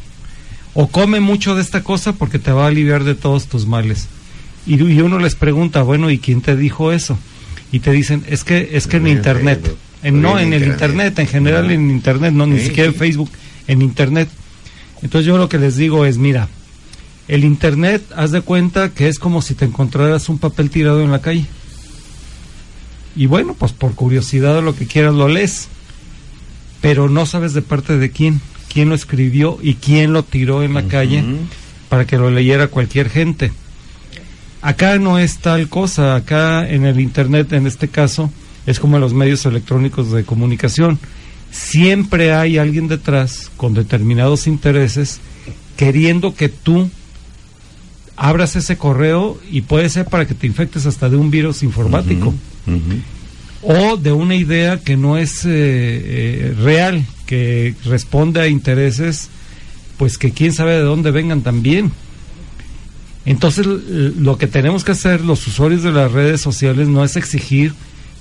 O 0.74 0.88
come 0.88 1.20
mucho 1.20 1.54
de 1.54 1.62
esta 1.62 1.82
cosa 1.82 2.14
porque 2.14 2.38
te 2.38 2.50
va 2.50 2.64
a 2.64 2.68
aliviar 2.68 3.04
de 3.04 3.14
todos 3.14 3.46
tus 3.46 3.66
males. 3.66 4.08
Y, 4.66 4.82
y 4.82 5.00
uno 5.00 5.18
les 5.18 5.34
pregunta, 5.34 5.82
bueno, 5.82 6.10
¿y 6.10 6.18
quién 6.18 6.40
te 6.40 6.56
dijo 6.56 6.92
eso? 6.92 7.18
Y 7.72 7.80
te 7.80 7.90
dicen, 7.92 8.24
es 8.28 8.44
que 8.44 8.70
es 8.72 8.86
que 8.86 8.96
en 8.96 9.08
internet, 9.08 9.60
Facebook. 9.60 9.78
en, 10.02 10.22
no 10.22 10.38
En 10.38 10.52
el 10.52 10.64
Internet. 10.64 11.18
en 11.18 11.26
general 11.26 11.70
en 11.70 11.90
internet, 11.90 12.32
no 12.32 12.46
ni 12.46 12.60
siquiera 12.60 12.88
en. 12.88 12.94
Facebook, 12.94 13.30
en 13.66 13.82
internet. 13.82 14.28
Entonces 15.02 15.26
yo 15.26 15.36
lo 15.36 15.48
que 15.48 15.58
les 15.58 15.76
digo 15.76 16.06
es, 16.06 16.16
mira, 16.16 16.48
el 17.28 17.44
internet, 17.44 18.02
haz 18.16 18.30
de 18.30 18.40
cuenta 18.40 18.90
que 18.90 19.08
es 19.08 19.18
como 19.18 19.42
si 19.42 19.54
te 19.54 19.64
encontraras 19.64 20.28
un 20.28 20.38
papel 20.38 20.70
tirado 20.70 21.02
en 21.02 21.10
la 21.10 21.20
calle. 21.20 21.46
Y 23.14 23.26
bueno, 23.26 23.54
pues 23.54 23.72
por 23.72 23.94
curiosidad 23.94 24.58
o 24.58 24.62
lo 24.62 24.74
que 24.74 24.86
quieras 24.86 25.14
lo 25.14 25.28
lees. 25.28 25.68
Pero 26.80 27.08
no 27.08 27.26
sabes 27.26 27.52
de 27.54 27.62
parte 27.62 27.98
de 27.98 28.10
quién, 28.10 28.40
quién 28.72 28.88
lo 28.88 28.94
escribió 28.94 29.58
y 29.62 29.74
quién 29.74 30.12
lo 30.12 30.24
tiró 30.24 30.62
en 30.62 30.74
la 30.74 30.84
calle 30.88 31.24
para 31.88 32.06
que 32.06 32.16
lo 32.16 32.30
leyera 32.30 32.68
cualquier 32.68 33.08
gente. 33.08 33.52
Acá 34.62 34.98
no 34.98 35.18
es 35.18 35.38
tal 35.38 35.68
cosa, 35.68 36.14
acá 36.14 36.68
en 36.68 36.86
el 36.86 37.00
internet 37.00 37.52
en 37.52 37.66
este 37.66 37.88
caso 37.88 38.32
es 38.66 38.80
como 38.80 38.96
en 38.96 39.02
los 39.02 39.12
medios 39.12 39.44
electrónicos 39.44 40.10
de 40.12 40.24
comunicación. 40.24 40.98
Siempre 41.50 42.32
hay 42.32 42.58
alguien 42.58 42.88
detrás 42.88 43.50
con 43.56 43.74
determinados 43.74 44.46
intereses 44.46 45.20
queriendo 45.76 46.34
que 46.34 46.48
tú 46.48 46.90
abras 48.16 48.56
ese 48.56 48.76
correo 48.76 49.38
y 49.50 49.62
puede 49.62 49.88
ser 49.88 50.06
para 50.06 50.26
que 50.26 50.34
te 50.34 50.46
infectes 50.46 50.86
hasta 50.86 51.08
de 51.08 51.16
un 51.16 51.30
virus 51.30 51.62
informático. 51.62 52.34
O 53.62 53.96
de 53.96 54.12
una 54.12 54.34
idea 54.34 54.80
que 54.80 54.96
no 54.96 55.16
es 55.18 55.44
eh, 55.44 55.50
eh, 55.50 56.54
real, 56.58 57.04
que 57.26 57.74
responde 57.84 58.40
a 58.40 58.48
intereses, 58.48 59.28
pues 59.96 60.18
que 60.18 60.32
quién 60.32 60.52
sabe 60.52 60.72
de 60.72 60.82
dónde 60.82 61.10
vengan 61.10 61.42
también. 61.42 61.92
Entonces, 63.24 63.66
lo 63.66 64.36
que 64.36 64.48
tenemos 64.48 64.82
que 64.82 64.92
hacer 64.92 65.20
los 65.20 65.46
usuarios 65.46 65.84
de 65.84 65.92
las 65.92 66.10
redes 66.10 66.40
sociales 66.40 66.88
no 66.88 67.04
es 67.04 67.16
exigir 67.16 67.72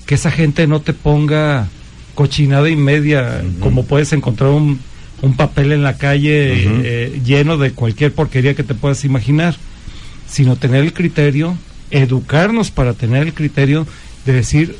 que 0.06 0.16
esa 0.16 0.30
gente 0.30 0.68
no 0.68 0.82
te 0.82 0.94
ponga 0.94 1.70
cochinada 2.14 2.70
y 2.70 2.76
media, 2.76 3.44
como 3.60 3.86
puedes 3.86 4.14
encontrar 4.14 4.52
un, 4.52 4.80
un 5.22 5.36
papel 5.36 5.72
en 5.72 5.84
la 5.84 5.98
calle 5.98 6.54
eh, 6.54 7.22
lleno 7.24 7.58
de 7.58 7.72
cualquier 7.72 8.14
porquería 8.14 8.56
que 8.56 8.64
te 8.64 8.76
puedas 8.76 9.06
imaginar, 9.06 9.56
sino 10.32 10.56
tener 10.56 10.84
el 10.84 10.94
criterio, 10.94 11.58
educarnos 11.92 12.72
para 12.72 12.94
tener 12.94 13.24
el 13.24 13.34
criterio 13.34 13.86
de 14.26 14.34
decir, 14.34 14.78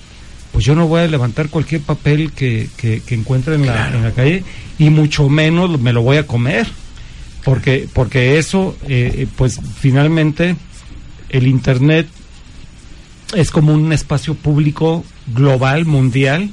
pues 0.52 0.66
yo 0.66 0.76
no 0.76 0.88
voy 0.88 1.02
a 1.02 1.08
levantar 1.08 1.50
cualquier 1.50 1.82
papel 1.82 2.32
que, 2.32 2.70
que, 2.78 3.02
que 3.02 3.16
encuentre 3.16 3.56
en 3.56 3.66
la, 3.66 3.90
en 3.90 4.04
la 4.04 4.12
calle 4.12 4.44
y 4.80 4.90
mucho 4.90 5.30
menos 5.30 5.80
me 5.80 5.94
lo 5.94 6.02
voy 6.02 6.18
a 6.18 6.28
comer 6.28 6.68
porque 7.44 7.88
porque 7.92 8.38
eso 8.38 8.76
eh, 8.88 9.14
eh, 9.16 9.28
pues 9.36 9.60
finalmente 9.80 10.56
el 11.30 11.48
internet 11.48 12.08
es 13.36 13.52
como 13.52 13.74
un 13.74 13.94
espacio 13.94 14.36
público 14.36 15.04
global 15.34 15.86
mundial 15.86 16.50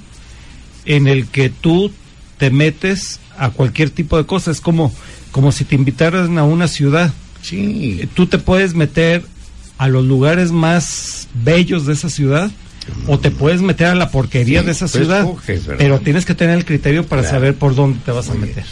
en 0.84 1.08
el 1.08 1.26
que 1.26 1.50
tú 1.50 1.92
te 2.38 2.50
metes 2.50 3.20
a 3.36 3.50
cualquier 3.50 3.90
tipo 3.90 4.16
de 4.16 4.26
cosa 4.26 4.50
es 4.50 4.60
como 4.60 4.92
como 5.32 5.52
si 5.52 5.64
te 5.64 5.74
invitaran 5.74 6.38
a 6.38 6.44
una 6.44 6.68
ciudad. 6.68 7.12
Sí. 7.42 8.08
Tú 8.14 8.26
te 8.26 8.38
puedes 8.38 8.74
meter 8.74 9.22
a 9.78 9.88
los 9.88 10.04
lugares 10.04 10.50
más 10.50 11.28
bellos 11.44 11.86
de 11.86 11.92
esa 11.94 12.10
ciudad 12.10 12.50
o 13.06 13.18
te 13.18 13.30
puedes 13.30 13.60
meter 13.60 13.86
a 13.88 13.94
la 13.94 14.10
porquería 14.10 14.60
Sí, 14.60 14.66
de 14.66 14.72
esa 14.72 14.88
ciudad. 14.88 15.26
pero 15.78 16.00
tienes 16.00 16.24
que 16.24 16.34
tener 16.34 16.56
el 16.58 16.64
criterio 16.64 17.06
para 17.06 17.22
Claro. 17.22 17.36
saber 17.36 17.54
por 17.54 17.74
dónde 17.74 17.98
te 18.04 18.10
vas 18.12 18.28
a 18.30 18.34
meter. 18.34 18.64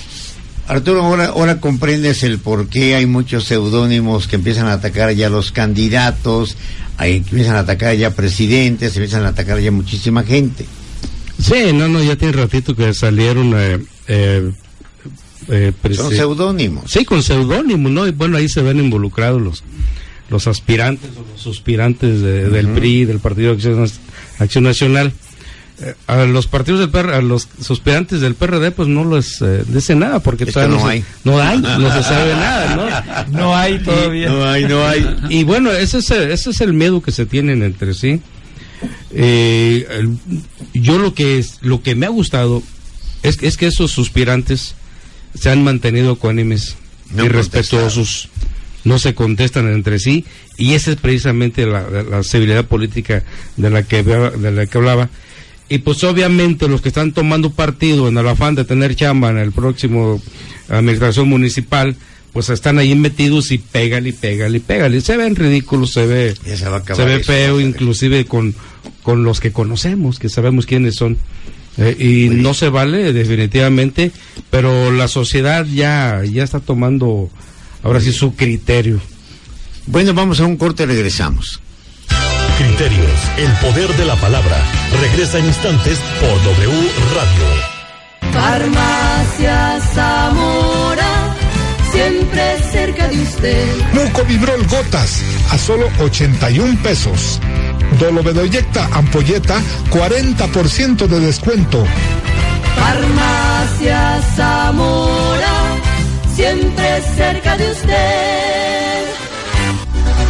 Arturo, 0.69 1.05
ahora, 1.05 1.27
ahora 1.27 1.61
comprendes 1.61 2.25
el 2.25 2.39
por 2.41 2.69
qué 2.69 2.97
hay 2.97 3.07
muchos 3.07 3.45
seudónimos 3.45 4.27
que 4.27 4.35
empiezan 4.37 4.67
a 4.67 4.73
atacar 4.73 5.12
ya 5.12 5.29
los 5.31 5.53
candidatos, 5.53 6.57
ahí 6.97 7.19
empiezan 7.19 7.55
a 7.55 7.61
atacar 7.61 7.95
ya 7.95 8.11
presidentes, 8.11 8.97
empiezan 8.97 9.25
a 9.25 9.29
atacar 9.29 9.61
ya 9.61 9.71
muchísima 9.71 10.25
gente. 10.25 10.67
Sí, 11.41 11.73
no, 11.73 11.87
no, 11.89 12.03
ya 12.03 12.17
tiene 12.17 12.33
ratito 12.33 12.75
que 12.75 12.93
salieron. 12.95 13.53
Eh, 13.57 13.79
eh, 14.09 14.51
eh, 15.49 15.73
Son 15.95 16.11
seudónimos. 16.11 16.91
Sí, 16.91 17.05
con 17.05 17.23
seudónimos, 17.23 17.93
¿no? 17.93 18.07
Y 18.07 18.11
bueno, 18.13 18.37
ahí 18.37 18.49
se 18.49 18.63
ven 18.63 18.79
involucrados 18.81 19.41
los, 19.41 19.65
los 20.31 20.47
aspirantes 20.47 21.11
o 21.17 21.25
los 21.33 21.41
suspirantes 21.41 22.21
de- 22.21 22.49
del. 22.49 22.69
PRI, 22.69 23.05
del 23.05 23.21
Partido 23.21 23.53
Acción, 23.53 23.81
Nas- 23.85 23.99
Acción 24.39 24.65
Nacional. 24.65 25.13
Eh, 25.79 25.95
a 26.07 26.25
los 26.25 26.47
partidos 26.47 26.81
del 26.81 26.89
PR, 26.89 27.13
a 27.17 27.21
los 27.21 27.49
suspirantes 27.61 28.23
del 28.23 28.35
PRD, 28.35 28.71
pues 28.71 28.89
no 28.89 29.05
les 29.15 29.43
eh, 29.43 29.63
dicen 29.69 29.99
nada, 29.99 30.21
porque 30.21 30.45
Es 30.45 30.55
todavía 30.55 30.79
no 30.79 30.87
hay. 30.87 31.05
no 31.25 31.39
hay, 31.39 31.59
no 31.59 31.93
se 31.93 32.03
sabe 32.03 32.33
nada, 32.35 33.25
¿no? 33.27 33.39
No 33.39 33.55
hay 33.57 33.79
todavía. 33.81 34.31
No 34.31 34.45
hay, 34.47 34.65
no 34.65 34.87
hay. 34.87 35.17
Y 35.29 35.45
bueno, 35.45 35.71
ese 35.73 35.99
es, 35.99 36.11
el- 36.13 36.31
ese 36.31 36.49
es 36.51 36.61
el 36.63 36.73
miedo 36.73 37.03
que 37.03 37.13
se 37.13 37.27
tienen 37.27 37.63
entre 37.63 37.93
sí. 37.93 38.21
Eh, 39.13 39.87
yo 40.75 40.99
lo 40.99 41.15
que 41.15 41.39
es, 41.39 41.59
lo 41.63 41.83
que 41.83 41.95
me 41.95 42.07
ha 42.07 42.11
gustado 42.11 42.63
es, 43.23 43.39
es 43.43 43.57
que 43.57 43.67
esos 43.67 43.91
suspirantes 43.93 44.75
se 45.39 45.51
han 45.51 45.62
mantenido 45.64 46.12
ecuánimes 46.14 46.76
No 47.12 47.24
y 47.24 47.28
respetuosos, 47.28 48.28
no 48.84 48.99
se 48.99 49.14
contestan 49.14 49.72
entre 49.72 49.99
sí 49.99 50.24
y 50.57 50.74
esa 50.74 50.91
es 50.93 50.97
precisamente 50.97 51.66
la, 51.66 51.89
la- 51.91 52.03
la 52.03 52.22
civilidad 52.22 52.64
política 52.66 53.22
de 53.57 53.70
la 53.70 53.82
que 53.82 54.03
de 54.03 54.51
la 54.53 54.66
que 54.66 54.78
hablaba. 54.78 55.09
Y 55.68 55.78
pues 55.78 56.05
obviamente 56.05 56.68
los 56.68 56.80
que 56.80 56.89
están 56.89 57.12
tomando 57.12 57.51
partido 57.51 58.07
en 58.09 58.16
el 58.16 58.28
afán 58.28 58.55
de 58.55 58.64
tener 58.64 58.95
chamba 58.95 59.30
en 59.30 59.39
el 59.39 59.51
próximo 59.53 60.22
administración 60.68 61.28
municipal, 61.28 61.97
pues 62.32 62.51
están 62.51 62.78
ahí 62.78 62.95
metidos 62.95 63.51
y 63.51 63.59
pégale 63.59 64.11
y 64.11 64.12
pégale 64.12 64.59
y 64.59 64.61
pégale. 64.61 65.01
Se 65.01 65.16
ven 65.16 65.34
ridículos, 65.34 65.93
se 65.93 66.07
ve, 66.07 66.34
se 66.57 66.66
se 66.95 67.05
ve 67.05 67.24
feo, 67.24 67.61
inclusive 67.61 68.26
con, 68.26 68.55
con 69.03 69.24
los 69.24 69.41
que 69.41 69.51
conocemos, 69.53 70.18
que 70.20 70.28
sabemos 70.28 70.66
quiénes 70.66 70.95
son. 70.95 71.16
Eh, 71.79 71.97
y 71.99 72.29
no 72.31 72.55
se 72.55 72.68
vale 72.68 73.12
definitivamente, 73.12 74.12
pero 74.51 74.91
la 74.91 75.09
sociedad 75.09 75.66
ya, 75.66 76.22
ya 76.24 76.43
está 76.43 76.61
tomando 76.61 77.31
ahora 77.83 78.01
sí 78.01 78.12
su 78.12 78.35
criterio. 78.35 79.01
Bueno, 79.87 80.14
vamos 80.14 80.41
a 80.41 80.45
un 80.47 80.57
corte 80.57 80.85
y 80.85 80.87
regresamos. 80.87 81.61
Criterios, 82.59 83.20
el 83.37 83.53
poder 83.55 83.95
de 83.97 84.05
la 84.07 84.16
palabra. 84.16 84.57
Regresa 85.01 85.39
en 85.39 85.45
instantes 85.45 85.99
por 86.20 86.43
W 86.43 86.89
Radio. 87.14 87.77
Farmacia 88.33 89.81
Zamora, 89.95 91.37
siempre 91.93 92.62
cerca 92.72 93.09
de 93.09 93.20
usted. 93.20 93.66
Mucovibrol 93.93 94.66
gotas 94.66 95.22
a 95.51 95.59
solo 95.59 95.87
81 96.01 96.79
pesos. 96.83 97.41
Dolobedoyecta 97.99 98.89
ampolleta 98.93 99.61
40% 99.91 101.07
de 101.07 101.20
descuento. 101.20 101.84
Farmacia 102.76 104.20
Zamora, 104.37 105.55
siempre 106.34 107.03
cerca 107.16 107.57
de 107.57 107.70
usted. 107.70 109.05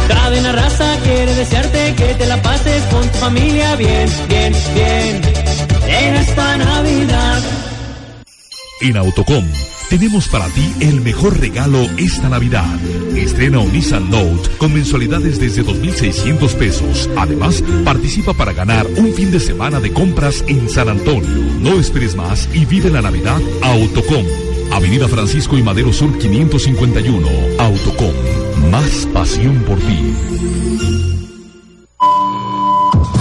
Cadena 0.07 0.51
Raza 0.53 0.97
quiere 1.03 1.35
desearte 1.35 1.95
que 1.95 2.13
te 2.15 2.25
la 2.25 2.41
pases 2.41 2.83
con 2.85 3.07
tu 3.09 3.17
familia 3.17 3.75
bien, 3.75 4.09
bien, 4.29 4.53
bien. 4.73 5.21
En 5.87 6.15
esta 6.15 6.57
Navidad. 6.57 7.41
En 8.81 8.97
Autocom 8.97 9.45
tenemos 9.89 10.27
para 10.27 10.47
ti 10.47 10.73
el 10.79 11.01
mejor 11.01 11.39
regalo 11.39 11.79
esta 11.97 12.29
Navidad. 12.29 12.79
Estrena 13.15 13.59
un 13.59 13.71
Nissan 13.71 14.09
Note 14.09 14.49
con 14.57 14.73
mensualidades 14.73 15.39
desde 15.39 15.63
2.600 15.63 16.53
pesos. 16.55 17.09
Además, 17.17 17.63
participa 17.83 18.33
para 18.33 18.53
ganar 18.53 18.85
un 18.97 19.13
fin 19.13 19.31
de 19.31 19.39
semana 19.39 19.79
de 19.79 19.93
compras 19.93 20.43
en 20.47 20.69
San 20.69 20.89
Antonio. 20.89 21.29
No 21.59 21.79
esperes 21.79 22.15
más 22.15 22.49
y 22.53 22.65
vive 22.65 22.89
la 22.89 23.01
Navidad 23.01 23.41
Autocom. 23.61 24.25
Avenida 24.71 25.07
Francisco 25.07 25.57
y 25.57 25.63
Madero 25.63 25.93
Sur 25.93 26.17
551. 26.17 27.27
Autocom. 27.59 28.13
Más 28.71 29.07
pasión 29.13 29.55
por 29.63 29.79
ti. 29.79 30.13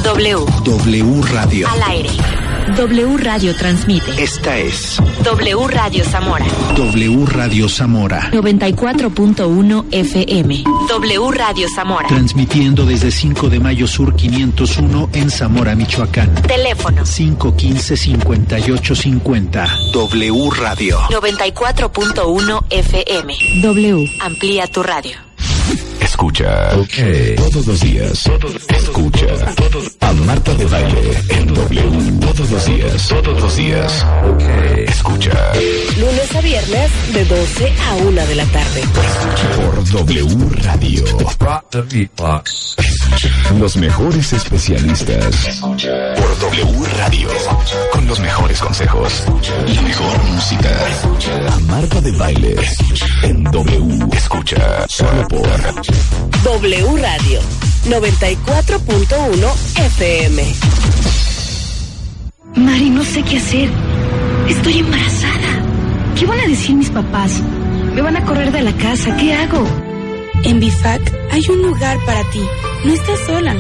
W. 0.03 0.37
W 0.65 1.23
Radio. 1.33 1.69
Al 1.69 1.83
aire. 1.83 2.46
W 2.75 3.17
Radio 3.19 3.55
transmite. 3.55 4.21
Esta 4.23 4.59
es 4.59 4.97
W 5.23 5.69
Radio 5.69 6.05
Zamora. 6.05 6.45
W 6.77 7.25
Radio 7.27 7.69
Zamora. 7.69 8.29
94.1 8.33 9.85
FM. 9.93 10.65
W 10.89 11.31
Radio 11.31 11.69
Zamora. 11.75 12.09
Transmitiendo 12.09 12.85
desde 12.85 13.11
5 13.13 13.49
de 13.49 13.61
Mayo 13.61 13.87
Sur 13.87 14.15
501 14.17 15.11
en 15.13 15.31
Zamora, 15.31 15.75
Michoacán. 15.77 16.35
Teléfono 16.43 17.05
515-5850. 17.05 19.93
W 19.93 20.51
Radio. 20.51 20.99
94.1 21.09 22.65
FM. 22.71 23.35
W. 23.63 24.11
Amplía 24.21 24.67
tu 24.67 24.83
radio. 24.83 25.17
Escucha. 26.01 26.71
Todos 27.37 27.67
los 27.67 27.81
días. 27.81 28.25
Escucha. 28.69 29.27
A 30.01 30.13
Marta 30.13 30.55
de 30.55 30.65
Baile 30.67 31.11
en 31.31 31.55
W. 31.55 32.21
Todos 32.21 32.51
los 32.51 32.67
días. 32.67 33.09
Todos 33.09 33.41
los 33.43 33.57
días. 33.57 34.07
Escucha. 34.89 35.53
Lunes 35.99 36.35
a 36.35 36.41
viernes 36.41 36.91
de 37.13 37.25
12 37.25 37.73
a 37.89 37.95
1 37.97 38.27
de 38.27 38.35
la 38.35 38.45
tarde. 38.47 38.83
Por 39.57 39.85
W 39.91 40.37
Radio. 40.63 41.05
Los 43.59 43.77
mejores 43.77 44.33
especialistas. 44.33 45.61
Por 45.61 46.39
W 46.39 46.87
Radio. 46.99 47.29
Con 47.93 48.07
los 48.07 48.21
mejores 48.21 48.61
consejos. 48.61 49.25
La 49.67 49.83
mejor 49.83 50.25
música. 50.25 50.71
A 51.51 51.59
Marta 51.61 52.01
de 52.01 52.13
Baile 52.13 52.57
en 53.23 53.45
W. 53.45 54.09
Escucha. 54.13 54.87
Solo 54.89 55.27
por 55.29 55.47
W 56.45 56.97
Radio 56.97 57.41
94.1 57.89 59.53
FM. 59.77 60.55
Mari, 62.57 62.91
no 62.91 63.05
sé 63.05 63.23
qué 63.23 63.37
hacer. 63.37 63.69
Estoy 64.49 64.79
embarazada. 64.79 65.63
¿Qué 66.19 66.27
van 66.27 66.41
a 66.41 66.47
decir 66.47 66.75
mis 66.75 66.91
papás? 66.91 67.43
Me 67.95 68.03
van 68.03 68.17
a 68.17 68.25
correr 68.25 68.51
de 68.53 68.63
la 68.63 68.73
casa. 68.77 69.17
¿Qué 69.17 69.35
hago? 69.35 69.67
En 70.45 70.61
BIFAC 70.61 71.13
hay 71.33 71.43
un 71.49 71.63
lugar 71.63 71.99
para 72.07 72.23
ti. 72.31 72.41
No 72.85 72.93
estás 72.93 73.19
sola. 73.27 73.55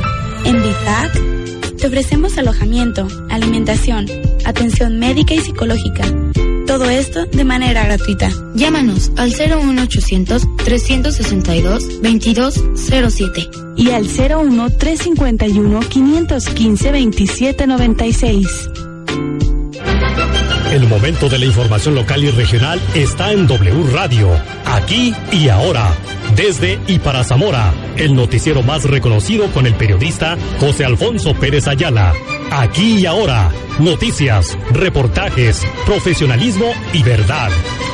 En 0.44 0.62
BIFAC 0.62 1.76
te 1.78 1.86
ofrecemos 1.86 2.38
alojamiento, 2.38 3.06
alimentación, 3.28 4.06
atención 4.44 4.98
médica 4.98 5.34
y 5.34 5.40
psicológica. 5.40 6.04
Todo 6.66 6.90
esto 6.90 7.26
de 7.26 7.44
manera 7.44 7.84
gratuita. 7.84 8.28
Llámanos 8.54 9.12
al 9.16 9.30
01800 9.30 10.42
362 10.64 12.02
2207 12.02 13.48
y 13.76 13.90
al 13.90 14.04
01 14.04 14.70
351 14.70 15.80
515 15.80 16.92
2796. 16.92 18.70
El 20.72 20.88
momento 20.88 21.28
de 21.28 21.38
la 21.38 21.46
información 21.46 21.94
local 21.94 22.24
y 22.24 22.30
regional 22.30 22.80
está 22.94 23.32
en 23.32 23.46
W 23.46 23.84
Radio, 23.92 24.30
aquí 24.64 25.14
y 25.32 25.48
ahora, 25.48 25.94
desde 26.34 26.78
y 26.88 26.98
para 26.98 27.24
Zamora, 27.24 27.72
el 27.96 28.14
noticiero 28.14 28.62
más 28.62 28.84
reconocido 28.84 29.46
con 29.52 29.66
el 29.66 29.74
periodista 29.74 30.36
José 30.58 30.84
Alfonso 30.84 31.34
Pérez 31.34 31.68
Ayala. 31.68 32.12
Aquí 32.50 33.00
y 33.00 33.06
ahora, 33.06 33.50
noticias, 33.78 34.56
reportajes, 34.70 35.62
profesionalismo 35.84 36.72
y 36.92 37.02
verdad. 37.02 37.50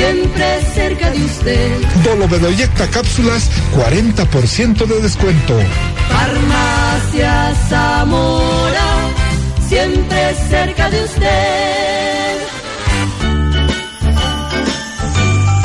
siempre 0.06 0.62
cerca 0.74 1.12
de 1.12 1.24
usted. 1.24 1.82
Dolobedoyecta 2.04 2.88
cápsulas, 2.90 3.50
40% 3.74 4.86
de 4.86 5.02
descuento. 5.02 5.58
Farmacia 6.10 7.54
Zamora, 7.70 8.90
siempre 9.68 10.36
cerca 10.50 10.90
de 10.90 11.04
usted. 11.04 12.15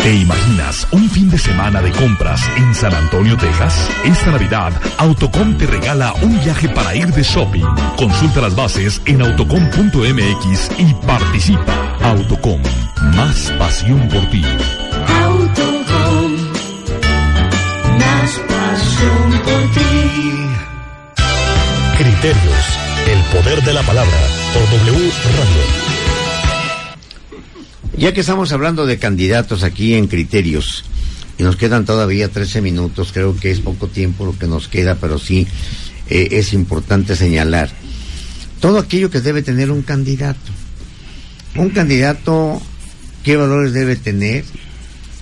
¿Te 0.03 0.15
imaginas 0.15 0.87
un 0.93 1.11
fin 1.11 1.29
de 1.29 1.37
semana 1.37 1.83
de 1.83 1.93
compras 1.93 2.41
en 2.57 2.75
San 2.75 2.95
Antonio, 2.95 3.37
Texas? 3.37 3.87
Esta 4.03 4.31
Navidad, 4.31 4.73
Autocom 4.97 5.59
te 5.59 5.67
regala 5.67 6.15
un 6.23 6.41
viaje 6.43 6.71
para 6.71 6.95
ir 6.95 7.09
de 7.09 7.23
shopping. 7.23 7.67
Consulta 7.99 8.41
las 8.41 8.57
bases 8.57 9.03
en 9.05 9.21
autocom.mx 9.21 10.71
y 10.79 10.95
participa. 11.07 11.99
Autocom, 12.03 12.63
más 13.15 13.53
pasión 13.59 14.09
por 14.09 14.25
ti. 14.31 14.43
Autocom, 15.23 16.33
más 17.99 18.41
pasión 18.49 19.43
por 19.45 19.71
ti. 19.75 19.93
Criterios, 21.99 22.79
el 23.07 23.21
poder 23.37 23.63
de 23.63 23.75
la 23.75 23.83
palabra, 23.83 24.19
por 24.55 24.63
W 24.63 25.13
Radio. 25.37 25.90
Ya 28.01 28.15
que 28.15 28.21
estamos 28.21 28.51
hablando 28.53 28.87
de 28.87 28.99
candidatos 28.99 29.63
aquí 29.63 29.93
en 29.93 30.07
criterios, 30.07 30.85
y 31.37 31.43
nos 31.43 31.57
quedan 31.57 31.85
todavía 31.85 32.31
13 32.31 32.63
minutos, 32.63 33.11
creo 33.13 33.37
que 33.37 33.51
es 33.51 33.61
poco 33.61 33.89
tiempo 33.89 34.25
lo 34.25 34.39
que 34.39 34.47
nos 34.47 34.69
queda, 34.69 34.95
pero 34.95 35.19
sí 35.19 35.47
eh, 36.09 36.29
es 36.31 36.55
importante 36.55 37.15
señalar 37.15 37.69
todo 38.59 38.79
aquello 38.79 39.11
que 39.11 39.21
debe 39.21 39.43
tener 39.43 39.71
un 39.71 39.83
candidato. 39.83 40.51
Un 41.57 41.69
candidato, 41.69 42.63
qué 43.23 43.37
valores 43.37 43.75
debe 43.75 43.97
tener, 43.97 44.47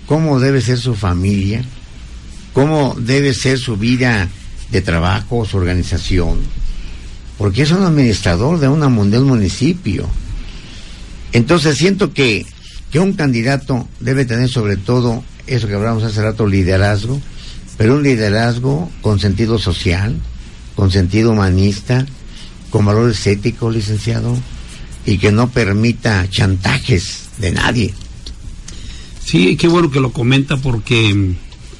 cómo 0.06 0.38
debe 0.38 0.60
ser 0.60 0.78
su 0.78 0.94
familia, 0.94 1.64
cómo 2.52 2.94
debe 2.96 3.34
ser 3.34 3.58
su 3.58 3.76
vida 3.76 4.28
de 4.70 4.82
trabajo, 4.82 5.44
su 5.44 5.56
organización, 5.56 6.38
porque 7.38 7.62
es 7.62 7.72
un 7.72 7.82
administrador 7.82 8.60
de, 8.60 8.68
una, 8.68 8.86
de 8.86 9.18
un 9.18 9.26
municipio. 9.26 10.08
Entonces 11.32 11.76
siento 11.76 12.14
que 12.14 12.46
que 12.90 12.98
un 12.98 13.12
candidato 13.12 13.86
debe 14.00 14.24
tener 14.24 14.48
sobre 14.48 14.76
todo 14.76 15.22
eso 15.46 15.66
que 15.66 15.74
hablamos 15.74 16.02
hace 16.02 16.22
rato, 16.22 16.46
liderazgo, 16.46 17.20
pero 17.76 17.96
un 17.96 18.02
liderazgo 18.02 18.90
con 19.00 19.20
sentido 19.20 19.58
social, 19.58 20.16
con 20.74 20.90
sentido 20.90 21.32
humanista, 21.32 22.06
con 22.70 22.84
valores 22.84 23.26
éticos, 23.26 23.74
licenciado, 23.74 24.36
y 25.06 25.18
que 25.18 25.32
no 25.32 25.50
permita 25.50 26.28
chantajes 26.28 27.28
de 27.38 27.52
nadie. 27.52 27.94
Sí, 29.24 29.56
qué 29.56 29.68
bueno 29.68 29.90
que 29.90 30.00
lo 30.00 30.12
comenta 30.12 30.56
porque 30.56 31.34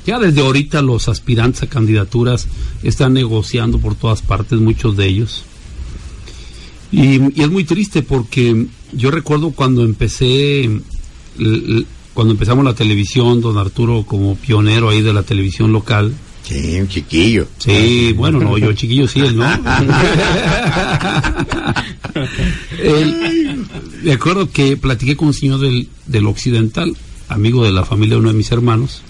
ya 0.06 0.18
desde 0.18 0.40
ahorita 0.40 0.82
los 0.82 1.08
aspirantes 1.08 1.62
a 1.62 1.66
candidaturas 1.68 2.46
están 2.82 3.14
negociando 3.14 3.78
por 3.78 3.94
todas 3.94 4.22
partes, 4.22 4.58
muchos 4.58 4.96
de 4.96 5.06
ellos. 5.06 5.44
Y, 6.90 7.20
y 7.38 7.42
es 7.42 7.50
muy 7.50 7.64
triste 7.64 8.02
porque 8.02 8.66
yo 8.92 9.10
recuerdo 9.10 9.50
cuando 9.50 9.84
empecé 9.84 10.80
cuando 12.14 12.32
empezamos 12.32 12.64
la 12.64 12.74
televisión, 12.74 13.40
don 13.40 13.58
Arturo 13.58 14.04
como 14.04 14.34
pionero 14.36 14.90
ahí 14.90 15.02
de 15.02 15.12
la 15.12 15.22
televisión 15.22 15.72
local. 15.72 16.12
Sí, 16.42 16.80
un 16.80 16.88
chiquillo. 16.88 17.46
Sí, 17.58 18.12
bueno, 18.14 18.40
no, 18.40 18.58
yo 18.58 18.72
chiquillo 18.72 19.06
sí, 19.06 19.20
él 19.20 19.36
no. 19.36 19.44
me 24.02 24.12
acuerdo 24.12 24.50
que 24.50 24.76
platiqué 24.76 25.16
con 25.16 25.28
un 25.28 25.34
señor 25.34 25.60
del, 25.60 25.88
del 26.06 26.26
Occidental, 26.26 26.96
amigo 27.28 27.64
de 27.64 27.70
la 27.72 27.84
familia 27.84 28.14
de 28.14 28.20
uno 28.20 28.30
de 28.30 28.36
mis 28.36 28.50
hermanos, 28.50 29.02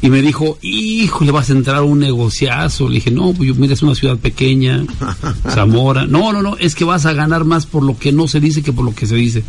y 0.00 0.10
me 0.10 0.22
dijo, 0.22 0.58
hijo, 0.62 1.24
le 1.24 1.32
vas 1.32 1.50
a 1.50 1.54
entrar 1.54 1.78
a 1.78 1.82
un 1.82 1.98
negociazo. 1.98 2.88
Le 2.88 2.96
dije, 2.96 3.10
no, 3.10 3.32
pues 3.32 3.56
mira, 3.56 3.74
es 3.74 3.82
una 3.82 3.96
ciudad 3.96 4.16
pequeña, 4.16 4.84
Zamora. 5.50 6.06
No, 6.06 6.32
no, 6.32 6.40
no, 6.40 6.56
es 6.56 6.74
que 6.74 6.84
vas 6.84 7.04
a 7.06 7.12
ganar 7.12 7.44
más 7.44 7.66
por 7.66 7.82
lo 7.82 7.98
que 7.98 8.12
no 8.12 8.28
se 8.28 8.38
dice 8.38 8.62
que 8.62 8.72
por 8.72 8.84
lo 8.84 8.94
que 8.94 9.06
se 9.06 9.16
dice. 9.16 9.42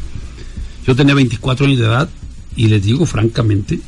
Yo 0.89 0.95
tenía 0.95 1.13
24 1.13 1.67
años 1.67 1.77
de 1.77 1.85
edad 1.85 2.09
y 2.55 2.67
les 2.67 2.81
digo 2.81 3.05
francamente, 3.05 3.79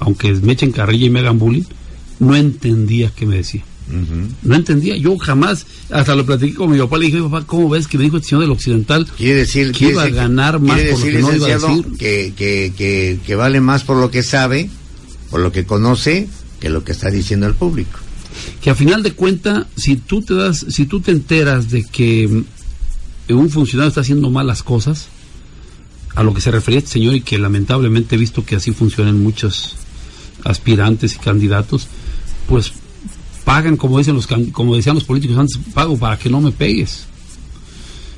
aunque 0.00 0.32
me 0.34 0.52
echen 0.52 0.70
carrilla 0.70 1.06
y 1.06 1.08
me 1.08 1.20
hagan 1.20 1.38
bullying, 1.38 1.62
no 2.18 2.36
entendía 2.36 3.10
qué 3.16 3.24
me 3.24 3.36
decía. 3.36 3.64
No 4.42 4.54
entendía, 4.54 4.98
yo 4.98 5.16
jamás, 5.16 5.66
hasta 5.88 6.14
lo 6.14 6.26
platiqué 6.26 6.56
con 6.56 6.70
mi 6.70 6.78
papá, 6.78 6.98
le 6.98 7.06
dije, 7.06 7.22
papá, 7.22 7.46
¿cómo 7.46 7.70
ves 7.70 7.88
que 7.88 7.96
me 7.96 8.04
dijo 8.04 8.18
el 8.18 8.22
señor 8.22 8.42
del 8.42 8.50
Occidental 8.50 9.06
quiere 9.16 9.34
decir, 9.36 9.72
que 9.72 9.86
iba 9.86 10.02
a 10.02 10.10
ganar 10.10 10.60
más 10.60 10.78
por 10.78 10.98
lo 10.98 11.06
que 11.06 11.18
no 11.20 11.34
iba 11.34 11.46
a 11.46 11.58
decir? 11.58 11.86
Que, 11.98 12.34
que, 12.36 12.74
que, 12.76 13.18
que 13.24 13.34
vale 13.34 13.62
más 13.62 13.84
por 13.84 13.96
lo 13.96 14.10
que 14.10 14.22
sabe, 14.22 14.68
por 15.30 15.40
lo 15.40 15.52
que 15.52 15.64
conoce, 15.64 16.28
que 16.60 16.68
lo 16.68 16.84
que 16.84 16.92
está 16.92 17.08
diciendo 17.08 17.46
el 17.46 17.54
público. 17.54 17.98
Que 18.60 18.68
a 18.68 18.74
final 18.74 19.02
de 19.02 19.12
cuentas, 19.12 19.64
si 19.74 19.96
tú 19.96 20.20
te 20.20 20.34
das, 20.34 20.66
si 20.68 20.84
tú 20.84 21.00
te 21.00 21.12
enteras 21.12 21.70
de 21.70 21.82
que 21.82 22.44
un 23.30 23.48
funcionario 23.48 23.88
está 23.88 24.02
haciendo 24.02 24.28
malas 24.30 24.62
cosas, 24.62 25.08
a 26.16 26.22
lo 26.22 26.34
que 26.34 26.40
se 26.40 26.50
refería 26.50 26.78
este 26.78 26.92
señor 26.92 27.14
y 27.14 27.20
que 27.20 27.38
lamentablemente 27.38 28.16
he 28.16 28.18
visto 28.18 28.44
que 28.44 28.56
así 28.56 28.72
funcionan 28.72 29.22
muchos 29.22 29.76
aspirantes 30.44 31.14
y 31.14 31.18
candidatos, 31.18 31.88
pues 32.48 32.72
pagan, 33.44 33.76
como 33.76 33.98
dicen 33.98 34.14
los 34.14 34.26
como 34.26 34.74
decían 34.74 34.96
los 34.96 35.04
políticos 35.04 35.38
antes, 35.38 35.58
pago 35.74 35.98
para 35.98 36.18
que 36.18 36.30
no 36.30 36.40
me 36.40 36.52
pegues. 36.52 37.06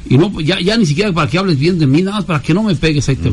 Y 0.09 0.17
no 0.17 0.41
ya, 0.41 0.61
ya 0.61 0.77
ni 0.77 0.87
siquiera 0.87 1.13
para 1.13 1.29
que 1.29 1.39
hables 1.39 1.59
bien 1.59 1.79
de 1.79 1.87
mí, 1.87 2.03
nada 2.03 2.19
más 2.19 2.25
para 2.25 2.41
que 2.41 2.55
no 2.55 2.63
me 2.63 2.75
pegues, 2.77 3.09
ahí 3.09 3.17
te 3.17 3.31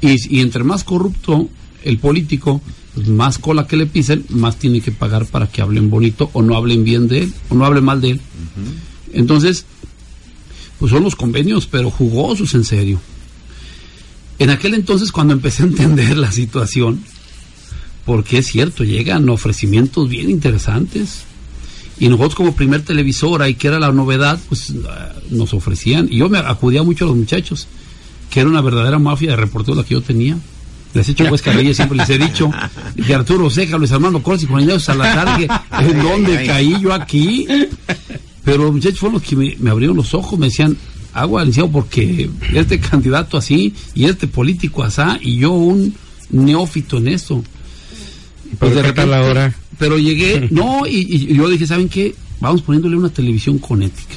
y, 0.00 0.36
y, 0.36 0.40
entre 0.42 0.62
más 0.62 0.84
corrupto 0.84 1.48
el 1.82 1.98
político, 1.98 2.60
pues 2.94 3.08
más 3.08 3.38
cola 3.38 3.66
que 3.66 3.76
le 3.76 3.86
pisen, 3.86 4.24
más 4.28 4.56
tiene 4.56 4.80
que 4.80 4.92
pagar 4.92 5.26
para 5.26 5.48
que 5.48 5.62
hablen 5.62 5.90
bonito 5.90 6.30
o 6.34 6.42
no 6.42 6.56
hablen 6.56 6.84
bien 6.84 7.08
de 7.08 7.22
él, 7.22 7.32
o 7.48 7.54
no 7.54 7.64
hablen 7.64 7.84
mal 7.84 8.00
de 8.00 8.10
él. 8.10 8.20
Entonces, 9.12 9.64
pues 10.78 10.92
son 10.92 11.02
los 11.02 11.16
convenios, 11.16 11.66
pero 11.66 11.90
jugosos 11.90 12.54
en 12.54 12.64
serio. 12.64 13.00
En 14.38 14.50
aquel 14.50 14.74
entonces, 14.74 15.10
cuando 15.10 15.34
empecé 15.34 15.62
a 15.62 15.66
entender 15.66 16.16
la 16.16 16.30
situación, 16.30 17.02
porque 18.04 18.38
es 18.38 18.46
cierto, 18.46 18.84
llegan 18.84 19.28
ofrecimientos 19.28 20.08
bien 20.08 20.30
interesantes. 20.30 21.24
Y 22.00 22.08
nosotros 22.08 22.36
como 22.36 22.54
primer 22.54 22.82
televisora 22.82 23.48
y 23.48 23.54
que 23.54 23.68
era 23.68 23.80
la 23.80 23.92
novedad, 23.92 24.38
pues 24.48 24.72
ah, 24.88 25.12
nos 25.30 25.52
ofrecían. 25.52 26.08
Y 26.10 26.18
yo 26.18 26.28
me 26.28 26.38
acudía 26.38 26.82
mucho 26.84 27.04
a 27.04 27.08
los 27.08 27.16
muchachos, 27.16 27.66
que 28.30 28.40
era 28.40 28.48
una 28.48 28.60
verdadera 28.60 28.98
mafia 28.98 29.30
de 29.30 29.36
reporteros 29.36 29.76
la 29.76 29.84
que 29.84 29.94
yo 29.94 30.00
tenía. 30.00 30.38
Les 30.94 31.08
he 31.08 31.12
hecho 31.12 31.24
pues 31.28 31.42
carrilla, 31.42 31.74
siempre 31.74 31.98
les 31.98 32.08
he 32.08 32.18
dicho. 32.18 32.50
De 32.94 33.14
Arturo 33.14 33.50
Ceja, 33.50 33.76
Luis 33.76 33.90
Armando 33.90 34.22
Corsi, 34.22 34.46
Juan 34.46 34.62
Ignacio 34.62 34.80
Salazar, 34.80 35.40
¿en 35.80 36.02
dónde 36.02 36.46
caí 36.46 36.80
yo 36.80 36.94
aquí? 36.94 37.46
Pero 38.44 38.62
los 38.62 38.72
muchachos 38.72 39.00
fueron 39.00 39.14
los 39.14 39.22
que 39.22 39.34
me, 39.34 39.56
me 39.58 39.70
abrieron 39.70 39.96
los 39.96 40.14
ojos, 40.14 40.38
me 40.38 40.46
decían, 40.46 40.76
agua 41.12 41.42
licenciado 41.42 41.70
porque 41.70 42.30
este 42.54 42.78
candidato 42.78 43.36
así 43.36 43.74
y 43.94 44.04
este 44.04 44.26
político 44.26 44.82
asá 44.82 45.18
y 45.20 45.36
yo 45.36 45.52
un 45.52 45.94
neófito 46.30 46.98
en 46.98 47.08
eso. 47.08 47.42
Pues 48.58 48.74
de 48.74 48.82
repente, 48.82 49.14
ahora? 49.14 49.54
Pero 49.78 49.98
llegué, 49.98 50.48
no, 50.50 50.86
y, 50.86 51.34
yo 51.34 51.48
dije, 51.48 51.66
¿saben 51.66 51.88
qué? 51.88 52.14
Vamos 52.40 52.62
poniéndole 52.62 52.96
una 52.96 53.10
televisión 53.10 53.58
con 53.58 53.82
ética. 53.82 54.16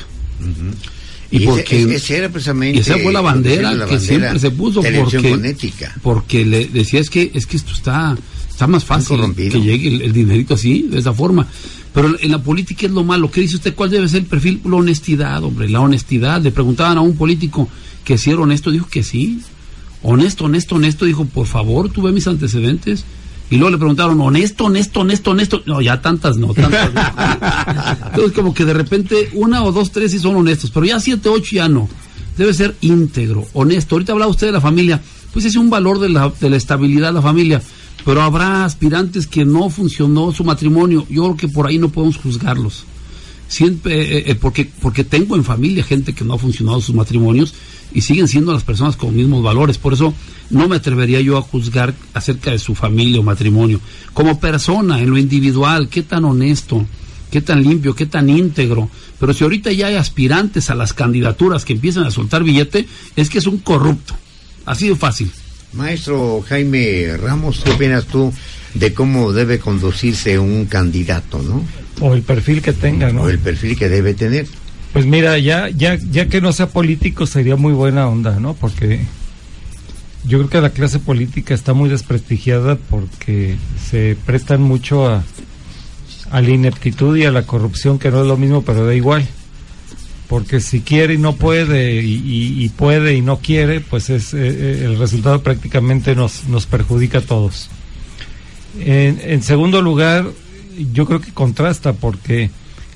Y, 1.29 1.45
porque 1.45 1.83
ese, 1.83 2.17
era 2.17 2.29
precisamente 2.29 2.79
esa 2.79 2.97
fue 2.97 3.13
la 3.13 3.21
bandera 3.21 3.85
que 3.87 3.99
siempre 3.99 4.37
se 4.37 4.51
puso 4.51 4.81
porque, 4.81 5.29
con 5.29 5.45
ética. 5.45 5.95
porque 6.01 6.45
le 6.45 6.65
decía 6.65 6.99
es 6.99 7.09
que 7.09 7.31
es 7.33 7.45
que 7.45 7.55
esto 7.55 7.71
está 7.71 8.17
está 8.49 8.67
más 8.67 8.83
fácil 8.83 9.33
que 9.33 9.61
llegue 9.61 9.87
el, 9.87 10.01
el, 10.01 10.11
dinerito 10.13 10.55
así 10.55 10.87
de 10.89 10.99
esa 10.99 11.13
forma 11.13 11.47
pero 11.93 12.15
en 12.19 12.31
la 12.31 12.41
política 12.41 12.85
es 12.85 12.91
lo 12.91 13.03
malo. 13.03 13.29
¿Qué 13.29 13.41
dice 13.41 13.57
usted? 13.57 13.75
¿Cuál 13.75 13.89
debe 13.89 14.07
ser 14.07 14.21
el 14.21 14.25
perfil? 14.25 14.61
La 14.63 14.77
honestidad, 14.77 15.43
hombre, 15.43 15.67
la 15.69 15.81
honestidad. 15.81 16.41
Le 16.41 16.51
preguntaban 16.51 16.97
a 16.97 17.01
un 17.01 17.15
político 17.15 17.67
que 18.05 18.17
si 18.17 18.31
era 18.31 18.39
honesto, 18.39 18.71
dijo 18.71 18.87
que 18.89 19.03
sí. 19.03 19.41
Honesto, 20.03 20.45
honesto, 20.45 20.75
honesto, 20.75 21.05
dijo, 21.05 21.25
por 21.25 21.47
favor, 21.47 21.89
tú 21.89 22.01
mis 22.03 22.27
antecedentes. 22.27 23.03
Y 23.49 23.57
luego 23.57 23.71
le 23.71 23.77
preguntaron, 23.77 24.19
honesto, 24.21 24.65
honesto, 24.65 25.01
honesto, 25.01 25.31
honesto. 25.31 25.61
No, 25.65 25.81
ya 25.81 26.01
tantas 26.01 26.37
no, 26.37 26.53
tantas 26.53 26.93
no. 26.93 27.01
Entonces, 28.07 28.31
como 28.31 28.53
que 28.53 28.63
de 28.63 28.73
repente 28.73 29.29
una 29.33 29.61
o 29.63 29.73
dos, 29.73 29.91
tres 29.91 30.11
sí 30.11 30.19
son 30.19 30.37
honestos, 30.37 30.71
pero 30.71 30.85
ya 30.85 30.99
siete, 31.01 31.27
ocho 31.27 31.55
ya 31.55 31.67
no. 31.67 31.89
Debe 32.37 32.53
ser 32.53 32.77
íntegro, 32.79 33.45
honesto. 33.51 33.95
Ahorita 33.95 34.13
hablaba 34.13 34.31
usted 34.31 34.47
de 34.47 34.53
la 34.53 34.61
familia. 34.61 35.01
Pues 35.33 35.43
es 35.43 35.57
un 35.57 35.69
valor 35.69 35.99
de 35.99 36.07
la, 36.07 36.31
de 36.39 36.49
la 36.49 36.55
estabilidad 36.55 37.09
de 37.09 37.13
la 37.13 37.21
familia 37.21 37.61
pero 38.06 38.22
habrá 38.22 38.66
aspirantes 38.66 39.28
que 39.28 39.45
no 39.45 39.70
funcionó 39.70 40.32
su 40.32 40.43
matrimonio. 40.43 41.06
Yo 41.10 41.24
creo 41.24 41.38
que 41.38 41.47
por 41.47 41.68
ahí 41.68 41.78
no 41.78 41.89
podemos 41.89 42.18
juzgarlos. 42.18 42.86
siempre, 43.47 44.18
eh, 44.18 44.24
eh, 44.28 44.36
porque, 44.36 44.70
porque 44.82 45.04
tengo 45.04 45.36
en 45.36 45.43
familia 45.43 45.84
gente 45.84 46.14
que 46.14 46.24
no 46.24 46.36
ha 46.36 46.38
funcionado 46.38 46.80
sus 46.80 46.95
matrimonios 46.95 47.54
y 47.93 48.02
siguen 48.02 48.30
siendo 48.30 48.54
las 48.54 48.64
personas 48.64 48.95
con 48.95 49.16
mismos 49.16 49.43
valores. 49.43 49.78
Por 49.78 49.93
eso 49.93 50.14
no 50.49 50.68
me 50.68 50.78
atrevería 50.78 51.20
yo 51.20 51.38
a 51.38 51.41
juzgar 51.41 51.93
acerca 52.14 52.52
de 52.52 52.60
su 52.60 52.76
familia 52.76 53.20
o 53.20 53.24
matrimonio. 53.24 53.82
Como 54.14 54.39
persona, 54.39 55.02
en 55.02 55.10
lo 55.10 55.18
individual, 55.18 55.89
qué 55.89 56.02
tan 56.02 56.24
honesto, 56.24 56.86
qué 57.30 57.41
tan 57.41 57.62
limpio, 57.62 57.93
qué 57.93 58.06
tan 58.06 58.30
íntegro. 58.30 58.89
Pero 59.20 59.34
si 59.34 59.43
ahorita 59.43 59.72
ya 59.72 59.88
hay 59.88 59.95
aspirantes 59.95 60.70
a 60.70 60.76
las 60.76 60.93
candidaturas 60.93 61.66
que 61.66 61.74
empiezan 61.74 62.06
a 62.06 62.12
soltar 62.12 62.43
billete, 62.43 62.88
es 63.16 63.30
que 63.30 63.39
es 63.39 63.47
un 63.47 63.58
corrupto. 63.58 64.16
Así 64.66 64.88
de 64.88 64.95
fácil. 64.95 65.32
Maestro 65.74 66.43
Jaime 66.47 67.15
Ramos, 67.17 67.61
¿qué 67.63 67.72
opinas 67.72 68.05
tú 68.05 68.34
de 68.74 68.93
cómo 68.93 69.32
debe 69.32 69.59
conducirse 69.59 70.38
un 70.38 70.65
candidato, 70.65 71.41
no? 71.41 71.63
O 71.99 72.13
el 72.13 72.22
perfil 72.22 72.61
que 72.61 72.74
tenga, 72.74 73.11
¿no? 73.11 73.24
O 73.24 73.30
el 73.30 73.39
perfil 73.39 73.78
que 73.78 73.89
debe 73.89 74.13
tener. 74.13 74.47
Pues 74.93 75.05
mira, 75.05 75.38
ya, 75.38 75.69
ya, 75.69 75.95
ya 75.95 76.28
que 76.28 76.41
no 76.41 76.51
sea 76.51 76.67
político 76.67 77.26
sería 77.26 77.55
muy 77.55 77.74
buena 77.74 78.07
onda, 78.07 78.39
¿no? 78.39 78.53
Porque 78.53 79.01
yo 80.26 80.38
creo 80.39 80.49
que 80.49 80.61
la 80.61 80.72
clase 80.72 80.99
política 80.99 81.53
está 81.53 81.74
muy 81.74 81.89
desprestigiada 81.89 82.76
porque 82.76 83.55
se 83.89 84.17
prestan 84.26 84.61
mucho 84.61 85.07
a, 85.07 85.24
a 86.32 86.41
la 86.41 86.49
ineptitud 86.49 87.15
y 87.17 87.26
a 87.26 87.32
la 87.32 87.43
corrupción, 87.43 87.99
que 87.99 88.11
no 88.11 88.22
es 88.22 88.28
lo 88.28 88.38
mismo, 88.38 88.63
pero 88.63 88.86
da 88.86 88.93
igual. 88.93 89.28
Porque 90.32 90.61
si 90.61 90.79
quiere 90.79 91.15
y 91.15 91.17
no 91.17 91.36
puede, 91.36 92.01
y, 92.01 92.69
puede 92.69 93.15
y 93.15 93.21
no 93.21 93.39
quiere, 93.39 93.82
pues 93.82 94.09
es 94.09 94.34
eh, 94.34 94.38
eh, 94.38 94.82
el 94.86 94.97
resultado 94.97 95.43
prácticamente 95.43 96.15
nos, 96.15 96.45
nos 96.45 96.67
perjudica 96.67 97.17
a 97.17 97.21
todos. 97.21 97.69
En, 98.79 99.43
segundo 99.43 99.82
lugar, 99.82 100.25
yo 100.93 101.05
creo 101.05 101.19
que 101.19 101.34
contrasta 101.34 101.91
porque 101.91 102.49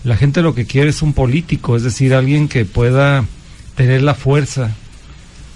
la 0.05 0.15
gente 0.15 0.41
lo 0.41 0.55
que 0.55 0.65
quiere 0.65 0.91
es 0.91 1.01
un 1.01 1.11
político, 1.11 1.75
es 1.75 1.83
decir, 1.83 2.13
alguien 2.13 2.47
que 2.47 2.63
pueda 2.63 3.25
tener 3.75 4.01
la 4.01 4.13
fuerza, 4.13 4.73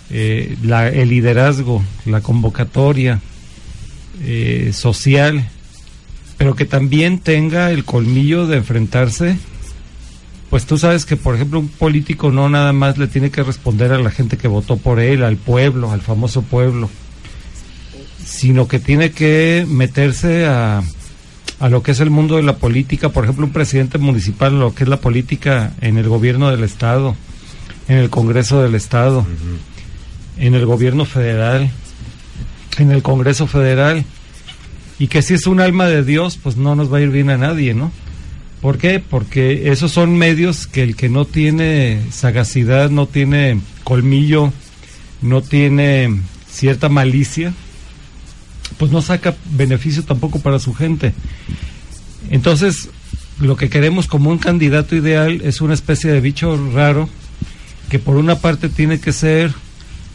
eh, 0.09 0.57
el 0.61 1.09
liderazgo, 1.09 1.82
la 2.05 2.19
convocatoria 2.19 3.21
social, 4.73 5.47
pero 6.38 6.57
que 6.57 6.65
también 6.65 7.19
tenga 7.19 7.71
el 7.71 7.86
colmillo 7.86 8.47
de 8.47 8.57
enfrentarse. 8.57 9.38
Pues 10.50 10.66
tú 10.66 10.78
sabes 10.78 11.06
que, 11.06 11.16
por 11.16 11.36
ejemplo, 11.36 11.60
un 11.60 11.68
político 11.68 12.32
no 12.32 12.50
nada 12.50 12.74
más 12.74 12.97
le 12.97 13.08
tiene 13.08 13.30
que 13.30 13.43
responder 13.43 13.91
a 13.93 14.00
la 14.00 14.10
gente 14.10 14.38
que 14.38 14.47
votó 14.47 14.78
por 14.78 15.00
él, 15.00 15.24
al 15.24 15.38
pueblo, 15.38 15.91
al 15.91 16.02
famoso 16.02 16.41
pueblo, 16.41 16.89
sino 18.26 18.68
que 18.68 18.80
tiene 18.80 19.12
que 19.12 19.66
meterse 19.70 20.47
a, 20.47 20.82
a 21.60 21.70
lo 21.70 21.84
que 21.84 21.91
es 21.91 22.00
el 22.00 22.10
mundo 22.10 22.38
de 22.38 22.43
la 22.43 22.58
política, 22.58 23.10
por 23.10 23.26
ejemplo, 23.26 23.45
un 23.45 23.52
presidente 23.52 24.00
municipal, 24.00 24.60
lo 24.60 24.74
que 24.74 24.86
es 24.86 24.89
la 24.89 25.02
política 25.02 25.74
en 25.82 25.97
el 25.97 26.08
gobierno 26.08 26.50
del 26.50 26.64
Estado, 26.64 27.16
en 27.88 27.97
el 27.97 28.10
Congreso 28.10 28.62
del 28.64 28.76
Estado, 28.76 29.28
en 30.38 30.56
el 30.56 30.66
gobierno 30.66 31.06
federal, 31.06 31.70
en 32.78 32.91
el 32.91 33.04
Congreso 33.04 33.45
Federal, 33.45 34.06
y 34.97 35.08
que 35.08 35.22
si 35.22 35.34
es 35.34 35.47
un 35.47 35.60
alma 35.60 35.88
de 35.88 36.04
Dios, 36.04 36.39
pues 36.41 36.56
no 36.58 36.76
nos 36.76 36.91
va 36.91 36.97
a 36.97 37.02
ir 37.02 37.10
bien 37.10 37.30
a 37.30 37.38
nadie, 37.38 37.74
¿no? 37.74 37.91
¿Por 38.62 38.78
qué? 38.78 38.99
Porque 38.99 39.72
esos 39.72 39.91
son 39.91 40.18
medios 40.18 40.68
que 40.68 40.84
el 40.84 40.95
que 40.95 41.07
no 41.07 41.26
tiene 41.26 42.01
sagacidad, 42.12 42.89
no 42.89 43.05
tiene 43.05 43.62
colmillo, 43.84 44.51
no 45.22 45.41
tiene 45.41 46.20
cierta 46.49 46.89
malicia, 46.89 47.53
pues 48.78 48.91
no 48.91 49.01
saca 49.01 49.36
beneficio 49.51 50.03
tampoco 50.03 50.39
para 50.39 50.60
su 50.60 50.74
gente. 50.74 51.14
Entonces, 52.30 52.89
lo 53.39 53.55
que 53.55 53.70
queremos 53.70 54.07
como 54.07 54.30
un 54.30 54.38
candidato 54.38 54.95
ideal 54.95 55.41
es 55.43 55.62
una 55.62 55.74
especie 55.74 56.12
de 56.12 56.20
bicho 56.20 56.57
raro 56.74 57.07
que 57.89 57.97
por 57.97 58.18
una 58.18 58.36
parte 58.36 58.68
tiene 58.68 58.99
que 58.99 59.14
ser 59.14 59.53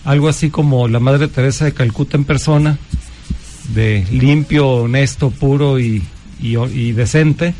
algo 0.04 0.28
así 0.28 0.50
como 0.50 0.86
la 0.86 1.00
Madre 1.00 1.28
Teresa 1.28 1.64
de 1.64 1.72
Calcuta 1.72 2.18
en 2.18 2.24
persona, 2.24 2.78
de 3.72 4.06
limpio, 4.12 4.68
honesto, 4.68 5.30
puro 5.30 5.80
y, 5.80 6.02
y, 6.40 6.56
y 6.58 6.92
decente. 6.92 7.54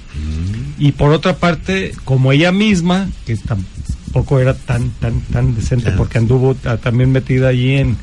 Y 0.78 0.92
por 0.92 1.12
otra 1.12 1.36
parte, 1.36 1.92
como 2.04 2.32
ella 2.32 2.52
misma, 2.52 3.08
que 3.26 3.36
tampoco 3.36 4.38
era 4.40 4.54
tan 4.54 4.90
tan 5.00 5.20
tan 5.22 5.54
decente 5.54 5.90
porque 5.92 6.18
anduvo 6.18 6.56
ah, 6.64 6.76
también 6.76 7.10
metida 7.12 7.48
allí 7.48 7.74
en, 7.76 7.96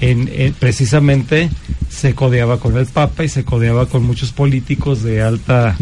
en, 0.00 0.28
en- 0.32 0.52
precisamente 0.54 1.50
se 1.88 2.14
codeaba 2.14 2.58
con 2.60 2.76
el 2.76 2.86
Papa 2.86 3.24
y 3.24 3.28
se 3.28 3.44
codeaba 3.44 3.86
con 3.86 4.04
muchos 4.04 4.32
políticos 4.32 5.02
de 5.02 5.22
alta 5.22 5.76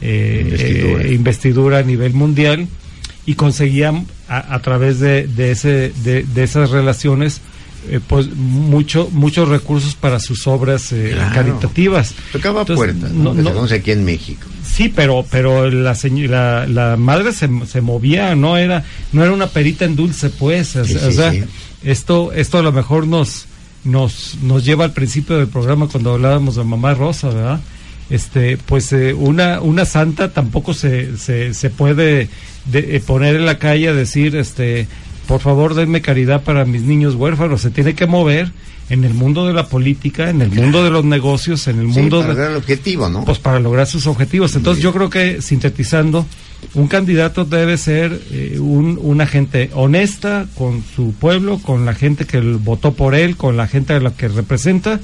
eh, 0.00 0.40
Investidura. 0.46 1.02
eh, 1.04 1.12
investidura 1.14 1.78
a 1.78 1.82
nivel 1.82 2.14
mundial 2.14 2.68
y 3.26 3.34
conseguían 3.34 4.06
a, 4.28 4.54
a 4.54 4.62
través 4.62 4.98
de, 5.00 5.26
de 5.26 5.50
ese 5.50 5.92
de, 6.04 6.22
de 6.24 6.42
esas 6.42 6.70
relaciones 6.70 7.40
eh, 7.88 8.00
pues 8.06 8.28
mucho 8.34 9.08
muchos 9.12 9.48
recursos 9.48 9.94
para 9.94 10.20
sus 10.20 10.46
obras 10.46 10.92
eh, 10.92 11.12
Claro. 11.14 11.34
caritativas 11.34 12.14
Tocaba 12.32 12.60
Entonces, 12.60 12.76
puertas, 12.76 13.10
¿no? 13.12 13.32
no- 13.34 13.42
aquí 13.72 13.90
en 13.92 14.04
México. 14.04 14.46
Sí, 14.64 14.92
pero 14.94 15.24
pero 15.30 15.70
la 15.70 15.94
la, 16.28 16.66
la 16.66 16.96
madre 16.96 17.32
se, 17.32 17.48
se 17.66 17.80
movía, 17.80 18.34
no 18.36 18.56
era 18.56 18.84
no 19.12 19.22
era 19.24 19.32
una 19.32 19.46
perita 19.48 19.84
en 19.84 19.96
dulce, 19.96 20.30
pues, 20.30 20.76
o, 20.76 20.84
Sí, 20.84 20.92
sea, 20.94 21.08
o 21.08 21.10
sí, 21.10 21.16
sea, 21.16 21.32
sí. 21.32 21.44
esto 21.82 22.32
esto 22.32 22.58
a 22.58 22.62
lo 22.62 22.70
mejor 22.72 23.06
nos 23.06 23.46
nos 23.84 24.36
nos 24.42 24.64
lleva 24.64 24.84
al 24.84 24.92
principio 24.92 25.38
del 25.38 25.48
programa 25.48 25.88
cuando 25.88 26.12
hablábamos 26.14 26.56
de 26.56 26.64
mamá 26.64 26.94
Rosa, 26.94 27.28
¿verdad? 27.30 27.60
Este, 28.10 28.56
pues 28.58 28.92
eh, 28.92 29.14
una 29.14 29.60
una 29.60 29.84
santa 29.84 30.32
tampoco 30.32 30.74
se 30.74 31.16
se, 31.16 31.54
se 31.54 31.70
puede 31.70 32.28
de- 32.66 32.96
eh, 32.96 33.00
poner 33.04 33.36
en 33.36 33.46
la 33.46 33.58
calle 33.58 33.88
a 33.88 33.94
decir, 33.94 34.36
este, 34.36 34.86
por 35.30 35.40
favor 35.40 35.74
denme 35.74 36.02
caridad 36.02 36.42
para 36.42 36.64
mis 36.64 36.82
niños 36.82 37.14
huérfanos, 37.14 37.60
se 37.60 37.70
tiene 37.70 37.94
que 37.94 38.04
mover 38.04 38.50
en 38.88 39.04
el 39.04 39.14
mundo 39.14 39.46
de 39.46 39.52
la 39.52 39.68
política, 39.68 40.28
en 40.28 40.42
el 40.42 40.50
mundo 40.50 40.82
de 40.82 40.90
los 40.90 41.04
negocios, 41.04 41.68
en 41.68 41.78
el 41.78 41.92
Sí, 41.92 42.00
mundo 42.00 42.18
para 42.18 42.30
de, 42.30 42.34
lograr 42.34 42.50
el 42.50 42.56
objetivo, 42.56 43.08
¿no? 43.08 43.24
pues 43.24 43.38
para 43.38 43.60
lograr 43.60 43.86
sus 43.86 44.08
objetivos. 44.08 44.56
Entonces 44.56 44.82
yo 44.82 44.92
creo 44.92 45.08
que 45.08 45.40
sintetizando, 45.40 46.26
un 46.74 46.88
candidato 46.88 47.44
debe 47.44 47.78
ser 47.78 48.20
eh, 48.32 48.58
un, 48.58 48.98
una 49.00 49.24
gente 49.28 49.70
honesta 49.72 50.48
con 50.56 50.82
su 50.96 51.12
pueblo, 51.12 51.58
con 51.58 51.86
la 51.86 51.94
gente 51.94 52.24
que 52.26 52.40
votó 52.40 52.94
por 52.94 53.14
él, 53.14 53.36
con 53.36 53.56
la 53.56 53.68
gente 53.68 53.92
a 53.92 54.00
la 54.00 54.10
que 54.10 54.26
representa, 54.26 54.98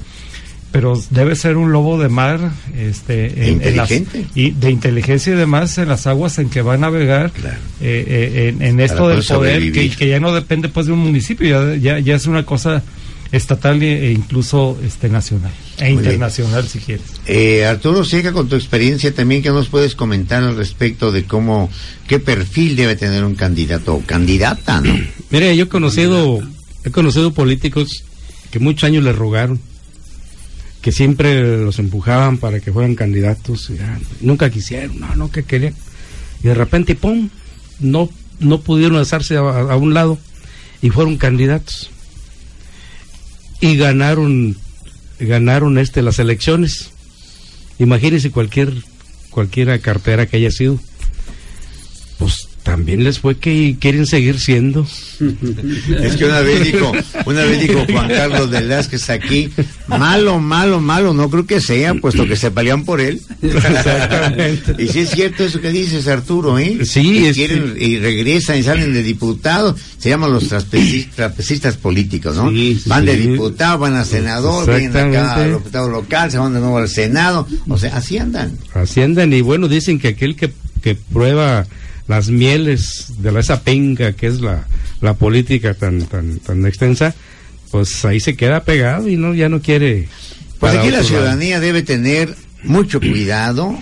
pero 0.71 1.01
debe 1.11 1.35
ser 1.35 1.55
un 1.57 1.71
lobo 1.71 1.97
de 1.97 2.09
mar, 2.09 2.51
este, 2.77 3.49
en- 3.49 3.61
en 3.61 3.77
las- 3.77 3.89
inteligente. 3.91 4.25
y 4.35 4.51
de 4.51 4.69
inteligencia 4.71 5.33
y 5.33 5.35
demás 5.37 5.77
en 5.77 5.87
las 5.89 6.07
aguas 6.07 6.37
en 6.39 6.49
que 6.49 6.61
va 6.61 6.73
a 6.75 6.77
navegar 6.77 7.31
eh, 7.45 7.51
eh, 7.81 8.53
en, 8.55 8.61
en 8.61 8.79
esto 8.79 9.03
Para 9.03 9.15
del 9.15 9.23
poder 9.25 9.71
que, 9.71 10.07
ya 10.09 10.19
no 10.19 10.33
depende 10.33 10.69
pues 10.69 10.85
de 10.87 10.91
un 10.91 10.99
municipio, 10.99 11.47
ya, 11.47 11.75
ya, 11.77 11.99
ya 11.99 12.15
es 12.15 12.25
una 12.27 12.45
cosa 12.45 12.83
estatal 13.31 13.81
e, 13.83 14.07
e 14.07 14.11
incluso 14.11 14.77
este 14.85 15.09
nacional 15.09 15.51
e 15.77 15.83
Muy 15.83 15.89
bien. 15.93 15.99
internacional 16.05 16.65
si 16.67 16.79
quieres. 16.79 17.05
Eh, 17.25 17.65
Arturo 17.65 18.05
Seca, 18.05 18.31
con 18.31 18.47
tu 18.47 18.55
experiencia 18.55 19.13
también, 19.13 19.41
¿qué 19.41 19.49
nos 19.49 19.67
puedes 19.67 19.95
comentar 19.95 20.43
al 20.43 20.55
respecto 20.55 21.11
de 21.11 21.23
cómo, 21.25 21.69
qué 22.07 22.19
perfil 22.19 22.75
debe 22.77 22.95
tener 22.95 23.23
un 23.25 23.35
candidato 23.35 23.95
o 23.95 24.01
candidata, 24.01 24.79
no? 24.81 24.93
Mire, 25.29 25.55
yo 25.57 25.65
he 25.65 25.67
conocido, 25.67 26.39
he 26.85 26.91
conocido 26.91 27.33
políticos 27.33 28.03
que 28.51 28.59
muchos 28.59 28.85
años 28.85 29.03
les 29.03 29.15
rogaron, 29.15 29.59
que 30.81 30.91
siempre 30.91 31.57
los 31.57 31.79
empujaban 31.79 32.37
para 32.37 32.59
que 32.59 32.71
fueran 32.71 32.95
candidatos, 32.95 33.71
ah, 33.81 33.97
nunca 34.21 34.49
quisieron, 34.49 34.99
no, 34.99 35.15
no, 35.15 35.31
que 35.31 35.43
querían. 35.43 35.73
Y 36.43 36.47
de 36.47 36.53
repente, 36.53 36.95
¡pum!, 36.95 37.29
no, 37.79 38.09
no 38.39 38.61
pudieron 38.61 38.97
alzarse 38.97 39.37
a, 39.37 39.39
a 39.39 39.75
un 39.75 39.93
lado 39.93 40.17
y 40.81 40.89
fueron 40.89 41.17
candidatos. 41.17 41.89
Y 43.59 43.75
ganaron, 43.75 44.55
ganaron 45.19 45.77
este 45.79 46.01
las 46.01 46.19
elecciones. 46.19 46.91
Imagínense 47.79 48.31
cualquier, 48.31 48.73
cualquiera 49.29 49.79
cartera 49.79 50.27
que 50.27 50.37
haya 50.37 50.51
sido. 50.51 50.79
También 52.67 53.03
les 53.03 53.19
fue 53.19 53.37
que 53.37 53.77
quieren 53.79 54.05
seguir 54.05 54.39
siendo. 54.39 54.85
Es 56.01 56.15
que 56.15 56.25
una 56.25 56.41
vez 56.41 56.63
dijo, 56.63 56.91
una 57.25 57.41
vez 57.43 57.61
dijo 57.61 57.85
Juan 57.91 58.07
Carlos 58.09 58.49
Velázquez 58.51 59.09
aquí, 59.09 59.49
malo, 59.87 60.37
malo, 60.39 60.79
malo, 60.79 61.13
no 61.13 61.29
creo 61.29 61.45
que 61.47 61.59
sea, 61.61 61.95
puesto 61.95 62.27
que 62.27 62.35
se 62.35 62.51
pelean 62.51 62.83
por 62.85 63.01
él. 63.01 63.19
Exactamente. 63.41 64.75
Y 64.77 64.87
sí 64.89 64.99
es 64.99 65.09
cierto 65.11 65.43
eso 65.43 65.59
que 65.61 65.71
dices, 65.71 66.07
Arturo, 66.07 66.57
¿eh? 66.59 66.79
Sí, 66.85 67.21
Que 67.21 67.29
es 67.29 67.35
quieren 67.35 67.73
y 67.79 67.97
regresan 67.97 68.57
y 68.59 68.63
salen 68.63 68.93
de 68.93 69.03
diputados, 69.03 69.79
se 69.97 70.09
llaman 70.09 70.31
los 70.33 70.49
trapeci- 70.51 71.07
trapecistas 71.15 71.77
políticos, 71.77 72.35
¿no? 72.35 72.49
Sí, 72.51 72.79
sí, 72.83 72.89
van 72.89 73.05
de 73.05 73.15
diputado, 73.15 73.79
van 73.79 73.95
a 73.95 74.05
senador, 74.05 74.67
vienen 74.67 74.95
acá 74.95 75.35
al 75.35 75.53
diputado 75.53 75.89
local, 75.89 76.29
se 76.31 76.37
van 76.37 76.53
de 76.53 76.59
nuevo 76.59 76.77
al 76.77 76.89
Senado, 76.89 77.47
o 77.67 77.77
sea, 77.77 77.97
así 77.97 78.17
andan. 78.17 78.57
Así 78.73 79.01
andan 79.01 79.31
y 79.33 79.41
bueno, 79.41 79.67
dicen 79.67 79.99
que 79.99 80.09
aquel 80.09 80.35
que, 80.35 80.51
que 80.81 80.95
prueba 80.95 81.65
las 82.07 82.29
mieles 82.29 83.13
de 83.19 83.31
la, 83.31 83.39
esa 83.39 83.61
penca 83.61 84.13
que 84.13 84.27
es 84.27 84.41
la, 84.41 84.65
la 85.01 85.13
política 85.13 85.73
tan, 85.73 86.01
tan, 86.03 86.39
tan 86.39 86.65
extensa, 86.65 87.13
pues 87.71 88.05
ahí 88.05 88.19
se 88.19 88.35
queda 88.35 88.63
pegado 88.63 89.09
y 89.09 89.17
no 89.17 89.33
ya 89.33 89.49
no 89.49 89.61
quiere. 89.61 90.07
Pues 90.59 90.75
aquí 90.75 90.87
la 90.87 90.97
lado. 90.97 91.07
ciudadanía 91.07 91.59
debe 91.59 91.83
tener 91.83 92.33
mucho 92.63 92.99
cuidado 92.99 93.77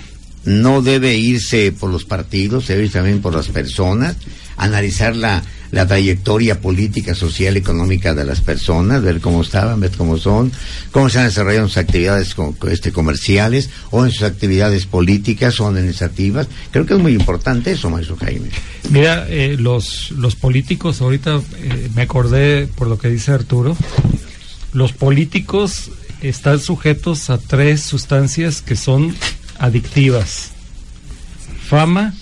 no 0.46 0.82
debe 0.82 1.18
irse 1.18 1.72
por 1.72 1.90
los 1.90 2.06
partidos, 2.06 2.68
debe 2.68 2.86
ir 2.86 2.92
también 2.92 3.22
por 3.22 3.34
las 3.34 3.48
personas, 3.48 4.16
analizar 4.58 5.16
la, 5.16 5.44
la 5.72 5.86
trayectoria 5.88 6.62
política, 6.62 7.16
social, 7.16 7.58
económica 7.58 8.14
de 8.14 8.24
las 8.26 8.42
personas, 8.42 9.02
ver 9.02 9.20
cómo 9.20 9.42
estaban, 9.42 9.80
ver 9.80 9.92
cómo 9.92 10.18
son, 10.18 10.52
cómo 10.92 11.10
se 11.10 11.20
han 11.20 11.26
desarrollado 11.26 11.68
sus 11.68 11.78
actividades 11.78 12.34
co- 12.36 12.56
este, 12.70 12.92
comerciales 12.92 13.70
o 13.92 14.06
en 14.06 14.12
sus 14.12 14.24
actividades 14.24 14.86
políticas 14.86 15.60
o 15.60 15.68
administrativas. 15.68 16.48
Creo 16.72 16.86
que 16.86 16.94
es 16.94 17.00
muy 17.00 17.14
importante 17.14 17.72
eso, 17.72 17.90
maestro 17.90 18.16
Jaime. 18.18 18.50
Mira, 18.90 19.26
eh, 19.30 19.58
los, 19.60 20.12
los 20.12 20.36
políticos, 20.36 21.02
ahorita 21.02 21.42
eh, 21.58 21.90
me 21.96 22.04
acordé 22.04 22.68
por 22.68 22.88
lo 22.88 22.98
que 22.98 23.10
dice 23.10 23.32
Arturo, 23.32 23.76
los 24.74 24.94
políticos 24.94 25.92
están 26.22 26.60
sujetos 26.60 27.30
a 27.30 27.38
tres 27.38 27.82
sustancias 27.82 28.62
que 28.62 28.76
son 28.76 29.16
adictivas. 29.60 30.52
Fama, 31.68 32.14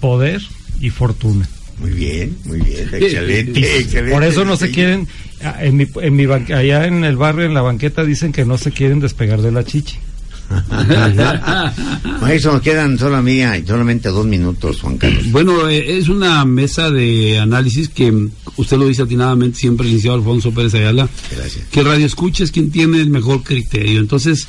poder 0.00 0.42
y 0.80 0.90
fortuna. 0.90 1.48
Muy 1.80 1.90
bien, 1.90 2.36
muy 2.44 2.60
bien, 2.60 2.88
excelente, 2.92 3.78
excelente. 3.78 4.12
Por 4.12 4.24
eso 4.24 4.44
no 4.44 4.56
se 4.56 4.70
quieren, 4.70 5.06
ah, 5.44 5.56
en 5.60 5.76
mi, 5.76 5.86
en 6.02 6.16
mi 6.16 6.24
ban- 6.26 6.50
allá 6.52 6.86
en 6.86 7.04
el 7.04 7.16
barrio, 7.16 7.44
en 7.44 7.54
la 7.54 7.60
banqueta, 7.62 8.02
dicen 8.04 8.32
que 8.32 8.44
no 8.46 8.56
se 8.58 8.72
quieren 8.72 8.98
despegar 9.00 9.42
de 9.42 9.52
la 9.52 9.62
chichi. 9.64 9.96
Maestro, 12.20 12.52
nos 12.52 12.62
quedan 12.62 12.98
solo 12.98 13.20
mía, 13.22 13.60
solamente 13.66 14.08
dos 14.10 14.26
minutos, 14.26 14.80
Juan 14.80 14.96
Carlos. 14.96 15.30
Bueno, 15.30 15.68
eh, 15.68 15.98
es 15.98 16.08
una 16.08 16.44
mesa 16.44 16.90
de 16.90 17.38
análisis 17.38 17.88
que 17.88 18.28
usted 18.56 18.76
lo 18.76 18.86
dice 18.86 19.02
atinadamente 19.02 19.58
siempre, 19.58 19.86
el 19.86 19.92
licenciado 19.92 20.16
Alfonso 20.18 20.52
Pérez 20.52 20.74
Ayala, 20.74 21.08
Gracias. 21.34 21.64
que 21.70 21.82
radio 21.82 22.06
escucha 22.06 22.44
es 22.44 22.52
quien 22.52 22.70
tiene 22.70 23.00
el 23.00 23.10
mejor 23.10 23.42
criterio. 23.42 24.00
Entonces, 24.00 24.46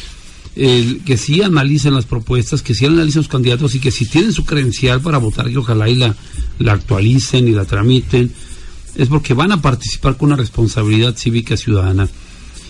que 0.58 1.18
sí 1.18 1.42
analicen 1.44 1.94
las 1.94 2.06
propuestas, 2.06 2.64
que 2.64 2.74
sí 2.74 2.86
analicen 2.86 3.20
los 3.20 3.28
candidatos 3.28 3.76
y 3.76 3.80
que 3.80 3.92
si 3.92 4.06
tienen 4.08 4.34
su 4.34 4.44
credencial 4.44 5.02
para 5.02 5.20
votar, 5.20 5.50
que 5.50 5.58
ojalá 5.58 5.88
y 5.88 5.96
la, 5.96 6.16
la 6.58 6.74
actualicen 6.74 7.48
y 7.48 7.52
la 7.52 7.66
tramiten, 7.66 8.32
es 8.96 9.08
porque 9.08 9.36
van 9.36 9.52
a 9.52 9.62
participar 9.62 10.18
con 10.18 10.28
una 10.28 10.36
responsabilidad 10.36 11.16
cívica 11.16 11.56
ciudadana. 11.58 12.10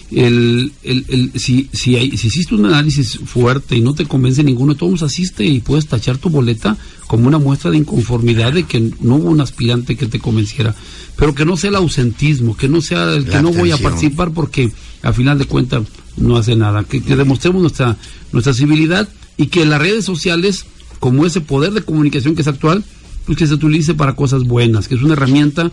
El, 0.09 0.71
el, 0.83 1.05
el- 1.09 1.31
si, 1.39 1.69
si, 1.73 1.95
hay, 1.97 2.15
si 2.17 2.27
hiciste 2.27 2.55
un 2.55 2.65
análisis 2.65 3.19
fuerte 3.25 3.75
y 3.75 3.81
no 3.81 3.93
te 3.93 4.05
convence 4.05 4.41
ninguno 4.43 4.73
de 4.73 4.79
todos, 4.79 5.03
asiste 5.03 5.43
y 5.45 5.59
puedes 5.59 5.87
tachar 5.87 6.17
tu 6.17 6.29
boleta 6.29 6.77
como 7.07 7.27
una 7.27 7.39
muestra 7.39 7.71
de 7.71 7.77
inconformidad 7.77 8.53
de 8.53 8.63
que 8.63 8.79
no 9.01 9.15
hubo 9.15 9.29
un 9.29 9.41
aspirante 9.41 9.97
que 9.97 10.05
te 10.05 10.19
convenciera. 10.19 10.73
Pero 11.17 11.35
que 11.35 11.43
no 11.45 11.57
sea 11.57 11.71
el 11.71 11.75
ausentismo, 11.75 12.55
que 12.55 12.69
no 12.69 12.79
sea 12.81 13.13
el 13.15 13.25
que 13.25 13.31
La 13.31 13.41
no 13.41 13.51
voy 13.51 13.71
a 13.71 13.77
participar 13.77 14.31
porque 14.31 14.71
a 15.01 15.11
final 15.11 15.39
de 15.39 15.45
cuentas 15.45 15.83
no 16.15 16.37
hace 16.37 16.55
nada. 16.55 16.83
Que, 16.85 17.01
que 17.03 17.15
demostremos 17.15 17.61
nuestra, 17.61 17.97
nuestra 18.31 18.53
civilidad 18.53 19.09
y 19.35 19.47
que 19.47 19.65
las 19.65 19.81
redes 19.81 20.05
sociales, 20.05 20.65
como 20.99 21.25
ese 21.25 21.41
poder 21.41 21.73
de 21.73 21.81
comunicación 21.81 22.33
que 22.35 22.41
es 22.43 22.47
actual, 22.47 22.83
pues 23.25 23.37
que 23.37 23.45
se 23.47 23.55
utilice 23.55 23.93
para 23.93 24.15
cosas 24.15 24.43
buenas, 24.43 24.87
que 24.87 24.95
es 24.95 25.01
una 25.03 25.13
herramienta 25.13 25.71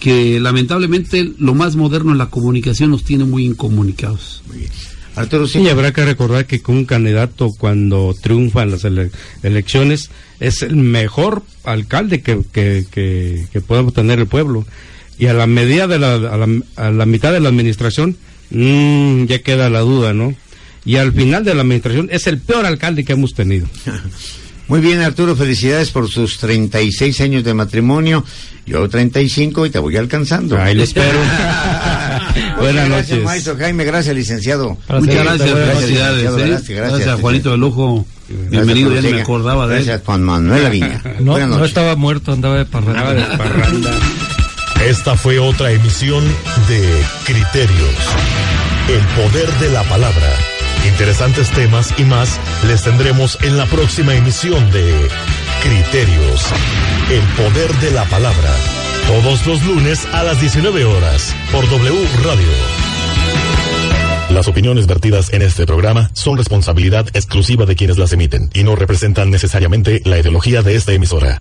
que 0.00 0.40
lamentablemente 0.40 1.30
lo 1.38 1.54
más 1.54 1.76
moderno 1.76 2.10
en 2.10 2.18
la 2.18 2.26
comunicación 2.30 2.90
nos 2.90 3.04
tiene 3.04 3.24
muy 3.24 3.44
incomunicados. 3.44 4.42
Arturo, 5.14 5.46
sí. 5.46 5.58
Y 5.60 5.68
habrá 5.68 5.92
que 5.92 6.04
recordar 6.04 6.46
que 6.46 6.62
con 6.62 6.76
un 6.76 6.84
candidato 6.86 7.50
cuando 7.56 8.14
triunfa 8.20 8.62
en 8.62 8.70
las 8.70 8.84
ele- 8.84 9.10
elecciones 9.42 10.10
es 10.40 10.62
el 10.62 10.76
mejor 10.76 11.42
alcalde 11.64 12.22
que, 12.22 12.40
que, 12.50 12.86
que, 12.90 13.46
que 13.52 13.60
podemos 13.60 13.92
tener 13.92 14.18
el 14.18 14.26
pueblo. 14.26 14.64
Y 15.18 15.26
a 15.26 15.34
la 15.34 15.46
medida 15.46 15.86
de 15.86 15.98
la, 15.98 16.14
a 16.14 16.36
la, 16.38 16.48
a 16.76 16.90
la 16.90 17.06
mitad 17.06 17.32
de 17.32 17.40
la 17.40 17.50
administración, 17.50 18.16
mm, 18.50 19.24
ya 19.26 19.40
queda 19.42 19.68
la 19.68 19.80
duda, 19.80 20.14
¿no? 20.14 20.34
Y 20.86 20.96
al 20.96 21.12
final 21.12 21.44
de 21.44 21.54
la 21.54 21.60
administración 21.60 22.08
es 22.10 22.26
el 22.26 22.38
peor 22.38 22.64
alcalde 22.64 23.04
que 23.04 23.12
hemos 23.12 23.34
tenido. 23.34 23.66
Muy 24.70 24.80
bien, 24.80 25.00
Arturo, 25.00 25.34
felicidades 25.34 25.90
por 25.90 26.08
sus 26.08 26.38
36 26.38 27.20
años 27.22 27.42
de 27.42 27.54
matrimonio. 27.54 28.24
Yo 28.64 28.88
35 28.88 29.66
y 29.66 29.70
te 29.70 29.80
voy 29.80 29.96
alcanzando. 29.96 30.56
Ahí 30.62 30.76
lo 30.76 30.84
espero. 30.84 31.18
Buenas 32.56 32.88
noches. 32.88 33.08
Gracias, 33.08 33.24
maestro 33.24 33.56
Jaime. 33.58 33.84
Gracias, 33.84 34.14
licenciado. 34.14 34.78
Muchas 34.88 35.24
gracias, 35.24 35.50
felicidades. 35.50 36.22
¿eh? 36.22 36.46
Gracias, 36.46 36.68
gracias. 36.68 36.98
Gracias, 37.00 37.20
Juanito 37.20 37.50
del 37.50 37.64
Ojo. 37.64 38.06
Bienvenido, 38.28 38.94
ya 38.94 39.10
me 39.10 39.22
acordaba 39.22 39.66
de 39.66 39.78
él. 39.78 39.84
Gracias, 39.86 40.06
Juan 40.06 40.22
Manuel 40.22 40.64
Aviña. 40.64 41.02
No, 41.18 41.36
no 41.44 41.64
estaba 41.64 41.96
muerto, 41.96 42.30
andaba 42.32 42.58
de 42.58 42.64
parranda. 42.66 43.36
Esta 44.86 45.16
fue 45.16 45.40
otra 45.40 45.72
emisión 45.72 46.22
de 46.68 47.04
Criterios. 47.24 47.96
El 48.88 49.00
poder 49.20 49.50
de 49.58 49.70
la 49.70 49.82
palabra. 49.82 50.28
Interesantes 50.86 51.50
temas 51.50 51.94
y 51.98 52.04
más 52.04 52.38
les 52.66 52.82
tendremos 52.82 53.38
en 53.42 53.56
la 53.56 53.66
próxima 53.66 54.14
emisión 54.14 54.70
de 54.70 55.08
Criterios. 55.62 56.46
El 57.10 57.22
poder 57.42 57.72
de 57.80 57.90
la 57.90 58.04
palabra. 58.04 58.50
Todos 59.06 59.46
los 59.46 59.64
lunes 59.64 60.06
a 60.12 60.22
las 60.22 60.40
19 60.40 60.84
horas 60.84 61.34
por 61.52 61.68
W 61.68 62.08
Radio. 62.24 62.90
Las 64.30 64.46
opiniones 64.46 64.86
vertidas 64.86 65.32
en 65.32 65.42
este 65.42 65.66
programa 65.66 66.10
son 66.14 66.36
responsabilidad 66.36 67.06
exclusiva 67.14 67.66
de 67.66 67.74
quienes 67.74 67.98
las 67.98 68.12
emiten 68.12 68.48
y 68.54 68.62
no 68.62 68.76
representan 68.76 69.30
necesariamente 69.30 70.02
la 70.04 70.18
ideología 70.18 70.62
de 70.62 70.76
esta 70.76 70.92
emisora. 70.92 71.38